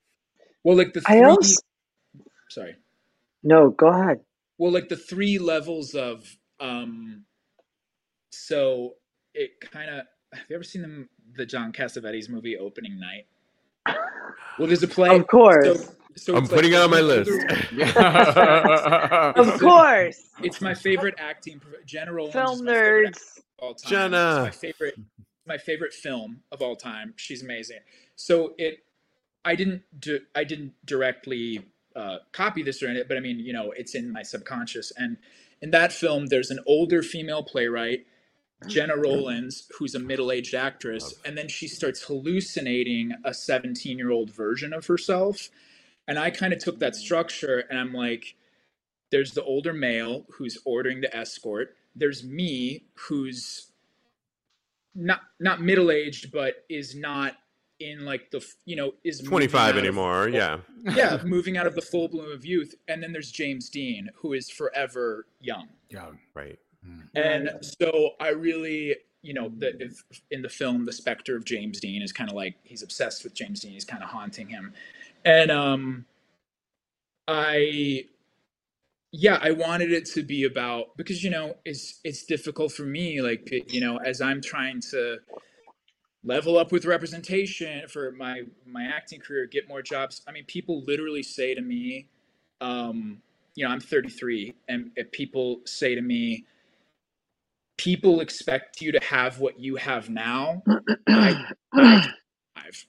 well, 0.64 0.78
like 0.78 0.94
the 0.94 1.02
three, 1.02 1.22
I 1.22 1.24
also 1.24 1.62
sorry, 2.50 2.76
no, 3.44 3.70
go 3.70 3.88
ahead. 3.88 4.22
Well, 4.58 4.72
like 4.72 4.90
the 4.90 4.98
three 4.98 5.40
levels 5.40 5.96
of 5.96 6.38
um, 6.60 7.26
so 8.34 8.96
it 9.34 9.62
kind 9.62 9.90
of 9.90 10.06
have 10.34 10.46
you 10.50 10.56
ever 10.56 10.64
seen 10.64 10.82
the 10.82 11.08
the 11.36 11.46
John 11.46 11.72
Cassavetes 11.72 12.30
movie 12.30 12.58
Opening 12.58 13.00
Night? 13.00 13.28
Well, 14.58 14.68
there's 14.68 14.84
a 14.84 14.88
play. 14.88 15.16
Of 15.16 15.28
course. 15.28 15.86
So, 16.16 16.16
so 16.16 16.36
I'm 16.36 16.48
putting 16.48 16.74
like, 16.74 16.80
it 16.80 16.84
on 16.84 16.92
my 16.92 17.02
list. 17.02 17.32
of 19.38 19.60
course. 19.60 20.30
It's 20.44 20.62
my 20.62 20.74
favorite 20.74 21.16
acting. 21.18 21.62
General 21.86 22.32
film 22.32 22.62
nerds. 22.62 23.40
All 23.58 23.74
time. 23.74 23.90
Gena. 23.90 24.36
It's 24.36 24.44
my 24.44 24.52
favorite. 24.52 24.96
My 25.46 25.58
favorite 25.58 25.94
film 25.94 26.42
of 26.52 26.62
all 26.62 26.76
time. 26.76 27.14
She's 27.18 27.44
amazing. 27.44 27.80
So 28.16 28.54
it. 28.58 28.80
I 29.46 29.56
didn't 29.56 29.84
do. 30.00 30.20
I 30.36 30.44
didn't 30.44 30.74
directly 30.86 31.66
uh, 31.96 32.18
copy 32.32 32.64
this 32.64 32.82
or 32.82 32.88
anything, 32.88 33.08
but 33.08 33.18
I 33.18 33.20
mean, 33.20 33.40
you 33.40 33.54
know, 33.54 33.74
it's 33.76 33.96
in 33.96 34.12
my 34.12 34.24
subconscious. 34.24 34.92
And 34.96 35.18
in 35.62 35.72
that 35.72 35.92
film, 35.92 36.28
there's 36.28 36.52
an 36.52 36.60
older 36.66 37.02
female 37.02 37.44
playwright 37.44 38.06
Gena 38.68 38.96
Rowlands, 38.96 39.70
who's 39.78 39.96
a 39.96 40.00
middle 40.00 40.32
aged 40.32 40.54
actress, 40.54 41.14
and 41.26 41.38
then 41.38 41.48
she 41.48 41.68
starts 41.68 42.04
hallucinating 42.04 43.14
a 43.24 43.34
17 43.34 43.98
year 43.98 44.12
old 44.12 44.32
version 44.32 44.74
of 44.74 44.88
herself. 44.88 45.50
And 46.08 46.20
I 46.20 46.32
kind 46.32 46.54
of 46.54 46.60
took 46.60 46.80
that 46.80 46.94
mm. 46.94 46.98
structure 46.98 47.64
and 47.70 47.80
I'm 47.80 47.94
like, 47.94 48.36
there's 49.12 49.34
the 49.34 49.44
older 49.44 49.74
male 49.74 50.26
who's 50.32 50.58
ordering 50.66 51.02
the 51.02 51.16
escort. 51.16 51.76
There's 51.96 52.24
me 52.24 52.86
who's 52.96 53.68
not 54.96 55.22
not 55.40 55.62
middle 55.62 55.92
aged, 55.92 56.32
but 56.32 56.66
is 56.70 56.96
not 56.96 57.36
in 57.80 58.06
like 58.06 58.32
the 58.32 58.44
you 58.66 58.76
know 58.76 58.94
is 59.04 59.20
25 59.20 59.78
anymore. 59.78 60.28
Of, 60.28 60.34
yeah, 60.34 60.58
yeah, 60.96 61.20
moving 61.24 61.58
out 61.58 61.68
of 61.68 61.76
the 61.76 61.82
full 61.82 62.08
bloom 62.08 62.32
of 62.32 62.46
youth. 62.46 62.74
And 62.88 63.04
then 63.04 63.14
there's 63.14 63.32
James 63.32 63.70
Dean, 63.70 64.10
who 64.16 64.34
is 64.34 64.50
forever 64.50 65.28
young. 65.40 65.68
Young, 65.90 66.18
right. 66.34 66.58
And 67.16 67.50
so 67.62 68.12
I 68.20 68.30
really, 68.30 68.96
you 69.22 69.34
know, 69.34 69.50
the, 69.58 69.74
if, 69.82 70.04
in 70.32 70.42
the 70.42 70.50
film, 70.50 70.86
the 70.86 70.94
specter 70.94 71.36
of 71.36 71.46
James 71.46 71.80
Dean 71.80 72.02
is 72.02 72.12
kind 72.12 72.30
of 72.30 72.36
like 72.36 72.56
he's 72.64 72.84
obsessed 72.84 73.24
with 73.24 73.34
James 73.34 73.62
Dean. 73.62 73.72
He's 73.72 73.86
kind 73.86 74.04
of 74.04 74.10
haunting 74.10 74.50
him, 74.50 74.74
and 75.24 75.52
um, 75.52 76.06
I, 77.28 78.06
yeah, 79.12 79.38
I 79.42 79.52
wanted 79.52 79.92
it 79.92 80.06
to 80.14 80.24
be 80.24 80.44
about 80.44 80.98
because 80.98 81.24
you 81.24 81.30
know 81.30 81.56
it's 81.66 82.00
it's 82.04 82.26
difficult 82.26 82.72
for 82.72 82.84
me, 82.84 83.22
like 83.22 83.50
you 83.68 83.82
know, 83.82 83.98
as 83.98 84.22
I'm 84.22 84.42
trying 84.42 84.82
to 84.92 85.20
level 86.24 86.58
up 86.58 86.72
with 86.72 86.86
representation 86.86 87.88
for 87.88 88.12
my 88.12 88.42
my 88.66 88.86
acting 88.86 89.20
career, 89.20 89.46
get 89.46 89.68
more 89.70 89.84
jobs. 89.84 90.24
I 90.28 90.32
mean, 90.32 90.46
people 90.46 90.84
literally 90.88 91.24
say 91.24 91.54
to 91.54 91.62
me, 91.62 92.08
um, 92.62 93.22
you 93.56 93.66
know, 93.66 93.72
I'm 93.72 93.80
33, 93.82 94.56
and 94.68 94.92
people 95.12 95.62
say 95.66 95.94
to 95.96 96.02
me 96.02 96.46
people 97.78 98.22
expect 98.22 98.82
you 98.82 98.92
to 98.92 99.00
have 99.00 99.40
what 99.40 99.60
you 99.60 99.76
have 99.76 100.10
now 100.10 100.62
by, 101.08 101.36
by, 101.74 101.74
25. 102.54 102.86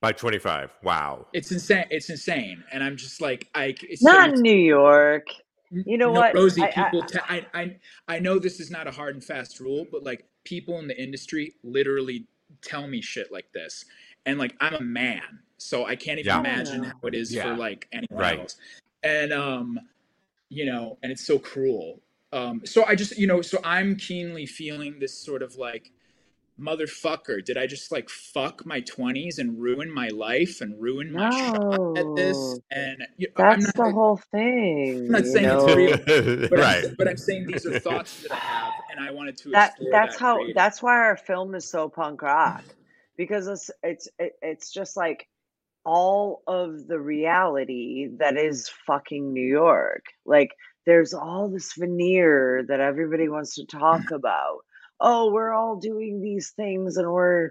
by 0.00 0.12
25 0.12 0.70
wow 0.82 1.26
it's 1.32 1.52
insane 1.52 1.84
it's 1.90 2.10
insane 2.10 2.62
and 2.72 2.82
i'm 2.82 2.96
just 2.96 3.20
like 3.20 3.48
i 3.54 3.74
it's 3.82 4.02
not 4.02 4.34
so, 4.34 4.40
new 4.40 4.56
york 4.56 5.26
you 5.70 5.96
know 5.96 6.12
no, 6.12 6.20
what 6.20 6.34
rosie 6.34 6.62
people 6.62 7.04
I, 7.28 7.46
I, 7.54 7.60
I 7.60 7.76
i 8.08 8.18
know 8.18 8.38
this 8.38 8.60
is 8.60 8.70
not 8.70 8.86
a 8.86 8.90
hard 8.90 9.14
and 9.14 9.24
fast 9.24 9.60
rule 9.60 9.86
but 9.90 10.04
like 10.04 10.26
people 10.44 10.78
in 10.78 10.88
the 10.88 11.00
industry 11.00 11.54
literally 11.62 12.26
tell 12.62 12.86
me 12.86 13.00
shit 13.00 13.32
like 13.32 13.50
this 13.52 13.84
and 14.26 14.38
like 14.38 14.54
i'm 14.60 14.74
a 14.74 14.80
man 14.80 15.40
so 15.58 15.84
i 15.86 15.96
can't 15.96 16.18
even 16.18 16.30
yeah. 16.30 16.40
imagine 16.40 16.84
how 16.84 16.98
it 17.04 17.14
is 17.14 17.32
yeah. 17.32 17.42
for 17.44 17.56
like 17.56 17.88
anyone 17.92 18.20
right. 18.20 18.40
else 18.40 18.56
and 19.02 19.32
um 19.32 19.78
you 20.48 20.66
know 20.66 20.98
and 21.02 21.10
it's 21.10 21.24
so 21.24 21.38
cruel 21.38 22.00
um, 22.32 22.62
so 22.64 22.84
I 22.86 22.94
just, 22.94 23.18
you 23.18 23.26
know, 23.26 23.42
so 23.42 23.58
I'm 23.62 23.96
keenly 23.96 24.46
feeling 24.46 24.98
this 24.98 25.18
sort 25.18 25.42
of 25.42 25.56
like, 25.56 25.92
motherfucker, 26.58 27.44
did 27.44 27.56
I 27.56 27.66
just 27.66 27.90
like 27.90 28.08
fuck 28.08 28.64
my 28.64 28.80
20s 28.82 29.38
and 29.38 29.60
ruin 29.60 29.92
my 29.92 30.08
life 30.08 30.60
and 30.60 30.80
ruin 30.80 31.12
my 31.12 31.28
no. 31.28 31.36
shot 31.36 31.98
at 31.98 32.16
this? 32.16 32.58
And 32.70 33.06
you 33.16 33.28
know, 33.28 33.32
that's 33.36 33.76
not, 33.76 33.86
the 33.86 33.92
whole 33.92 34.20
thing. 34.30 35.06
I'm 35.06 35.10
not 35.10 35.26
saying 35.26 35.46
know? 35.46 35.66
it's 35.66 35.76
real, 35.76 36.48
but, 36.48 36.58
right. 36.58 36.84
I'm, 36.84 36.94
but 36.96 37.08
I'm 37.08 37.16
saying 37.16 37.46
these 37.46 37.66
are 37.66 37.78
thoughts 37.78 38.22
that 38.22 38.32
I 38.32 38.36
have, 38.36 38.72
and 38.90 39.00
I 39.00 39.10
wanted 39.10 39.36
to. 39.38 39.50
That 39.50 39.74
that's 39.90 40.14
that 40.16 40.20
how. 40.20 40.38
That's 40.54 40.82
why 40.82 40.96
our 40.96 41.16
film 41.16 41.54
is 41.54 41.68
so 41.68 41.88
punk 41.88 42.22
rock, 42.22 42.64
because 43.16 43.46
it's 43.46 43.70
it's 43.82 44.08
it's 44.18 44.70
just 44.70 44.96
like 44.96 45.28
all 45.84 46.42
of 46.46 46.86
the 46.86 46.98
reality 46.98 48.08
that 48.18 48.36
is 48.36 48.70
fucking 48.86 49.32
New 49.32 49.46
York, 49.46 50.04
like 50.24 50.52
there's 50.86 51.14
all 51.14 51.48
this 51.48 51.72
veneer 51.74 52.64
that 52.68 52.80
everybody 52.80 53.26
mm. 53.26 53.32
wants 53.32 53.56
to 53.56 53.66
talk 53.66 54.10
about. 54.10 54.58
Oh, 55.00 55.32
we're 55.32 55.52
all 55.52 55.76
doing 55.76 56.20
these 56.20 56.50
things 56.50 56.96
and 56.96 57.10
we're 57.10 57.50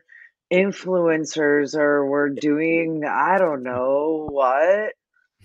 influencers 0.52 1.76
or 1.76 2.10
we're 2.10 2.30
doing 2.30 3.04
I 3.06 3.38
don't 3.38 3.64
know 3.64 4.28
what. 4.30 4.94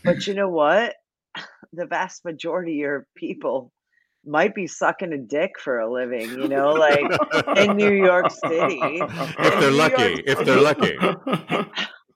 But 0.04 0.26
you 0.26 0.34
know 0.40 0.48
what? 0.48 0.94
The 1.72 1.84
vast 1.84 2.24
majority 2.24 2.84
of 2.84 3.02
people 3.14 3.70
might 4.24 4.54
be 4.54 4.66
sucking 4.66 5.12
a 5.12 5.18
dick 5.18 5.58
for 5.60 5.78
a 5.78 5.92
living, 5.92 6.30
you 6.30 6.48
know, 6.48 6.72
like 6.72 7.04
in 7.58 7.76
New 7.76 7.92
York 7.92 8.30
City. 8.30 8.80
If 9.38 9.60
they're 9.60 9.70
lucky, 9.72 10.22
if 10.24 10.38
they're 10.38 10.60
lucky 10.60 10.96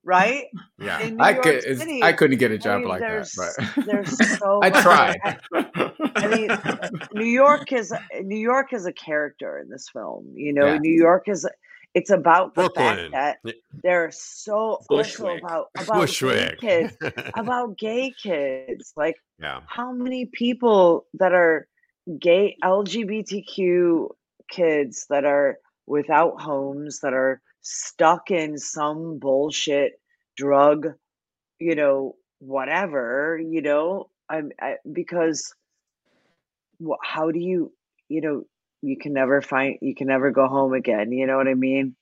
right? 0.04 0.46
Yeah, 0.78 1.10
I 1.18 1.34
could. 1.34 1.62
City, 1.62 2.02
I 2.02 2.12
couldn't 2.12 2.38
get 2.38 2.50
a 2.50 2.58
job 2.58 2.76
I 2.76 2.78
mean, 2.78 2.88
like 2.88 3.00
that. 3.00 3.28
But 3.36 3.86
there's 3.86 4.38
so. 4.38 4.60
I 4.62 4.70
tried. 4.70 5.18
I 6.16 6.26
mean, 6.26 6.50
New 7.14 7.30
York 7.30 7.72
is 7.72 7.92
New 8.22 8.38
York 8.38 8.72
is 8.72 8.86
a 8.86 8.92
character 8.92 9.58
in 9.58 9.68
this 9.68 9.88
film. 9.92 10.32
You 10.34 10.52
know, 10.52 10.66
yeah. 10.66 10.78
New 10.78 10.94
York 10.94 11.28
is. 11.28 11.46
It's 11.92 12.10
about 12.10 12.54
the 12.54 12.62
Brooklyn. 12.62 13.10
fact 13.10 13.40
that 13.42 13.56
they're 13.82 14.12
so 14.12 14.80
Bushwick. 14.88 15.28
also 15.28 15.38
about 15.38 15.66
about 15.76 16.08
gay 16.08 16.56
kids, 16.60 16.96
about 17.34 17.78
gay 17.78 18.14
kids. 18.22 18.92
Like, 18.96 19.16
yeah. 19.40 19.60
how 19.66 19.90
many 19.90 20.26
people 20.26 21.06
that 21.14 21.32
are 21.32 21.66
gay 22.20 22.56
LGBTQ 22.62 24.08
kids 24.48 25.06
that 25.10 25.24
are 25.24 25.58
without 25.86 26.40
homes 26.40 27.00
that 27.00 27.12
are 27.12 27.42
stuck 27.62 28.30
in 28.30 28.58
some 28.58 29.18
bullshit 29.18 29.92
drug, 30.36 30.86
you 31.58 31.74
know, 31.74 32.16
whatever, 32.38 33.38
you 33.42 33.62
know, 33.62 34.08
I'm 34.28 34.50
I, 34.60 34.76
because 34.90 35.54
how 37.02 37.30
do 37.30 37.38
you, 37.38 37.72
you 38.08 38.20
know, 38.20 38.44
you 38.82 38.96
can 38.96 39.12
never 39.12 39.42
find, 39.42 39.76
you 39.82 39.94
can 39.94 40.06
never 40.06 40.30
go 40.30 40.46
home 40.46 40.72
again. 40.72 41.12
You 41.12 41.26
know 41.26 41.36
what 41.36 41.48
I 41.48 41.54
mean? 41.54 41.96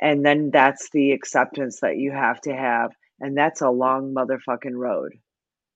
And 0.00 0.24
then 0.24 0.50
that's 0.52 0.90
the 0.90 1.12
acceptance 1.12 1.80
that 1.80 1.96
you 1.96 2.10
have 2.10 2.40
to 2.42 2.52
have. 2.54 2.90
And 3.20 3.36
that's 3.36 3.62
a 3.62 3.70
long 3.70 4.12
motherfucking 4.14 4.74
road 4.74 5.12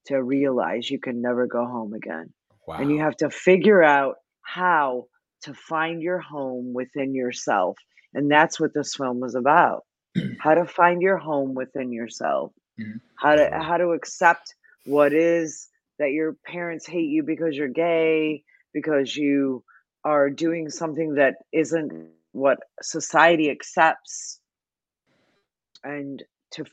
to 0.07 0.22
realize 0.22 0.91
you 0.91 0.99
can 0.99 1.22
never 1.22 1.47
go 1.47 1.64
home 1.64 1.95
again. 1.95 2.32
Wow. 2.66 2.78
And 2.78 2.91
you 2.91 3.01
have 3.01 3.16
to 3.18 3.30
figure 3.30 3.82
out 3.82 4.16
how 4.43 5.05
to 5.43 5.55
find 5.55 6.03
your 6.03 6.18
home 6.18 6.72
within 6.74 7.14
yourself 7.14 7.76
and 8.14 8.30
that's 8.30 8.59
what 8.59 8.74
this 8.74 8.94
film 8.94 9.20
was 9.20 9.34
about. 9.34 9.84
how 10.40 10.54
to 10.54 10.64
find 10.64 11.02
your 11.02 11.16
home 11.16 11.54
within 11.54 11.92
yourself. 11.92 12.52
Mm-hmm. 12.80 12.98
How 13.16 13.34
to 13.34 13.50
how 13.61 13.76
to 13.76 13.90
accept 13.90 14.54
what 14.84 15.12
is 15.12 15.68
that 15.98 16.12
your 16.12 16.36
parents 16.46 16.86
hate 16.86 17.11
you 17.11 17.22
because 17.22 17.56
you're 17.56 17.68
gay, 17.68 18.44
because 18.72 19.16
you 19.16 19.64
are 20.04 20.30
doing 20.30 20.70
something 20.70 21.14
that 21.14 21.36
isn't 21.52 21.92
what 22.32 22.59
society 22.80 23.50
accepts. 23.50 24.40
And 25.82 26.22
to 26.52 26.64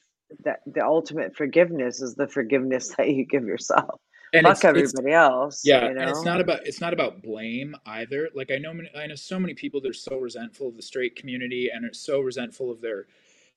that 0.44 0.60
the 0.66 0.86
ultimate 0.86 1.36
forgiveness 1.36 2.02
is 2.02 2.16
the 2.16 2.28
forgiveness 2.28 2.96
that 2.98 3.10
you 3.10 3.26
give 3.26 3.46
yourself 3.46 4.00
and 4.36 4.48
fuck 4.48 4.66
everybody 4.66 5.14
else. 5.14 5.62
Yeah, 5.66 5.90
you 5.90 5.96
know? 5.96 6.02
and 6.02 6.10
it's 6.12 6.26
not 6.26 6.42
about 6.42 6.68
it's 6.68 6.82
not 6.82 6.94
about 6.94 7.24
blame 7.24 7.76
either. 7.88 8.30
Like 8.36 8.52
I 8.52 8.58
know 8.58 8.74
I 8.98 9.08
know 9.08 9.16
so 9.16 9.40
many 9.40 9.56
people 9.56 9.82
that 9.82 9.90
are 9.90 9.94
so 9.94 10.18
resentful 10.20 10.70
of 10.70 10.78
the 10.78 10.84
straight 10.84 11.16
community 11.18 11.70
and 11.74 11.86
are 11.86 11.94
so 11.94 12.22
resentful 12.22 12.72
of 12.72 12.82
their 12.82 13.08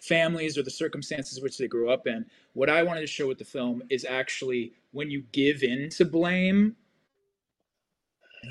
families 0.00 0.58
or 0.58 0.64
the 0.64 0.70
circumstances 0.72 1.40
which 1.42 1.58
they 1.58 1.68
grew 1.68 1.90
up 1.90 2.06
in. 2.06 2.26
What 2.54 2.70
I 2.70 2.84
wanted 2.84 3.02
to 3.02 3.08
show 3.08 3.28
with 3.28 3.38
the 3.38 3.46
film 3.46 3.82
is 3.90 4.06
actually 4.08 4.74
when 4.92 5.10
you 5.10 5.24
give 5.32 5.64
in 5.64 5.90
to 5.90 6.06
blame, 6.06 6.76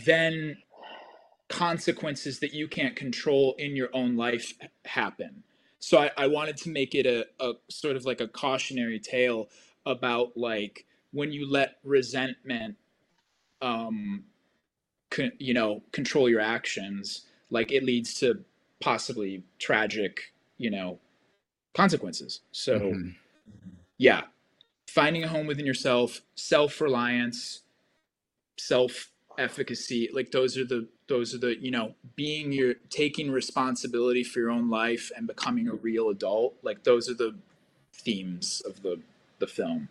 then 0.05 0.57
consequences 1.49 2.39
that 2.39 2.53
you 2.53 2.67
can't 2.67 2.95
control 2.95 3.55
in 3.59 3.75
your 3.75 3.89
own 3.93 4.17
life 4.17 4.53
happen. 4.85 5.43
so 5.79 5.99
I, 5.99 6.11
I 6.17 6.27
wanted 6.27 6.57
to 6.59 6.71
make 6.71 6.95
it 6.95 7.07
a, 7.07 7.27
a 7.39 7.53
sort 7.69 7.97
of 7.97 8.05
like 8.05 8.21
a 8.21 8.27
cautionary 8.29 8.99
tale 8.99 9.49
about 9.85 10.37
like 10.37 10.86
when 11.11 11.31
you 11.31 11.49
let 11.49 11.77
resentment 11.83 12.75
um 13.61 14.23
con, 15.11 15.31
you 15.39 15.53
know 15.53 15.81
control 15.91 16.29
your 16.29 16.41
actions 16.41 17.25
like 17.49 17.71
it 17.71 17.83
leads 17.83 18.13
to 18.15 18.43
possibly 18.81 19.43
tragic 19.59 20.33
you 20.57 20.69
know 20.71 20.99
consequences 21.75 22.41
so 22.51 22.93
Mhm. 22.93 23.15
yeah 23.97 24.23
finding 24.87 25.23
a 25.23 25.27
home 25.27 25.47
within 25.47 25.65
yourself 25.65 26.21
self-reliance 26.35 27.61
self-efficacy 28.57 30.09
like 30.13 30.31
those 30.31 30.57
are 30.57 30.65
the 30.65 30.87
those 31.07 31.33
are 31.33 31.39
the 31.39 31.55
you 31.61 31.71
know 31.71 31.93
being 32.15 32.51
your 32.51 32.75
taking 32.89 33.31
responsibility 33.31 34.23
for 34.23 34.39
your 34.39 34.51
own 34.51 34.69
life 34.69 35.11
and 35.15 35.27
becoming 35.27 35.67
a 35.67 35.73
real 35.73 36.09
adult 36.09 36.55
like 36.63 36.83
those 36.83 37.09
are 37.09 37.13
the 37.15 37.35
themes 37.93 38.61
of 38.65 38.81
the 38.83 38.99
the 39.39 39.47
film 39.47 39.89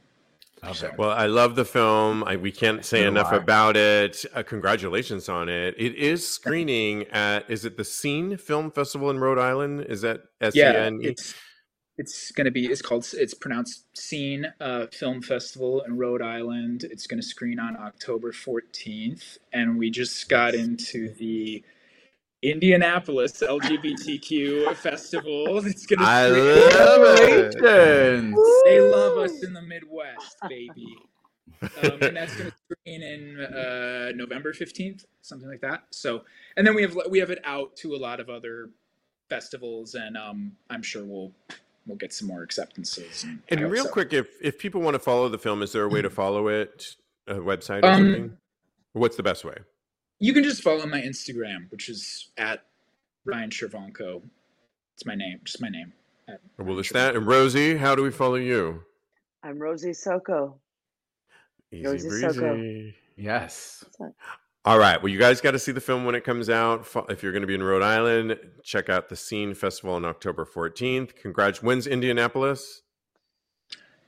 Okay. 0.65 0.91
Well, 0.97 1.11
I 1.11 1.27
love 1.27 1.55
the 1.55 1.65
film. 1.65 2.25
I, 2.25 2.37
we 2.37 2.51
can't 2.51 2.85
say 2.85 3.03
So 3.03 3.07
enough 3.07 3.33
I. 3.33 3.37
about 3.37 3.77
it. 3.77 4.25
Uh, 4.35 4.43
congratulations 4.43 5.29
on 5.29 5.49
it. 5.49 5.75
It 5.79 5.95
is 5.95 6.27
screening 6.35 7.05
at 7.09 7.49
is 7.51 7.65
it 7.65 7.77
the 7.77 7.85
SENE 7.85 8.37
Film 8.39 8.71
Festival 8.71 9.11
in 9.11 9.19
Rhode 9.21 9.39
Island? 9.39 9.83
Is 9.83 10.03
that 10.03 10.23
S 10.41 10.63
E 10.63 10.69
yeah 10.69 10.73
N 10.75 11.01
E? 11.03 11.11
it's 11.11 11.35
it's 11.99 12.31
going 12.33 12.45
to 12.45 12.51
be 12.51 12.67
it's 12.67 12.83
called 12.83 13.07
it's 13.15 13.35
pronounced 13.35 13.85
scene 13.97 14.53
uh, 14.61 14.87
film 14.89 15.23
festival 15.23 15.83
in 15.83 15.97
rhode 15.97 16.23
island 16.23 16.85
it's 16.85 17.07
going 17.07 17.21
to 17.21 17.27
screen 17.27 17.59
on 17.59 17.77
october 17.77 18.33
14th 18.33 19.39
and 19.53 19.79
we 19.79 19.91
just 19.91 20.29
got 20.29 20.55
into 20.55 21.09
the 21.15 21.63
indianapolis 22.43 23.43
lgbtq 23.43 24.77
festival 24.77 25.59
it's 25.67 25.87
going 25.87 26.01
to 26.01 26.07
I 26.07 26.29
screen 26.29 26.73
love 26.79 27.19
it. 27.21 27.57
They 28.65 28.81
love 28.81 29.19
us 29.19 29.43
in 29.43 29.53
the 29.55 29.63
midwest 29.63 30.39
baby 30.49 31.09
um, 31.63 32.03
and 32.03 32.17
that's 32.17 32.37
going 32.37 32.51
to 32.51 32.57
screen 32.77 33.03
in 33.03 33.41
uh, 33.41 34.13
november 34.15 34.53
15th 34.53 35.07
something 35.23 35.49
like 35.49 35.61
that 35.63 35.85
so 35.91 36.25
and 36.57 36.67
then 36.67 36.75
we 36.75 36.83
have 36.83 36.97
we 37.11 37.19
have 37.19 37.31
it 37.31 37.41
out 37.45 37.77
to 37.77 37.95
a 37.95 37.99
lot 37.99 38.21
of 38.21 38.31
other 38.31 38.71
festivals 39.31 39.95
and 39.95 40.17
um, 40.17 40.53
i'm 40.71 40.83
sure 40.83 41.05
we'll 41.05 41.33
we'll 41.87 41.97
get 41.99 42.13
some 42.13 42.29
more 42.29 42.43
acceptances 42.43 43.25
and, 43.25 43.41
And 43.49 43.61
real 43.71 43.85
so. 43.85 43.91
quick, 43.93 44.13
if 44.13 44.29
if 44.43 44.59
people 44.59 44.81
want 44.81 44.95
to 44.95 44.99
follow 44.99 45.29
the 45.29 45.39
film, 45.39 45.63
is 45.63 45.73
there 45.73 45.85
a 45.85 45.89
way 45.89 46.03
to 46.03 46.11
follow 46.11 46.49
it? 46.49 46.97
A 47.29 47.35
website 47.37 47.85
or 47.85 47.91
Um, 47.91 48.03
something? 48.03 48.39
What's 48.93 49.17
the 49.17 49.23
best 49.23 49.45
way? 49.45 49.57
You 50.19 50.33
can 50.33 50.45
just 50.45 50.63
follow 50.63 50.87
my 50.87 51.01
instagram 51.01 51.71
which 51.71 51.89
is 51.89 52.31
at 52.37 52.65
ryan 53.25 53.51
Chervanko. 53.51 54.23
it's 54.95 55.05
my 55.05 55.15
name 55.15 55.41
just 55.45 55.61
my 55.61 55.69
name 55.69 55.93
at 56.29 56.41
Well, 56.59 56.69
Ryan 56.69 56.79
it's 56.81 56.93
that. 56.93 57.17
And 57.17 57.27
Rosie, 57.27 57.77
how 57.77 57.95
do 57.95 58.03
we 58.03 58.11
follow 58.11 58.35
you? 58.37 58.83
I'm 59.43 59.59
Rosie 59.59 59.93
Soko. 59.93 60.59
Easy 61.73 61.87
Rosie 61.87 62.21
Soko. 62.21 62.93
Yes. 63.17 63.85
All 64.65 64.79
right. 64.79 65.01
Well, 65.01 65.13
you 65.13 65.19
guys 65.19 65.41
got 65.41 65.53
to 65.53 65.59
see 65.61 65.71
the 65.71 65.81
film 65.81 66.05
when 66.05 66.17
it 66.17 66.25
comes 66.25 66.51
out. 66.51 66.89
If 67.09 67.23
you're 67.23 67.31
going 67.31 67.43
to 67.43 67.47
be 67.47 67.55
in 67.55 67.63
Rhode 67.63 67.83
Island, 67.83 68.37
check 68.65 68.89
out 68.89 69.09
the 69.09 69.15
SENE 69.15 69.55
Festival 69.55 69.95
on 69.95 70.05
October 70.05 70.45
14th. 70.45 71.15
Congrats. 71.15 71.63
When's 71.63 71.87
Indianapolis? 71.87 72.83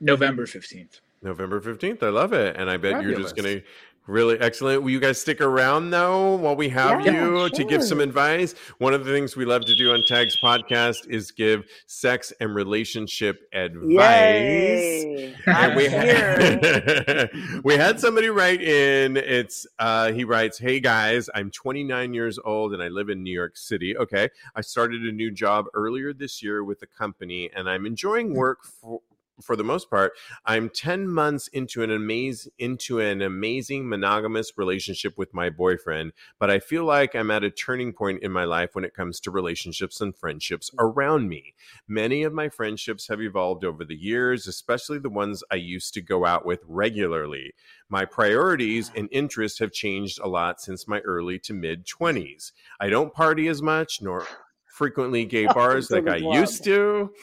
november 0.01 0.45
15th 0.45 1.01
November 1.21 1.59
15th. 1.59 2.01
I 2.03 2.09
love 2.09 2.31
it. 2.31 2.55
And 2.57 2.69
I 2.69 2.77
bet 2.77 3.01
you're 3.01 3.17
just 3.17 3.35
going 3.35 3.59
to 3.59 3.65
really 4.09 4.39
excellent. 4.39 4.81
Will 4.81 4.89
you 4.89 4.99
guys 4.99 5.21
stick 5.21 5.39
around 5.39 5.91
though 5.91 6.35
while 6.35 6.55
we 6.55 6.69
have 6.69 7.05
Yeah, 7.05 7.13
you 7.13 7.49
to 7.49 7.63
give 7.63 7.83
some 7.83 7.99
advice? 7.99 8.55
One 8.79 8.93
of 8.93 9.05
the 9.05 9.11
things 9.11 9.35
we 9.35 9.45
love 9.45 9.65
to 9.65 9.75
do 9.75 9.91
on 9.91 10.03
Tags 10.07 10.35
podcast 10.43 11.07
is 11.07 11.31
give 11.31 11.65
sex 11.85 12.33
and 12.39 12.53
relationship 12.55 13.41
advice. 13.53 13.85
Yay! 13.87 15.35
And 15.45 15.75
we 15.75 15.85
had, 15.85 17.29
we 17.63 17.75
had 17.75 17.99
somebody 17.99 18.29
write 18.29 18.61
in. 18.61 19.17
It's 19.17 19.65
uh, 19.79 20.11
he 20.11 20.23
writes, 20.23 20.57
"Hey 20.57 20.79
guys, 20.79 21.29
I'm 21.33 21.51
29 21.51 22.13
years 22.13 22.39
old 22.43 22.73
and 22.73 22.81
I 22.83 22.87
live 22.87 23.09
in 23.09 23.23
New 23.23 23.33
York 23.33 23.57
City. 23.57 23.97
Okay, 23.97 24.29
I 24.55 24.61
started 24.61 25.01
a 25.03 25.11
new 25.11 25.31
job 25.31 25.65
earlier 25.73 26.13
this 26.13 26.43
year 26.43 26.63
with 26.63 26.81
a 26.81 26.87
company, 26.87 27.49
and 27.55 27.69
I'm 27.69 27.85
enjoying 27.85 28.33
work 28.33 28.63
for." 28.63 29.01
For 29.41 29.55
the 29.55 29.63
most 29.63 29.89
part, 29.89 30.13
I'm 30.45 30.69
10 30.69 31.07
months 31.07 31.47
into 31.49 31.83
an 31.83 31.91
amazing 31.91 32.51
into 32.57 32.99
an 32.99 33.21
amazing 33.21 33.87
monogamous 33.87 34.57
relationship 34.57 35.17
with 35.17 35.33
my 35.33 35.49
boyfriend, 35.49 36.13
but 36.39 36.49
I 36.49 36.59
feel 36.59 36.85
like 36.85 37.15
I'm 37.15 37.31
at 37.31 37.43
a 37.43 37.51
turning 37.51 37.93
point 37.93 38.23
in 38.23 38.31
my 38.31 38.43
life 38.43 38.71
when 38.73 38.83
it 38.83 38.93
comes 38.93 39.19
to 39.21 39.31
relationships 39.31 40.01
and 40.01 40.15
friendships 40.15 40.69
mm. 40.71 40.83
around 40.83 41.29
me. 41.29 41.53
Many 41.87 42.23
of 42.23 42.33
my 42.33 42.49
friendships 42.49 43.07
have 43.07 43.21
evolved 43.21 43.63
over 43.63 43.85
the 43.85 43.95
years, 43.95 44.47
especially 44.47 44.99
the 44.99 45.09
ones 45.09 45.43
I 45.51 45.55
used 45.55 45.93
to 45.93 46.01
go 46.01 46.25
out 46.25 46.45
with 46.45 46.59
regularly. 46.67 47.53
My 47.89 48.05
priorities 48.05 48.91
and 48.95 49.09
interests 49.11 49.59
have 49.59 49.71
changed 49.71 50.19
a 50.19 50.27
lot 50.27 50.61
since 50.61 50.87
my 50.87 50.99
early 50.99 51.39
to 51.39 51.53
mid 51.53 51.85
20s. 51.85 52.51
I 52.79 52.89
don't 52.89 53.13
party 53.13 53.47
as 53.47 53.61
much 53.61 54.01
nor 54.01 54.25
frequently 54.69 55.25
gay 55.25 55.45
bars 55.53 55.91
like 55.91 56.07
I 56.07 56.17
used 56.17 56.63
to. 56.65 57.11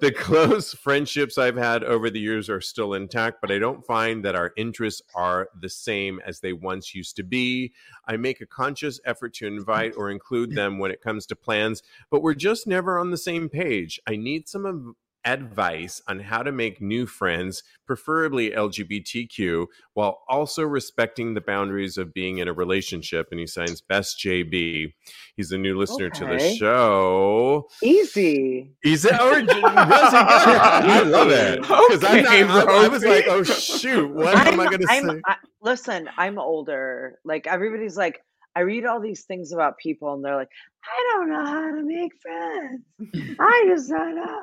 The 0.00 0.12
close 0.12 0.72
friendships 0.72 1.36
I've 1.36 1.58
had 1.58 1.84
over 1.84 2.08
the 2.08 2.18
years 2.18 2.48
are 2.48 2.62
still 2.62 2.94
intact, 2.94 3.42
but 3.42 3.50
I 3.50 3.58
don't 3.58 3.84
find 3.84 4.24
that 4.24 4.34
our 4.34 4.52
interests 4.56 5.02
are 5.14 5.50
the 5.60 5.68
same 5.68 6.20
as 6.24 6.40
they 6.40 6.54
once 6.54 6.94
used 6.94 7.16
to 7.16 7.22
be. 7.22 7.74
I 8.06 8.16
make 8.16 8.40
a 8.40 8.46
conscious 8.46 8.98
effort 9.04 9.34
to 9.34 9.46
invite 9.46 9.92
or 9.98 10.10
include 10.10 10.54
them 10.54 10.78
when 10.78 10.90
it 10.90 11.02
comes 11.02 11.26
to 11.26 11.36
plans, 11.36 11.82
but 12.10 12.22
we're 12.22 12.32
just 12.32 12.66
never 12.66 12.98
on 12.98 13.10
the 13.10 13.18
same 13.18 13.50
page. 13.50 14.00
I 14.06 14.16
need 14.16 14.48
some 14.48 14.64
av- 14.64 14.94
advice 15.24 16.00
on 16.08 16.20
how 16.20 16.42
to 16.42 16.52
make 16.52 16.80
new 16.80 17.06
friends, 17.06 17.62
preferably 17.86 18.50
LGBTQ, 18.50 19.66
while 19.94 20.20
also 20.28 20.62
respecting 20.62 21.34
the 21.34 21.40
boundaries 21.40 21.98
of 21.98 22.14
being 22.14 22.38
in 22.38 22.48
a 22.48 22.52
relationship. 22.52 23.28
And 23.30 23.40
he 23.40 23.46
signs 23.46 23.80
Best 23.80 24.18
JB. 24.24 24.92
He's 25.36 25.52
a 25.52 25.58
new 25.58 25.78
listener 25.78 26.10
to 26.10 26.24
the 26.26 26.54
show. 26.54 27.68
Easy. 27.82 28.72
He's 28.82 29.04
a, 29.04 29.20
or, 29.22 29.30
Rosie, 29.32 29.62
I 29.64 31.02
love 31.02 31.30
it 31.30 31.60
because 31.62 32.04
I'm 32.04 32.20
Okay, 32.20 32.44
not, 32.44 32.68
I, 32.68 32.84
I 32.84 32.88
was 32.88 33.04
like, 33.04 33.24
oh 33.28 33.42
shoot, 33.42 34.12
what 34.12 34.34
am 34.46 34.60
I 34.60 34.66
going 34.66 34.80
to 34.80 34.86
say? 34.86 35.20
I, 35.26 35.36
listen, 35.62 36.08
I'm 36.16 36.38
older. 36.38 37.18
Like 37.24 37.46
everybody's 37.46 37.96
like, 37.96 38.22
I 38.54 38.60
read 38.60 38.84
all 38.84 39.00
these 39.00 39.24
things 39.24 39.52
about 39.52 39.78
people, 39.78 40.12
and 40.12 40.24
they're 40.24 40.36
like, 40.36 40.50
I 40.84 41.12
don't 41.12 41.30
know 41.30 41.44
how 41.44 41.70
to 41.70 41.82
make 41.82 42.12
friends. 42.20 43.36
I 43.40 43.64
just 43.68 43.88
don't 43.88 44.16
know. 44.16 44.40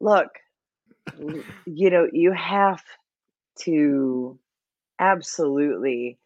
Look, 0.00 0.28
you 1.66 1.90
know, 1.90 2.08
you 2.12 2.32
have 2.32 2.82
to 3.60 4.38
absolutely, 4.98 6.18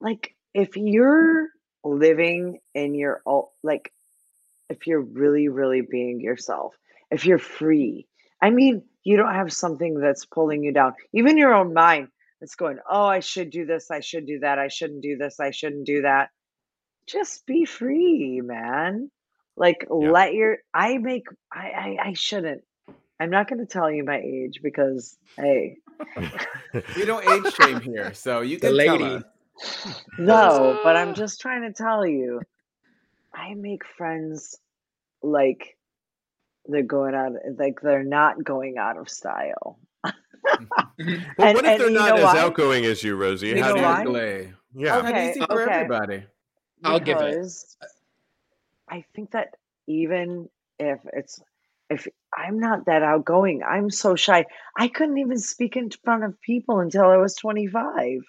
like, 0.00 0.34
if 0.52 0.76
you're 0.76 1.48
living 1.84 2.58
in 2.74 2.94
your 2.94 3.22
all, 3.24 3.54
like, 3.62 3.92
if 4.68 4.86
you're 4.86 5.00
really, 5.00 5.48
really 5.48 5.82
being 5.82 6.20
yourself, 6.20 6.74
if 7.10 7.24
you're 7.24 7.38
free, 7.38 8.06
I 8.42 8.50
mean, 8.50 8.82
you 9.04 9.16
don't 9.16 9.34
have 9.34 9.52
something 9.52 9.98
that's 9.98 10.24
pulling 10.24 10.64
you 10.64 10.72
down, 10.72 10.94
even 11.12 11.38
your 11.38 11.54
own 11.54 11.72
mind 11.72 12.08
that's 12.40 12.54
going, 12.54 12.78
oh, 12.90 13.04
I 13.04 13.20
should 13.20 13.50
do 13.50 13.66
this, 13.66 13.90
I 13.90 14.00
should 14.00 14.26
do 14.26 14.40
that, 14.40 14.58
I 14.58 14.68
shouldn't 14.68 15.02
do 15.02 15.16
this, 15.16 15.40
I 15.40 15.50
shouldn't 15.50 15.86
do 15.86 16.02
that. 16.02 16.30
Just 17.10 17.46
be 17.46 17.64
free, 17.64 18.40
man. 18.42 19.10
Like, 19.56 19.86
Yeah. 19.90 20.10
let 20.10 20.34
your, 20.34 20.58
I 20.72 20.98
make, 20.98 21.24
I, 21.52 21.58
I, 21.68 22.08
I 22.08 22.12
shouldn't. 22.14 22.62
I'm 23.18 23.30
not 23.30 23.48
going 23.48 23.58
to 23.58 23.66
tell 23.66 23.90
you 23.90 24.04
my 24.04 24.18
age 24.18 24.60
because, 24.62 25.16
hey, 25.36 25.76
We 26.96 27.04
don't 27.04 27.28
age 27.28 27.52
shame 27.54 27.80
here, 27.80 28.14
so 28.14 28.40
you 28.40 28.58
The 28.58 28.68
can 28.68 28.76
tell 28.84 28.96
lady. 28.98 29.24
us. 29.62 30.02
no, 30.18 30.80
but 30.82 30.96
I'm 30.96 31.14
just 31.22 31.40
trying 31.40 31.62
to 31.62 31.72
tell 31.72 32.06
you, 32.06 32.40
I 33.34 33.54
make 33.54 33.82
friends 33.98 34.56
like 35.22 35.76
they're 36.66 36.82
going 36.82 37.14
out, 37.14 37.32
like 37.58 37.80
they're 37.82 38.04
not 38.04 38.42
going 38.42 38.78
out 38.78 38.96
of 38.96 39.08
style. 39.10 39.78
Well, 41.38 41.48
And- 41.48 41.54
what 41.54 41.64
if 41.66 41.72
and 41.72 41.80
they're 41.80 41.88
you 41.90 41.94
not 41.98 42.18
as 42.18 42.24
why? 42.24 42.38
outgoing 42.38 42.86
as 42.86 43.02
you, 43.02 43.16
Rosie? 43.16 43.48
You 43.48 43.62
How 43.62 43.70
know 43.70 43.76
do 43.76 43.82
why? 43.82 44.00
Exactly. 44.00 44.54
Yeah. 44.74 44.96
Not 45.02 45.06
Okay, 45.06 45.30
easy 45.30 45.40
for 45.40 45.62
okay. 45.62 45.72
everybody. 45.74 46.24
I'll 46.84 47.00
give 47.00 47.20
it. 47.20 47.46
I 48.88 49.04
think 49.14 49.32
that 49.32 49.54
even 49.86 50.48
if 50.78 51.00
it's 51.12 51.40
if 51.88 52.06
I'm 52.36 52.60
not 52.60 52.86
that 52.86 53.02
outgoing, 53.02 53.62
I'm 53.62 53.90
so 53.90 54.14
shy. 54.14 54.46
I 54.76 54.88
couldn't 54.88 55.18
even 55.18 55.38
speak 55.38 55.76
in 55.76 55.90
front 56.04 56.24
of 56.24 56.40
people 56.40 56.78
until 56.78 57.04
I 57.04 57.16
was 57.16 57.34
25. 57.34 58.20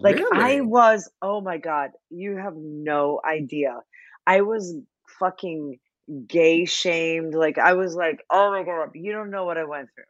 Like 0.00 0.20
I 0.32 0.60
was, 0.60 1.10
oh 1.22 1.40
my 1.40 1.58
god, 1.58 1.90
you 2.10 2.36
have 2.36 2.54
no 2.56 3.20
idea. 3.24 3.80
I 4.26 4.42
was 4.42 4.76
fucking 5.18 5.78
gay 6.26 6.66
shamed. 6.66 7.34
Like 7.34 7.58
I 7.58 7.74
was 7.74 7.94
like, 7.94 8.24
oh 8.30 8.50
my 8.50 8.62
god, 8.62 8.90
you 8.94 9.12
don't 9.12 9.30
know 9.30 9.44
what 9.44 9.58
I 9.58 9.64
went 9.64 9.88
through. 9.94 10.04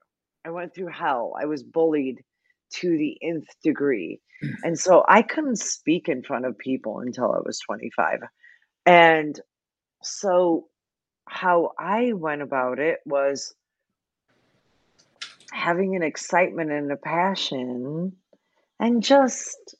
I 0.45 0.51
went 0.51 0.75
through 0.75 0.89
hell. 0.89 1.35
I 1.41 1.47
was 1.47 1.62
bullied 1.62 2.25
to 2.81 2.91
the 2.97 3.18
nth 3.23 3.49
degree. 3.62 4.20
And 4.64 4.79
so 4.79 5.05
I 5.09 5.23
couldn't 5.23 5.59
speak 5.59 6.09
in 6.09 6.23
front 6.23 6.47
of 6.47 6.59
people 6.59 7.01
until 7.01 7.33
I 7.33 7.41
was 7.45 7.59
25. 7.61 8.20
And 8.87 9.41
so 10.03 10.66
how 11.29 11.73
I 11.79 12.12
went 12.12 12.43
about 12.43 12.79
it 12.79 12.99
was 13.07 13.55
having 15.53 15.97
an 15.97 16.03
excitement 16.03 16.70
and 16.73 16.91
a 16.93 16.97
passion 16.97 18.12
and 18.81 19.03
just 19.03 19.77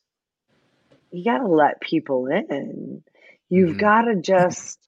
you 1.11 1.25
got 1.25 1.39
to 1.39 1.49
let 1.49 1.81
people 1.81 2.27
in. 2.27 3.03
You've 3.49 3.77
Mhm. 3.77 3.81
got 3.81 4.03
to 4.03 4.17
just 4.17 4.79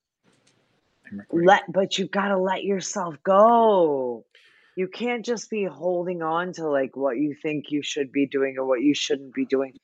let 1.33 1.65
but 1.73 1.99
you've 1.99 2.11
got 2.11 2.29
to 2.29 2.39
let 2.39 2.65
yourself 2.65 3.17
go. 3.25 4.25
You 4.77 4.89
can't 4.89 5.25
just 5.25 5.51
be 5.51 5.64
holding 5.64 6.22
on 6.22 6.53
to 6.55 6.68
like 6.68 6.97
what 6.97 7.16
you 7.16 7.35
think 7.41 7.66
you 7.70 7.83
should 7.83 8.11
be 8.12 8.27
doing 8.27 8.57
or 8.59 8.64
what 8.66 8.81
you 8.83 8.95
shouldn't 8.95 9.35
be 9.35 9.47
doing. 9.47 9.75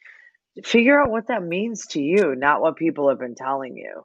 Figure 0.65 1.01
out 1.01 1.11
what 1.11 1.29
that 1.29 1.45
means 1.45 1.87
to 1.89 2.01
you, 2.03 2.35
not 2.35 2.61
what 2.61 2.77
people 2.77 3.09
have 3.09 3.19
been 3.21 3.37
telling 3.37 3.77
you. 3.77 4.03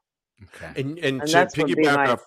Okay. 0.55 0.79
And 0.81 0.99
and, 0.99 1.21
And 1.21 1.27
to 1.27 1.31
that's 1.31 1.55
piggyback 1.55 1.95
my- 1.95 2.11
off 2.11 2.23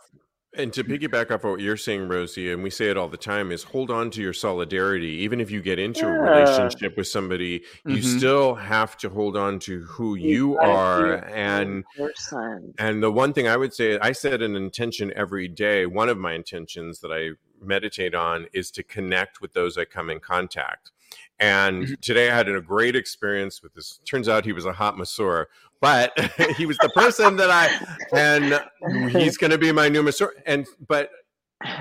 and 0.56 0.72
to 0.72 0.82
piggyback 0.82 1.30
off 1.30 1.44
what 1.44 1.60
you're 1.60 1.76
saying, 1.76 2.08
Rosie, 2.08 2.50
and 2.50 2.62
we 2.62 2.70
say 2.70 2.88
it 2.88 2.96
all 2.96 3.06
the 3.06 3.18
time, 3.18 3.52
is 3.52 3.62
hold 3.62 3.90
on 3.90 4.10
to 4.12 4.22
your 4.22 4.32
solidarity. 4.32 5.08
Even 5.08 5.40
if 5.42 5.50
you 5.50 5.60
get 5.60 5.78
into 5.78 6.06
a 6.06 6.10
relationship 6.10 6.96
with 6.96 7.06
somebody, 7.06 7.62
you 7.86 7.98
Mhm. 7.98 8.18
still 8.18 8.54
have 8.54 8.96
to 8.96 9.10
hold 9.10 9.36
on 9.36 9.58
to 9.60 9.82
who 9.82 10.14
you, 10.16 10.54
gotta 10.54 10.72
are. 10.72 11.14
And 11.26 11.84
person. 11.96 12.72
and 12.78 13.02
the 13.02 13.12
one 13.12 13.34
thing 13.34 13.46
I 13.46 13.58
would 13.58 13.74
say, 13.74 13.98
I 13.98 14.12
set 14.12 14.40
an 14.40 14.56
intention 14.56 15.12
every 15.14 15.48
day. 15.48 15.84
One 15.84 16.08
of 16.08 16.16
my 16.16 16.32
intentions 16.32 17.00
that 17.00 17.12
I 17.12 17.32
meditate 17.62 18.14
on 18.14 18.46
is 18.52 18.70
to 18.72 18.82
connect 18.82 19.40
with 19.40 19.52
those 19.52 19.78
I 19.78 19.84
come 19.84 20.10
in 20.10 20.20
contact. 20.20 20.92
And 21.40 21.84
mm-hmm. 21.84 21.94
today 22.00 22.30
I 22.30 22.36
had 22.36 22.48
a 22.48 22.60
great 22.60 22.96
experience 22.96 23.62
with 23.62 23.74
this. 23.74 24.00
Turns 24.04 24.28
out 24.28 24.44
he 24.44 24.52
was 24.52 24.66
a 24.66 24.72
hot 24.72 24.98
masseur, 24.98 25.48
but 25.80 26.18
he 26.56 26.66
was 26.66 26.76
the 26.78 26.90
person 26.90 27.36
that 27.36 27.50
I, 27.50 27.68
and 28.12 29.10
he's 29.10 29.36
going 29.36 29.52
to 29.52 29.58
be 29.58 29.70
my 29.72 29.88
new 29.88 30.02
masseur. 30.02 30.34
And, 30.46 30.66
but, 30.86 31.10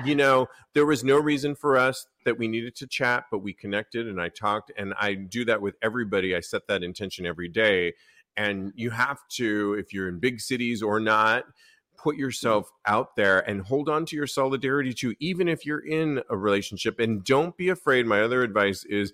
you 0.04 0.14
know, 0.14 0.46
there 0.74 0.86
was 0.86 1.04
no 1.04 1.18
reason 1.18 1.54
for 1.54 1.76
us 1.76 2.06
that 2.24 2.38
we 2.38 2.48
needed 2.48 2.76
to 2.76 2.86
chat, 2.86 3.24
but 3.30 3.38
we 3.38 3.52
connected 3.52 4.06
and 4.06 4.20
I 4.20 4.28
talked. 4.28 4.70
And 4.76 4.94
I 4.98 5.14
do 5.14 5.44
that 5.46 5.60
with 5.60 5.76
everybody. 5.82 6.36
I 6.36 6.40
set 6.40 6.66
that 6.68 6.82
intention 6.82 7.26
every 7.26 7.48
day. 7.48 7.94
And 8.36 8.72
you 8.76 8.90
have 8.90 9.26
to, 9.30 9.74
if 9.74 9.92
you're 9.92 10.08
in 10.08 10.20
big 10.20 10.40
cities 10.40 10.82
or 10.82 11.00
not, 11.00 11.44
put 11.98 12.16
yourself 12.16 12.70
out 12.86 13.16
there 13.16 13.40
and 13.40 13.60
hold 13.60 13.88
on 13.88 14.06
to 14.06 14.16
your 14.16 14.26
solidarity 14.26 14.94
too, 14.94 15.14
even 15.20 15.48
if 15.48 15.66
you're 15.66 15.84
in 15.84 16.22
a 16.30 16.36
relationship. 16.36 17.00
And 17.00 17.22
don't 17.24 17.56
be 17.56 17.68
afraid. 17.68 18.06
My 18.06 18.22
other 18.22 18.42
advice 18.42 18.84
is 18.84 19.12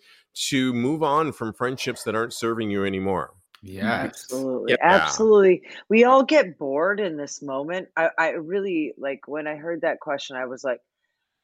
to 0.50 0.72
move 0.72 1.02
on 1.02 1.32
from 1.32 1.52
friendships 1.52 2.04
that 2.04 2.14
aren't 2.14 2.34
serving 2.34 2.70
you 2.70 2.84
anymore. 2.84 3.32
Yes. 3.62 4.04
Absolutely. 4.04 4.72
Yep. 4.72 4.80
Absolutely. 4.82 5.62
We 5.88 6.04
all 6.04 6.22
get 6.22 6.58
bored 6.58 7.00
in 7.00 7.16
this 7.16 7.40
moment. 7.40 7.88
I, 7.96 8.10
I 8.18 8.28
really 8.30 8.92
like 8.98 9.26
when 9.26 9.46
I 9.46 9.56
heard 9.56 9.80
that 9.80 10.00
question, 10.00 10.36
I 10.36 10.44
was 10.44 10.62
like, 10.62 10.80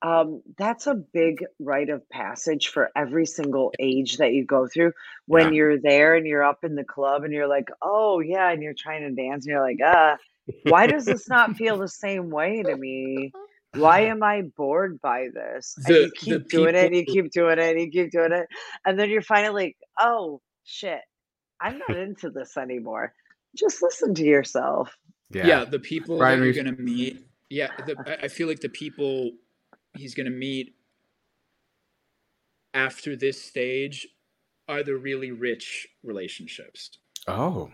um, 0.02 0.42
that's 0.56 0.86
a 0.86 0.94
big 0.94 1.44
rite 1.58 1.90
of 1.90 2.08
passage 2.08 2.68
for 2.68 2.90
every 2.96 3.26
single 3.26 3.72
age 3.78 4.16
that 4.16 4.32
you 4.32 4.44
go 4.44 4.66
through. 4.66 4.92
When 5.26 5.48
Yeah. 5.48 5.56
you're 5.56 5.78
there 5.78 6.14
and 6.14 6.26
you're 6.26 6.42
up 6.42 6.64
in 6.64 6.74
the 6.74 6.84
club 6.84 7.24
and 7.24 7.32
you're 7.32 7.48
like, 7.48 7.68
oh, 7.82 8.20
yeah, 8.20 8.50
and 8.50 8.62
you're 8.62 8.74
trying 8.74 9.02
to 9.02 9.10
dance 9.22 9.44
and 9.44 9.52
you're 9.52 9.62
like, 9.62 9.78
ah, 9.82 10.16
why 10.64 10.86
does 10.86 11.04
this 11.06 11.28
not 11.28 11.56
feel 11.56 11.78
the 11.78 11.88
same 11.88 12.30
way 12.30 12.62
to 12.62 12.76
me? 12.76 13.32
Why 13.74 14.00
am 14.06 14.22
I 14.22 14.42
bored 14.56 15.00
by 15.00 15.28
this? 15.32 15.74
And 15.86 15.94
you 15.96 16.10
keep 16.16 16.48
doing 16.48 16.74
it, 16.74 16.92
you 16.92 17.04
keep 17.04 17.30
doing 17.30 17.58
it, 17.58 17.78
you 17.78 17.88
keep 17.90 18.10
doing 18.10 18.32
it. 18.32 18.46
And 18.84 18.98
then 18.98 19.10
you're 19.10 19.22
finally 19.22 19.64
like, 19.66 19.76
oh, 19.98 20.40
shit, 20.64 21.00
I'm 21.60 21.78
not 21.78 21.96
into 21.96 22.30
this 22.30 22.56
anymore. 22.56 23.14
Just 23.56 23.80
listen 23.82 24.14
to 24.14 24.24
yourself. 24.24 24.96
yeah. 25.30 25.64
the 25.64 25.78
people 25.78 26.18
Brian 26.18 26.40
that 26.40 26.46
Reese- 26.46 26.56
you're 26.56 26.64
gonna 26.64 26.76
meet. 26.76 27.24
Yeah, 27.48 27.68
the, 27.86 27.96
I- 28.06 28.24
I 28.24 28.28
feel 28.28 28.48
like 28.48 28.60
the 28.60 28.68
people 28.68 29.30
he's 29.96 30.14
gonna 30.14 30.30
meet 30.30 30.74
after 32.74 33.16
this 33.16 33.40
stage 33.42 34.08
are 34.68 34.82
the 34.82 34.94
really 34.96 35.30
rich 35.32 35.88
relationships. 36.02 36.90
Oh. 37.26 37.70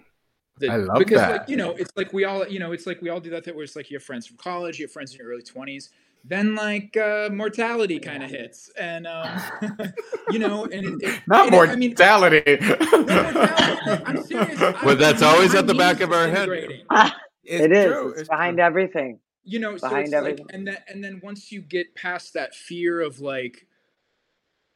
That- 0.59 0.71
I 0.71 0.77
love 0.77 0.99
because 0.99 1.19
that. 1.19 1.31
like 1.41 1.49
you 1.49 1.57
know 1.57 1.71
it's 1.73 1.91
like 1.97 2.13
we 2.13 2.25
all 2.25 2.47
you 2.49 2.59
know 2.59 2.73
it's 2.73 2.87
like 2.87 3.01
we 3.03 3.09
all 3.11 3.21
do 3.21 3.31
that 3.31 3.45
thing 3.45 3.55
where 3.55 3.65
it's 3.65 3.77
like 3.77 3.91
you 3.91 3.97
have 3.97 4.05
friends 4.05 4.27
from 4.27 4.37
college 4.37 4.79
you 4.79 4.85
have 4.87 4.93
friends 4.93 5.13
in 5.13 5.19
your 5.19 5.29
early 5.29 5.43
20s 5.43 5.91
then 6.25 6.55
like 6.57 6.97
uh 6.97 7.29
mortality 7.33 7.99
kind 8.01 8.23
of 8.23 8.31
hits 8.31 8.71
and 8.79 9.07
um 9.07 9.29
you 10.31 10.39
know 10.39 10.65
and 10.65 11.01
it, 11.03 11.09
it, 11.09 11.21
Not 11.27 11.47
and 11.47 11.55
it- 11.55 11.69
I 11.71 11.77
mean, 11.77 11.91
mortality. 11.91 12.59
mortality, 12.67 14.03
I'm 14.07 14.23
serious. 14.25 14.61
I- 14.63 14.85
Well, 14.85 14.97
that's 14.97 15.21
my 15.21 15.27
always 15.29 15.55
at 15.55 15.67
the 15.67 15.75
back 15.75 16.01
of 16.01 16.13
our 16.13 16.27
head. 16.29 16.49
disintegrating. 16.49 16.87
It's 17.45 17.65
it 17.65 17.73
is. 17.73 17.85
true, 17.87 18.15
It's, 18.19 18.29
behind 18.29 18.57
true. 18.57 18.65
everything. 18.65 19.21
you 19.45 19.59
know 19.61 19.77
behind 19.79 20.07
it's 20.07 20.13
everything. 20.15 20.47
like 20.47 20.55
and 20.55 20.67
then 20.67 20.79
and 20.89 21.05
then 21.05 21.21
once 21.23 21.53
you 21.53 21.61
get 21.63 21.95
past 21.95 22.35
that 22.35 22.55
fear 22.55 23.01
of 23.01 23.21
like 23.21 23.67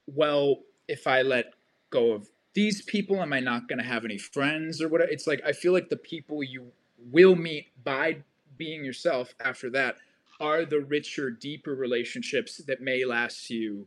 well 0.06 0.58
if 0.88 1.06
i 1.06 1.22
let 1.22 1.46
go 1.90 2.12
of 2.12 2.28
these 2.54 2.82
people 2.82 3.20
am 3.22 3.32
i 3.32 3.40
not 3.40 3.68
going 3.68 3.78
to 3.78 3.84
have 3.84 4.04
any 4.04 4.18
friends 4.18 4.80
or 4.82 4.88
whatever? 4.88 5.10
It's 5.10 5.26
like 5.26 5.40
i 5.46 5.52
feel 5.52 5.72
like 5.72 5.88
the 5.88 5.96
people 5.96 6.42
you 6.42 6.72
will 7.10 7.36
meet 7.36 7.68
by 7.84 8.18
being 8.58 8.84
yourself 8.84 9.34
after 9.40 9.70
that 9.70 9.96
are 10.40 10.64
the 10.64 10.80
richer 10.80 11.30
deeper 11.30 11.74
relationships 11.74 12.58
that 12.66 12.80
may 12.80 13.04
last 13.04 13.50
you 13.50 13.86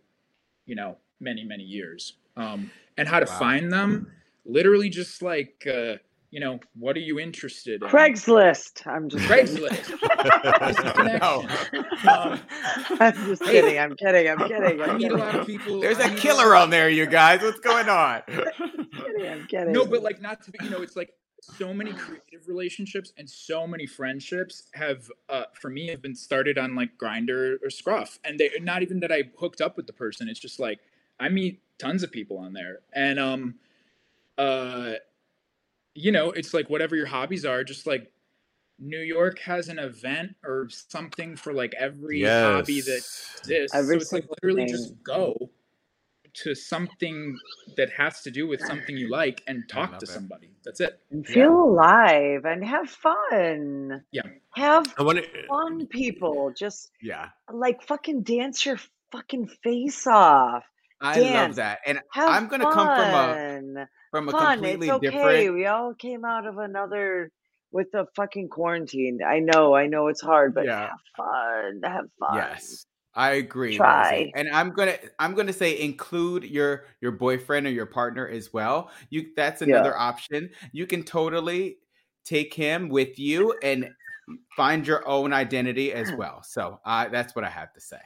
you 0.65 0.75
know 0.75 0.97
many 1.19 1.43
many 1.43 1.63
years. 1.63 2.13
Um 2.37 2.71
and 2.97 3.07
how 3.07 3.19
to 3.19 3.25
Wow. 3.25 3.39
find 3.39 3.71
them? 3.71 4.11
Literally 4.45 4.89
just 4.89 5.21
like 5.21 5.67
uh 5.67 5.97
you 6.33 6.39
know 6.39 6.59
what 6.73 6.97
are 6.97 7.01
you 7.01 7.19
interested 7.19 7.83
in 7.83 7.89
Craigslist. 7.89 8.87
I'm 8.87 9.07
just 9.07 9.27
kidding. 9.27 9.55
Craigslist 9.55 11.19
no. 11.21 12.11
Um, 12.11 12.39
I'm 12.99 13.13
just 13.27 13.43
kidding. 13.43 13.77
I'm 13.77 13.95
kidding. 13.95 14.27
I'm 14.27 14.39
kidding. 14.39 14.81
I 14.81 14.85
I'm 14.85 14.97
meet 14.97 15.11
a 15.11 15.15
lot 15.15 15.35
of 15.35 15.45
people. 15.45 15.79
There's 15.79 15.99
I 15.99 16.11
a 16.11 16.15
killer 16.15 16.55
on 16.55 16.71
there, 16.71 16.89
you 16.89 17.05
guys. 17.05 17.43
What's 17.43 17.59
going 17.59 17.87
on? 17.87 18.23
I'm 18.27 18.87
kidding. 18.91 19.31
I'm 19.31 19.45
kidding. 19.45 19.73
No, 19.73 19.85
but 19.85 20.01
like 20.01 20.23
not 20.23 20.41
to 20.45 20.51
be. 20.51 20.57
You 20.63 20.71
know, 20.71 20.81
it's 20.81 20.95
like 20.95 21.13
so 21.39 21.71
many 21.71 21.93
creative 21.93 22.47
relationships 22.47 23.13
and 23.15 23.29
so 23.29 23.67
many 23.67 23.85
friendships 23.85 24.63
have, 24.73 25.11
uh, 25.29 25.43
for 25.53 25.69
me, 25.69 25.89
have 25.89 26.01
been 26.01 26.15
started 26.15 26.57
on 26.57 26.73
like 26.73 26.97
Grindr 26.97 27.57
or 27.63 27.69
Scruff, 27.69 28.17
and 28.23 28.39
they're 28.39 28.49
not 28.59 28.81
even 28.81 29.01
that 29.01 29.11
I 29.11 29.25
hooked 29.37 29.61
up 29.61 29.77
with 29.77 29.85
the 29.85 29.93
person. 29.93 30.27
It's 30.27 30.39
just 30.39 30.59
like 30.59 30.79
I 31.19 31.29
meet 31.29 31.61
tons 31.77 32.01
of 32.01 32.11
people 32.11 32.39
on 32.39 32.53
there, 32.53 32.79
and 32.91 33.19
um, 33.19 33.55
uh, 34.39 34.93
you 35.95 36.11
know, 36.11 36.31
it's 36.31 36.53
like 36.53 36.69
whatever 36.69 36.95
your 36.95 37.07
hobbies 37.07 37.45
are, 37.45 37.63
just 37.63 37.85
like. 37.87 38.09
New 38.79 38.99
York 39.01 39.37
has 39.39 39.69
an 39.69 39.77
event 39.77 40.35
or 40.43 40.67
something 40.69 41.35
for 41.35 41.53
like 41.53 41.73
every 41.79 42.23
hobby 42.23 42.81
that 42.81 42.97
exists. 42.97 43.71
Every 43.73 43.99
so 43.99 44.01
it's 44.01 44.11
like 44.11 44.23
single 44.23 44.35
literally 44.41 44.65
thing. 44.65 44.73
just 44.75 45.03
go 45.03 45.51
to 46.33 46.55
something 46.55 47.37
that 47.77 47.91
has 47.91 48.21
to 48.23 48.31
do 48.31 48.47
with 48.47 48.59
something 48.61 48.97
you 48.97 49.09
like 49.11 49.43
and 49.47 49.63
talk 49.69 49.99
to 49.99 50.05
it. 50.05 50.09
somebody. 50.09 50.49
That's 50.65 50.81
it. 50.81 50.99
And 51.11 51.25
feel 51.25 51.53
alive 51.53 52.45
and 52.45 52.65
have 52.65 52.89
fun. 52.89 54.03
Yeah. 54.11 54.23
Have 54.55 54.91
I 54.97 55.03
want 55.03 55.19
to. 55.19 55.23
Uh, 55.23 55.47
fun, 55.47 55.85
people. 55.85 56.51
Just 56.57 56.89
Yeah. 56.99 57.29
like 57.53 57.83
fucking 57.83 58.23
dance 58.23 58.65
your 58.65 58.79
fucking 59.11 59.49
face 59.63 60.07
off. 60.07 60.63
I 60.99 61.19
love 61.19 61.55
that. 61.55 61.79
And 61.85 61.99
Have 62.11 62.29
I'm 62.29 62.47
gonna 62.47 62.63
come 62.71 62.87
from 62.87 63.09
a 63.09 63.11
fun. 63.11 63.87
From 64.13 64.29
a 64.29 64.33
fun. 64.33 64.63
completely 64.63 64.89
It's 64.89 64.89
okay. 64.89 65.49
different 65.49 65.49
We 65.49 65.65
all 65.65 65.93
came 65.95 66.25
out 66.25 66.45
of 66.47 66.57
another 66.57 67.31
with 67.71 67.91
the 67.91 68.07
fucking 68.15 68.49
quarantine. 68.49 69.19
I 69.25 69.39
know, 69.39 69.75
I 69.75 69.87
know 69.87 70.07
it's 70.07 70.21
hard, 70.21 70.53
but 70.53 70.65
Yeah. 70.65 70.87
have 70.89 70.99
fun. 71.17 71.81
Have 71.83 72.05
fun. 72.19 72.57
Yes. 72.57 72.85
I 73.15 73.33
agree. 73.33 73.77
Try. 73.77 74.31
And 74.35 74.49
I'm 74.49 74.71
gonna 74.71 74.97
I'm 75.19 75.35
gonna 75.35 75.53
say 75.53 75.79
include 75.79 76.45
your 76.45 76.85
your 77.01 77.11
boyfriend 77.11 77.67
or 77.67 77.69
your 77.69 77.85
partner 77.85 78.27
as 78.27 78.51
well. 78.51 78.89
You 79.09 79.33
that's 79.35 79.61
Yeah. 79.63 79.69
another 79.69 79.95
option. 79.95 80.49
You 80.71 80.87
can 80.87 81.03
totally 81.03 81.77
take 82.25 82.53
him 82.55 82.89
with 82.89 83.19
you 83.19 83.53
and 83.61 83.91
find 84.57 84.87
your 84.87 85.07
own 85.07 85.33
identity 85.33 85.93
as 85.93 86.11
well. 86.17 86.43
So 86.43 86.79
uh, 86.85 87.09
that's 87.09 87.35
what 87.35 87.45
I 87.45 87.49
have 87.49 87.73
to 87.73 87.81
say. 87.81 88.01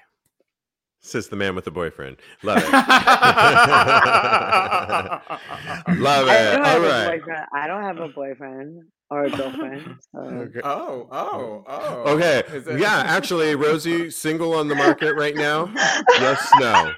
Says 1.00 1.28
the 1.30 1.36
man 1.36 1.56
with 1.56 1.66
the 1.66 1.72
boyfriend. 1.72 2.18
Love 2.44 2.58
it. 2.58 2.72
Love 2.72 2.82
Love 6.00 6.28
I 6.28 6.36
it. 6.36 6.52
don't 6.56 6.60
All 6.62 6.66
have 6.66 6.84
a 6.84 6.88
right. 6.90 7.20
boyfriend. 7.20 7.46
I 7.54 7.68
don't 7.68 7.84
have 7.84 7.98
a 8.00 8.08
boyfriend 8.10 8.82
or 9.10 9.26
a 9.26 9.30
girlfriend. 9.30 9.96
So. 10.12 10.20
Okay. 10.20 10.60
Oh, 10.64 11.08
oh, 11.12 11.64
oh. 11.68 12.04
Okay. 12.16 12.44
It- 12.48 12.80
Yeah, 12.80 13.04
actually, 13.06 13.56
Rosie, 13.56 14.10
single 14.10 14.54
on 14.54 14.68
the 14.68 14.76
market 14.76 15.14
right 15.16 15.36
now? 15.36 15.72
Yes, 16.20 16.50
no. 16.60 16.92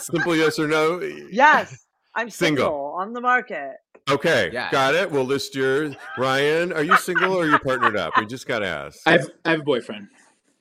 Simple 0.00 0.34
yes 0.34 0.58
or 0.58 0.66
no? 0.66 1.00
Yes, 1.30 1.86
I'm 2.16 2.30
Single. 2.30 2.64
single, 2.64 2.94
on 2.98 3.12
the 3.12 3.20
market. 3.20 3.74
Okay, 4.10 4.50
Yes. 4.52 4.70
got 4.72 4.94
it. 4.94 5.10
We'll 5.10 5.24
list 5.24 5.54
yours. 5.54 5.94
Ryan, 6.18 6.72
are 6.72 6.82
you 6.82 6.96
single 6.96 7.34
or 7.34 7.44
are 7.44 7.48
you 7.48 7.58
partnered 7.60 7.96
up? 7.96 8.14
We 8.18 8.26
just 8.26 8.46
got 8.46 8.58
to 8.58 8.66
ask. 8.66 8.98
I 9.06 9.12
have 9.12 9.30
I 9.46 9.50
have 9.52 9.60
a 9.60 9.64
boyfriend. 9.64 10.08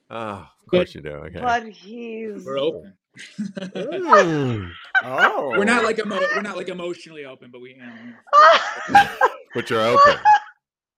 Oh, 0.10 0.16
of 0.16 0.48
course 0.70 0.94
you 0.96 1.02
do. 1.02 1.10
Okay. 1.10 1.40
But 1.42 1.68
he's 1.70 2.44
We're 2.46 2.60
open. 2.60 2.94
Mm. 3.46 4.72
Oh. 5.04 5.50
we're 5.58 5.64
not 5.66 5.84
like 5.84 6.00
emo- 6.00 6.20
we're 6.36 6.42
not 6.42 6.56
like 6.58 6.70
emotionally 6.70 7.26
open, 7.26 7.50
but 7.52 7.62
we 7.62 7.72
you 7.72 7.78
know, 8.94 9.06
But 9.54 9.70
you're 9.70 9.82
open. 9.82 10.16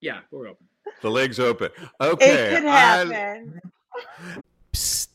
yeah, 0.02 0.20
we're 0.32 0.48
open. 0.48 0.68
The 1.02 1.10
legs 1.12 1.40
open. 1.40 1.70
Okay. 2.00 2.54
it 2.54 2.58
could 2.58 2.66
I- 2.68 2.70
happen. 2.70 3.62
Psst. 4.74 5.08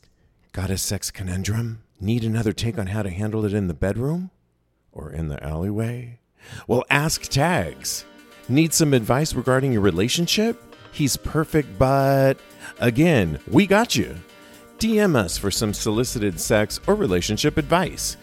Got 0.53 0.69
a 0.69 0.77
sex 0.77 1.11
conundrum? 1.11 1.83
Need 1.99 2.23
another 2.23 2.51
take 2.53 2.77
on 2.77 2.87
how 2.87 3.01
to 3.03 3.09
handle 3.09 3.45
it 3.45 3.53
in 3.53 3.67
the 3.67 3.73
bedroom? 3.73 4.31
Or 4.91 5.11
in 5.11 5.29
the 5.29 5.41
alleyway? 5.43 6.19
Well, 6.67 6.83
ask 6.89 7.21
Tags. 7.23 8.03
Need 8.49 8.73
some 8.73 8.93
advice 8.93 9.33
regarding 9.33 9.71
your 9.71 9.81
relationship? 9.81 10.70
He's 10.91 11.17
perfect, 11.17 11.77
but 11.79 12.35
again, 12.79 13.39
we 13.47 13.65
got 13.65 13.95
you. 13.95 14.15
DM 14.79 15.15
us 15.15 15.37
for 15.37 15.51
some 15.51 15.73
solicited 15.73 16.39
sex 16.39 16.79
or 16.87 16.95
relationship 16.95 17.57
advice. 17.57 18.17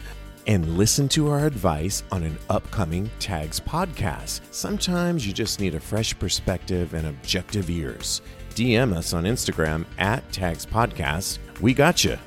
And 0.46 0.78
listen 0.78 1.08
to 1.10 1.28
our 1.30 1.46
advice 1.46 2.02
on 2.10 2.22
an 2.22 2.38
upcoming 2.48 3.10
Tags 3.20 3.60
podcast. 3.60 4.40
Sometimes 4.50 5.26
you 5.26 5.32
just 5.32 5.60
need 5.60 5.74
a 5.74 5.80
fresh 5.80 6.18
perspective 6.18 6.94
and 6.94 7.06
objective 7.06 7.68
ears. 7.68 8.22
DM 8.54 8.92
us 8.92 9.12
on 9.12 9.24
Instagram 9.24 9.84
at 9.98 10.30
Tags 10.32 10.66
Podcast. 10.66 11.38
We 11.60 11.74
got 11.74 12.02
you. 12.02 12.18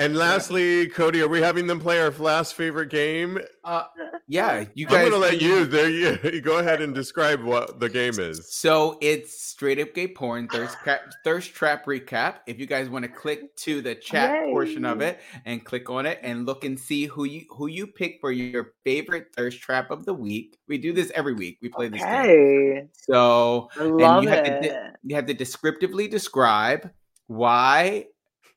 And 0.00 0.16
lastly, 0.16 0.88
Cody, 0.88 1.20
are 1.20 1.28
we 1.28 1.42
having 1.42 1.66
them 1.66 1.78
play 1.78 2.00
our 2.00 2.10
last 2.12 2.54
favorite 2.54 2.88
game? 2.88 3.38
Uh, 3.62 3.84
yeah, 4.26 4.64
you 4.72 4.86
guys. 4.86 5.04
I'm 5.04 5.10
gonna 5.10 5.20
let 5.20 5.42
you. 5.42 5.66
There, 5.66 5.90
you 5.90 6.40
go 6.42 6.56
ahead 6.56 6.80
and 6.80 6.94
describe 6.94 7.42
what 7.42 7.80
the 7.80 7.90
game 7.90 8.18
is. 8.18 8.50
So 8.50 8.96
it's 9.02 9.42
straight 9.42 9.78
up 9.78 9.92
gay 9.92 10.08
porn 10.08 10.48
thirst 10.48 10.78
trap, 10.82 11.02
thirst 11.22 11.52
trap 11.52 11.84
recap. 11.84 12.36
If 12.46 12.58
you 12.58 12.64
guys 12.64 12.88
want 12.88 13.02
to 13.02 13.10
click 13.10 13.54
to 13.56 13.82
the 13.82 13.94
chat 13.94 14.30
Yay. 14.30 14.52
portion 14.52 14.86
of 14.86 15.02
it 15.02 15.20
and 15.44 15.62
click 15.62 15.90
on 15.90 16.06
it 16.06 16.18
and 16.22 16.46
look 16.46 16.64
and 16.64 16.80
see 16.80 17.04
who 17.04 17.24
you 17.24 17.44
who 17.50 17.66
you 17.66 17.86
pick 17.86 18.20
for 18.22 18.32
your 18.32 18.72
favorite 18.84 19.26
thirst 19.36 19.60
trap 19.60 19.90
of 19.90 20.06
the 20.06 20.14
week. 20.14 20.56
We 20.66 20.78
do 20.78 20.94
this 20.94 21.12
every 21.14 21.34
week. 21.34 21.58
We 21.60 21.68
play 21.68 21.88
this 21.88 22.02
game. 22.02 22.88
So 22.94 23.68
I 23.78 23.82
love 23.82 24.22
you 24.22 24.30
have 24.30 24.44
to 24.44 24.64
it. 24.64 24.96
you 25.02 25.16
have 25.16 25.26
to 25.26 25.34
descriptively 25.34 26.08
describe 26.08 26.90
why 27.26 28.06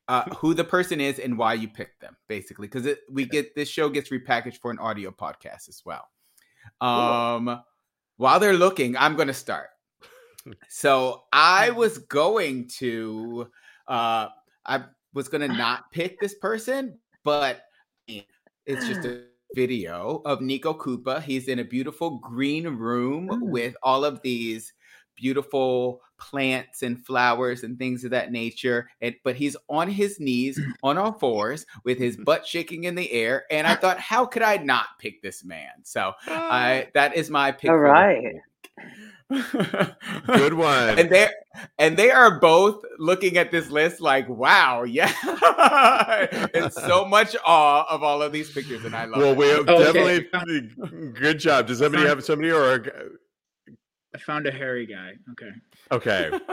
uh, 0.08 0.24
who 0.36 0.52
the 0.54 0.64
person 0.64 1.00
is 1.00 1.18
and 1.18 1.36
why 1.38 1.54
you 1.54 1.68
picked 1.68 2.00
them 2.00 2.16
basically 2.28 2.66
because 2.68 2.86
we 3.10 3.24
get 3.24 3.54
this 3.54 3.68
show 3.68 3.88
gets 3.88 4.10
repackaged 4.10 4.58
for 4.60 4.70
an 4.70 4.78
audio 4.78 5.10
podcast 5.10 5.68
as 5.68 5.82
well 5.84 6.08
um 6.80 7.60
while 8.16 8.38
they're 8.38 8.52
looking 8.54 8.96
i'm 8.96 9.16
going 9.16 9.28
to 9.28 9.34
start 9.34 9.68
so 10.68 11.22
i 11.32 11.70
was 11.82 11.98
going 11.98 12.68
to 12.68 13.48
uh 13.88 14.28
i 14.66 14.84
was 15.14 15.28
going 15.28 15.40
to 15.48 15.56
not 15.56 15.90
pick 15.90 16.20
this 16.20 16.34
person 16.34 16.98
but 17.24 17.62
it's 18.66 18.86
just 18.86 19.04
a 19.04 19.24
video 19.54 20.20
of 20.24 20.40
Nico 20.40 20.74
Koopa. 20.74 21.22
He's 21.22 21.46
in 21.48 21.60
a 21.60 21.64
beautiful 21.64 22.18
green 22.18 22.66
room 22.66 23.28
Mm. 23.28 23.40
with 23.50 23.76
all 23.84 24.04
of 24.04 24.20
these 24.22 24.72
beautiful 25.16 26.00
plants 26.24 26.82
and 26.82 27.04
flowers 27.04 27.64
and 27.64 27.78
things 27.78 28.02
of 28.04 28.10
that 28.12 28.32
nature. 28.32 28.88
And 29.02 29.14
but 29.22 29.36
he's 29.36 29.56
on 29.68 29.88
his 29.88 30.18
knees, 30.18 30.58
on 30.82 30.96
all 30.96 31.12
fours, 31.12 31.66
with 31.84 31.98
his 31.98 32.16
butt 32.16 32.46
shaking 32.46 32.84
in 32.84 32.94
the 32.94 33.10
air. 33.12 33.44
And 33.50 33.66
I 33.66 33.74
thought, 33.74 34.00
how 34.00 34.24
could 34.24 34.42
I 34.42 34.56
not 34.56 34.86
pick 34.98 35.22
this 35.22 35.44
man? 35.44 35.70
So 35.82 36.12
I 36.26 36.86
ah. 36.86 36.90
that 36.94 37.16
is 37.16 37.30
my 37.30 37.52
pick. 37.52 37.70
All 37.70 37.76
for 37.76 37.86
the 37.86 37.92
right. 37.92 38.22
week. 38.22 38.34
Good 40.26 40.54
one. 40.54 40.98
and 40.98 41.10
they 41.10 41.28
and 41.78 41.96
they 41.96 42.10
are 42.10 42.40
both 42.40 42.82
looking 42.98 43.36
at 43.36 43.50
this 43.50 43.70
list 43.70 44.00
like, 44.00 44.28
wow, 44.28 44.82
yeah, 44.84 45.12
and 46.54 46.72
so 46.72 47.04
much 47.04 47.36
awe 47.44 47.86
of 47.88 48.02
all 48.02 48.22
of 48.22 48.32
these 48.32 48.50
pictures, 48.50 48.84
and 48.84 48.94
I 48.94 49.04
love 49.04 49.20
well, 49.20 49.32
it. 49.32 49.38
we 49.38 49.48
have 49.48 49.68
okay. 49.68 50.20
definitely 50.28 51.10
good 51.12 51.38
job. 51.38 51.66
Does 51.68 51.78
somebody 51.78 52.06
have 52.06 52.24
somebody 52.24 52.50
or 52.50 53.18
I 54.14 54.18
found 54.18 54.46
a 54.46 54.52
hairy 54.52 54.86
guy. 54.86 55.14
Okay. 55.32 55.50
okay? 55.90 56.30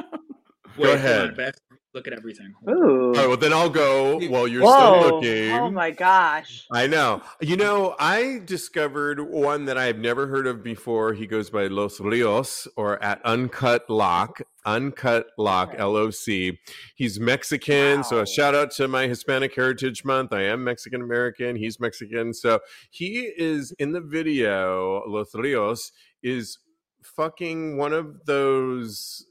Wait, 0.78 0.84
Go 0.84 0.84
hold 0.86 0.95
ahead. 0.95 1.22
on, 1.22 1.36
but 1.36 1.41
I 1.41 1.45
have 1.45 1.55
to 1.55 1.62
look 1.93 2.07
at 2.07 2.14
everything. 2.14 2.53
Hold. 2.66 2.78
Ooh. 2.78 3.05
All 3.07 3.12
right, 3.14 3.28
well 3.28 3.38
then 3.38 3.51
I'll 3.53 3.70
go 3.70 4.20
while 4.30 4.47
you're 4.47 4.64
Whoa. 4.64 4.99
still 5.01 5.16
looking. 5.16 5.51
Oh 5.51 5.70
my 5.70 5.91
gosh. 5.91 6.66
I 6.72 6.88
know. 6.88 7.22
You 7.41 7.57
know, 7.57 7.95
I 7.99 8.39
discovered 8.45 9.20
one 9.20 9.66
that 9.66 9.78
I've 9.78 9.97
never 9.99 10.28
heard 10.28 10.47
of 10.47 10.64
before. 10.64 11.14
He 11.14 11.28
goes 11.28 11.49
by 11.49 11.68
Los 11.68 11.99
Rios 11.99 12.68
or 12.78 13.03
at 13.03 13.24
Uncut 13.26 13.88
Lock, 13.89 14.41
Uncut 14.66 15.28
Lock, 15.38 15.70
Okay. 15.74 15.78
L 15.80 15.97
O 15.97 16.09
C. 16.09 16.57
He's 16.95 17.20
Mexican. 17.20 18.03
So 18.05 18.22
a 18.22 18.26
shout 18.26 18.55
out 18.55 18.72
to 18.72 18.88
my 18.88 19.07
Hispanic 19.07 19.53
Heritage 19.53 20.05
Month. 20.05 20.32
I 20.34 20.43
am 20.43 20.64
Mexican 20.64 21.01
American. 21.01 21.57
He's 21.57 21.80
Mexican. 21.82 22.34
So 22.34 22.59
he 22.89 23.32
is 23.38 23.72
in 23.74 23.91
the 23.91 24.01
video, 24.01 25.03
Los 25.05 25.36
Rios 25.36 25.91
is 26.24 26.57
fucking 27.04 27.78
one 27.78 27.93
of 27.93 28.26
those. 28.26 29.26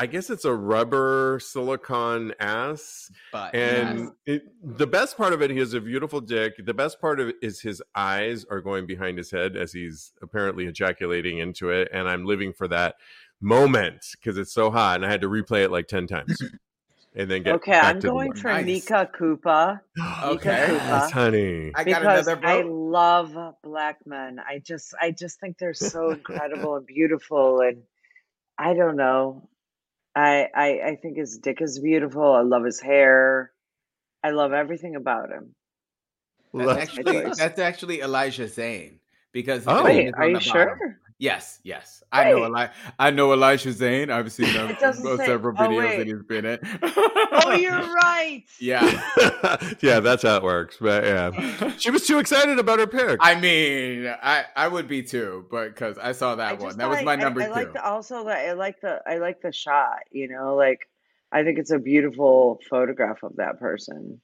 I 0.00 0.06
guess 0.06 0.30
it's 0.30 0.44
a 0.44 0.54
rubber 0.54 1.40
silicone 1.42 2.32
ass 2.38 3.10
but 3.32 3.52
and 3.52 4.12
it, 4.26 4.44
the 4.62 4.86
best 4.86 5.16
part 5.16 5.32
of 5.32 5.42
it, 5.42 5.50
he 5.50 5.58
has 5.58 5.74
a 5.74 5.80
beautiful 5.80 6.20
dick. 6.20 6.54
The 6.64 6.72
best 6.72 7.00
part 7.00 7.18
of 7.18 7.30
it 7.30 7.36
is 7.42 7.60
his 7.60 7.82
eyes 7.96 8.44
are 8.48 8.60
going 8.60 8.86
behind 8.86 9.18
his 9.18 9.32
head 9.32 9.56
as 9.56 9.72
he's 9.72 10.12
apparently 10.22 10.66
ejaculating 10.66 11.38
into 11.38 11.70
it. 11.70 11.88
And 11.92 12.08
I'm 12.08 12.24
living 12.24 12.52
for 12.52 12.68
that 12.68 12.94
moment 13.40 14.04
because 14.12 14.38
it's 14.38 14.52
so 14.52 14.70
hot. 14.70 14.96
And 14.96 15.06
I 15.06 15.10
had 15.10 15.22
to 15.22 15.28
replay 15.28 15.64
it 15.64 15.72
like 15.72 15.88
10 15.88 16.06
times 16.06 16.40
and 17.18 17.30
then 17.30 17.44
get 17.44 17.56
Okay, 17.56 17.72
back 17.80 17.80
I'm 17.88 18.00
to 18.02 18.10
going 18.10 18.28
one. 18.28 18.36
for 18.36 18.54
Nice. 18.54 18.66
Nika 18.66 19.10
Koopa 19.18 19.80
Okay. 20.24 20.50
Nika 20.50 20.56
Yes, 20.86 21.10
Koopa, 21.10 21.12
honey. 21.12 21.72
I 21.74 21.84
got 21.84 22.02
because 22.02 22.04
another 22.04 22.36
I 22.42 22.62
love 22.66 23.36
black 23.64 23.98
men. 24.06 24.40
I 24.40 24.60
just 24.60 24.94
I 25.00 25.12
just 25.12 25.40
think 25.40 25.58
they're 25.58 25.74
so 25.74 26.12
incredible 26.12 26.76
and 26.76 26.86
beautiful 26.86 27.60
and 27.62 27.84
I 28.58 28.74
don't 28.74 28.96
know. 28.96 29.48
I 30.16 30.48
I 30.54 30.68
I 30.92 30.96
think 31.02 31.18
his 31.18 31.38
dick 31.38 31.62
is 31.62 31.80
beautiful. 31.80 32.32
I 32.34 32.42
love 32.42 32.64
his 32.64 32.80
hair. 32.80 33.52
I 34.24 34.30
love 34.30 34.52
everything 34.52 34.96
about 34.96 35.30
him. 35.30 35.54
That's 36.56 36.68
Love- 36.68 36.78
actually 36.78 37.32
that's 37.36 37.58
actually 37.58 38.00
Elijah 38.02 38.48
Zane 38.48 39.00
because 39.32 39.66
his 39.66 39.80
Oh. 39.80 39.84
Wait, 39.84 40.14
are 40.14 40.28
you 40.28 40.34
the 40.34 40.40
sure? 40.40 40.78
Bottom. 41.20 41.36
Yes, 41.36 41.60
yes, 41.64 42.02
I 42.12 42.30
know. 42.30 42.36
Wait. 42.40 42.46
Eli- 42.46 42.66
I 42.98 43.10
know 43.10 43.32
Elijah 43.32 43.72
Zane. 43.72 44.10
I've 44.10 44.30
seen 44.32 44.46
him 44.46 44.70
It 44.70 44.78
say- 44.80 45.26
several 45.26 45.54
oh, 45.58 45.62
videos 45.62 45.78
wait. 45.78 45.96
that 45.98 46.06
he's 46.06 46.22
been 46.22 46.44
in. 46.44 46.58
Oh, 47.32 47.52
you're 47.52 47.72
right. 47.94 48.44
yeah. 48.60 48.82
yeah, 49.80 50.00
that's 50.00 50.22
how 50.22 50.36
it 50.36 50.42
works. 50.42 50.76
But 50.80 51.04
yeah, 51.04 51.72
she 51.78 51.90
was 51.90 52.06
too 52.06 52.18
excited 52.18 52.58
about 52.58 52.78
her 52.78 52.86
pick. 52.86 53.18
I 53.20 53.38
mean, 53.40 54.06
I 54.22 54.44
I 54.56 54.68
would 54.68 54.86
be 54.88 55.02
too, 55.02 55.46
but 55.50 55.68
because 55.68 55.98
I 55.98 56.12
saw 56.12 56.34
that 56.36 56.54
just 56.54 56.64
one. 56.64 56.76
That 56.78 56.88
was 56.88 56.96
like- 56.98 57.04
my 57.06 57.12
I- 57.12 57.16
number 57.16 57.42
I, 57.42 57.46
two. 57.46 57.52
like 57.52 57.72
the, 57.72 57.84
also 57.84 58.24
that 58.24 58.38
I 58.48 58.52
like 58.52 58.80
the 58.80 59.00
I 59.06 59.18
like 59.18 59.40
the 59.42 59.52
shot. 59.52 60.00
You 60.10 60.28
know, 60.28 60.54
like 60.56 60.88
I 61.32 61.42
think 61.42 61.58
it's 61.58 61.70
a 61.72 61.78
beautiful 61.78 62.58
photograph 62.70 63.22
of 63.22 63.36
that 63.36 63.58
person. 63.60 64.20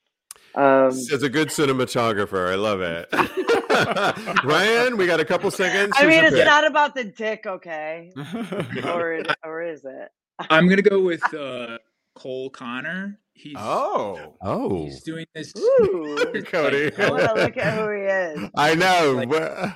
Um, 0.55 0.89
As 0.89 1.23
a 1.23 1.29
good 1.29 1.49
cinematographer, 1.49 2.49
I 2.51 2.55
love 2.55 2.81
it. 2.81 3.09
Ryan, 4.45 4.97
we 4.97 5.07
got 5.07 5.19
a 5.19 5.25
couple 5.25 5.51
seconds. 5.51 5.93
I 5.97 6.03
Who's 6.05 6.11
mean, 6.15 6.25
it's 6.25 6.37
pick? 6.37 6.45
not 6.45 6.67
about 6.67 6.95
the 6.95 7.05
dick, 7.05 7.45
okay? 7.47 8.13
Or 8.85 9.13
it, 9.15 9.27
or 9.45 9.63
is 9.63 9.85
it? 9.85 10.11
I'm 10.51 10.69
gonna 10.69 10.83
go 10.83 11.01
with 11.01 11.23
uh, 11.35 11.79
Cole 12.15 12.51
Connor. 12.51 13.19
He's 13.33 13.57
oh, 13.59 14.37
Oh, 14.41 14.85
he's 14.85 15.03
doing 15.03 15.27
this. 15.35 15.53
Ooh, 15.59 16.43
Cody. 16.47 16.93
I 16.97 17.11
want 17.11 17.25
to 17.25 17.35
look 17.35 17.57
at 17.57 17.79
who 17.79 17.91
he 17.91 18.03
is. 18.03 18.51
I 18.57 18.75
know. 18.77 19.25
Like- 19.27 19.75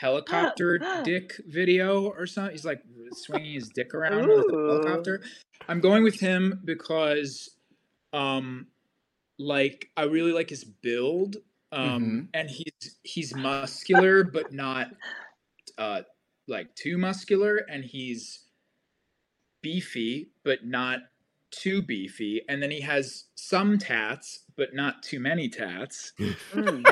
helicopter 0.00 0.78
dick 1.04 1.34
video 1.46 2.06
or 2.06 2.26
something. 2.26 2.52
He's 2.52 2.64
like 2.64 2.80
swinging 3.12 3.52
his 3.54 3.68
dick 3.68 3.94
around 3.94 4.26
with 4.28 4.46
a 4.46 4.66
helicopter. 4.66 5.22
I'm 5.68 5.80
going 5.80 6.02
with 6.02 6.18
him 6.18 6.62
because, 6.64 7.50
um, 8.14 8.68
like 9.40 9.88
I 9.96 10.02
really 10.04 10.32
like 10.32 10.50
his 10.50 10.64
build, 10.64 11.36
um, 11.72 12.28
and 12.34 12.50
he's 12.50 12.96
he's 13.02 13.34
muscular 13.34 14.22
but 14.24 14.52
not 14.52 14.88
uh 15.78 16.02
like 16.46 16.74
too 16.74 16.98
muscular, 16.98 17.56
and 17.68 17.84
he's 17.84 18.40
beefy 19.62 20.30
but 20.44 20.64
not 20.64 21.00
too 21.50 21.82
beefy, 21.82 22.42
and 22.48 22.62
then 22.62 22.70
he 22.70 22.80
has 22.82 23.24
some 23.34 23.78
tats 23.78 24.40
but 24.56 24.74
not 24.74 25.02
too 25.02 25.18
many 25.20 25.48
tats. 25.48 26.12
Mm. 26.52 26.84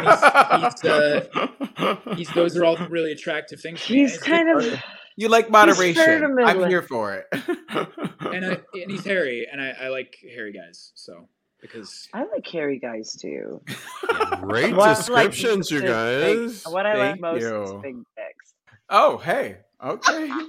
he's, 0.62 0.84
uh, 0.84 2.14
He's 2.16 2.30
those 2.32 2.56
are 2.56 2.64
all 2.64 2.76
really 2.88 3.12
attractive 3.12 3.60
things. 3.60 3.84
to 3.84 3.92
me, 3.92 4.00
and 4.02 4.08
He's 4.10 4.18
kind 4.18 4.48
of 4.48 4.62
just- 4.62 4.82
you 5.16 5.28
like 5.28 5.50
moderation. 5.50 6.24
I'm 6.38 6.68
here 6.68 6.82
for 6.82 7.14
it. 7.14 7.26
and 8.20 8.44
I, 8.46 8.58
and 8.72 8.90
he's 8.90 9.04
hairy, 9.04 9.48
and 9.50 9.60
I, 9.60 9.74
I 9.82 9.88
like 9.88 10.16
hairy 10.22 10.52
guys. 10.52 10.92
So 10.94 11.28
because 11.60 12.08
I 12.14 12.24
like 12.24 12.46
hairy 12.46 12.78
guys 12.78 13.14
too. 13.14 13.60
Great 14.40 14.74
What 14.74 14.88
I 14.88 14.90
like 14.92 14.96
descriptions, 15.32 15.70
you 15.70 15.78
is 15.78 15.82
big- 15.82 15.90
guys. 15.90 16.64
what 16.72 16.86
I 16.86 16.94
like 16.94 17.20
Thank 17.20 17.20
most 17.20 17.42
is 17.42 17.72
big 17.82 17.96
dicks. 18.16 18.54
oh, 18.90 19.18
hey, 19.18 19.58
okay. 19.84 20.30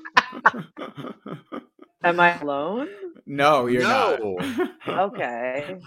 Am 2.03 2.19
I 2.19 2.39
alone? 2.39 2.87
No, 3.25 3.67
you're 3.67 3.83
No. 3.83 4.37
not. 4.39 4.69
Okay. 4.87 5.77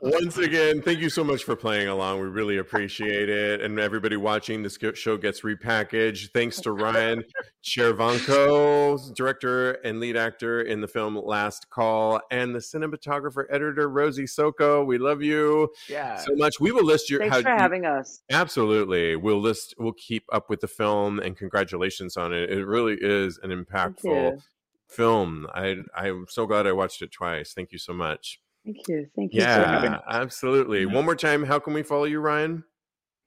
Once 0.00 0.38
again, 0.38 0.80
thank 0.80 1.00
you 1.00 1.10
so 1.10 1.22
much 1.22 1.44
for 1.44 1.54
playing 1.54 1.86
along. 1.88 2.20
We 2.20 2.28
really 2.28 2.56
appreciate 2.56 3.28
it. 3.28 3.60
And 3.60 3.78
everybody 3.78 4.16
watching, 4.16 4.62
this 4.62 4.78
show 4.94 5.16
gets 5.18 5.42
repackaged. 5.42 6.30
Thanks 6.32 6.60
to 6.62 6.72
Ryan 6.72 7.24
Chervanko, 7.62 9.14
director 9.14 9.72
and 9.84 10.00
lead 10.00 10.16
actor 10.16 10.62
in 10.62 10.80
the 10.80 10.88
film 10.88 11.16
Last 11.16 11.68
Call, 11.68 12.20
and 12.30 12.54
the 12.54 12.60
cinematographer 12.60 13.44
editor 13.50 13.88
Rosie 13.88 14.26
Soko. 14.26 14.82
We 14.84 14.96
love 14.98 15.20
you 15.22 15.68
yeah. 15.88 16.16
so 16.16 16.34
much. 16.36 16.58
We 16.58 16.72
will 16.72 16.84
list 16.84 17.10
your 17.10 17.20
Thanks 17.20 17.36
how 17.36 17.42
for 17.42 17.50
you- 17.50 17.56
having 17.56 17.84
us. 17.84 18.22
Absolutely. 18.30 19.16
We'll 19.16 19.40
list 19.40 19.74
we'll 19.78 19.92
keep 19.92 20.24
up 20.32 20.48
with 20.48 20.60
the 20.60 20.68
film 20.68 21.18
and 21.18 21.36
congratulations 21.36 22.16
on 22.16 22.32
it. 22.32 22.50
It 22.50 22.64
really 22.64 22.96
is 22.98 23.38
an 23.42 23.50
Thank 23.50 23.68
impactful 23.68 24.04
you. 24.36 24.42
Film. 24.88 25.46
I 25.54 25.76
I'm 25.94 26.26
so 26.28 26.46
glad 26.46 26.66
I 26.66 26.72
watched 26.72 27.02
it 27.02 27.12
twice. 27.12 27.52
Thank 27.52 27.72
you 27.72 27.78
so 27.78 27.92
much. 27.92 28.40
Thank 28.64 28.88
you. 28.88 29.06
Thank 29.16 29.34
you 29.34 29.42
Yeah, 29.42 29.98
absolutely. 30.08 30.84
Mm-hmm. 30.84 30.94
One 30.94 31.04
more 31.04 31.16
time, 31.16 31.44
how 31.44 31.58
can 31.58 31.72
we 31.74 31.82
follow 31.82 32.04
you, 32.04 32.20
Ryan? 32.20 32.64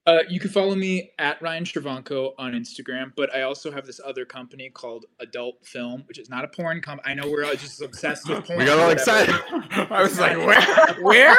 Uh, 0.04 0.18
you 0.28 0.40
can 0.40 0.50
follow 0.50 0.74
me 0.74 1.12
at 1.20 1.40
Ryan 1.40 1.62
Travanko 1.62 2.32
on 2.36 2.54
Instagram, 2.54 3.12
but 3.14 3.32
I 3.32 3.42
also 3.42 3.70
have 3.70 3.86
this 3.86 4.00
other 4.04 4.24
company 4.24 4.68
called 4.68 5.06
Adult 5.20 5.64
Film, 5.64 6.02
which 6.08 6.18
is 6.18 6.28
not 6.28 6.44
a 6.44 6.48
porn 6.48 6.80
company. 6.80 7.08
I 7.08 7.14
know 7.14 7.30
we're 7.30 7.44
all 7.44 7.54
just 7.54 7.80
obsessed 7.80 8.28
with 8.28 8.44
porn. 8.46 8.58
We 8.58 8.64
got 8.64 8.80
all 8.80 8.90
excited. 8.90 9.32
I 9.92 10.02
was 10.02 10.18
like, 10.18 10.36
where? 10.44 10.94
Where? 11.02 11.36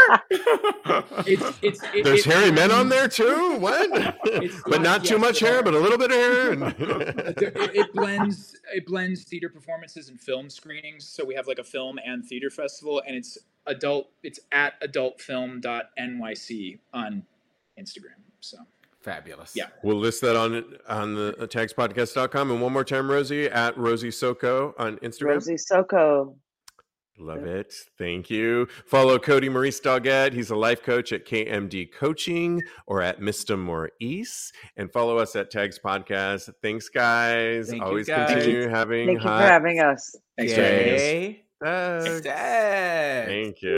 It's 1.27 1.57
it's 1.61 1.83
it, 1.93 2.03
There's 2.05 2.25
it- 2.25 2.31
hairy 2.33 2.51
men 2.51 2.71
on 2.71 2.87
there 2.87 3.09
too. 3.09 3.57
What? 3.59 3.89
It's- 4.27 4.61
but 4.65 4.81
not 4.81 5.03
too 5.03 5.17
much 5.17 5.41
hair, 5.41 5.61
but 5.61 5.73
a 5.73 5.79
little 5.79 5.97
bit 5.97 6.11
of 6.11 6.17
hair. 6.17 6.53
it, 7.37 7.75
it 7.75 7.93
blends 7.93 8.55
it 8.73 8.85
blends 8.85 9.23
theater 9.25 9.49
performances 9.49 10.07
and 10.07 10.17
film 10.21 10.49
screenings. 10.49 11.05
So 11.05 11.25
we 11.25 11.35
have 11.35 11.47
like 11.47 11.59
a 11.59 11.63
film 11.65 11.99
and 12.05 12.25
theater 12.25 12.49
festival, 12.49 13.01
and 13.05 13.13
it's 13.17 13.37
adult. 13.65 14.07
It's 14.23 14.39
at 14.53 14.79
adultfilm.nyc 14.81 16.79
on 16.93 17.23
Instagram. 17.77 18.23
So 18.43 18.57
Fabulous. 19.01 19.51
Yeah. 19.53 19.65
we'll 19.83 19.97
list 19.97 20.21
that 20.21 20.35
on 20.37 20.63
on 20.87 21.13
the 21.15 21.35
uh, 21.37 21.45
tagspodcast.com. 21.47 22.51
And 22.51 22.61
one 22.61 22.71
more 22.71 22.85
time, 22.85 23.11
Rosie 23.11 23.47
at 23.47 23.77
Rosie 23.77 24.11
Soko 24.11 24.73
on 24.77 24.97
Instagram. 24.99 25.25
Rosie 25.27 25.57
Soko. 25.57 26.35
Love 27.19 27.45
it. 27.45 27.71
Thank 27.99 28.29
you. 28.31 28.67
Follow 28.87 29.19
Cody 29.19 29.47
Maurice 29.47 29.79
Doggett. 29.79 30.33
He's 30.33 30.49
a 30.49 30.55
life 30.55 30.81
coach 30.81 31.11
at 31.13 31.25
KMD 31.27 31.91
Coaching 31.93 32.59
or 32.87 33.01
at 33.03 33.19
Mr. 33.19 33.57
Maurice. 33.59 34.51
And 34.77 34.91
follow 34.91 35.19
us 35.19 35.35
at 35.35 35.51
Tags 35.51 35.77
Podcast. 35.77 36.49
Thanks, 36.63 36.89
guys. 36.89 37.69
Thank 37.69 37.81
you, 37.81 37.87
Always 37.87 38.07
guys. 38.07 38.31
continue 38.33 38.67
having 38.67 39.05
Thank 39.07 39.19
you 39.19 39.27
for 39.27 39.35
having 39.35 39.79
us. 39.79 40.15
thanks 40.37 40.53
for 40.53 40.61
having 40.61 40.93
us. 40.95 41.01
Yay. 41.01 41.43
tags. 41.63 42.21
Dad. 42.21 43.27
Thank 43.27 43.61
you. 43.61 43.77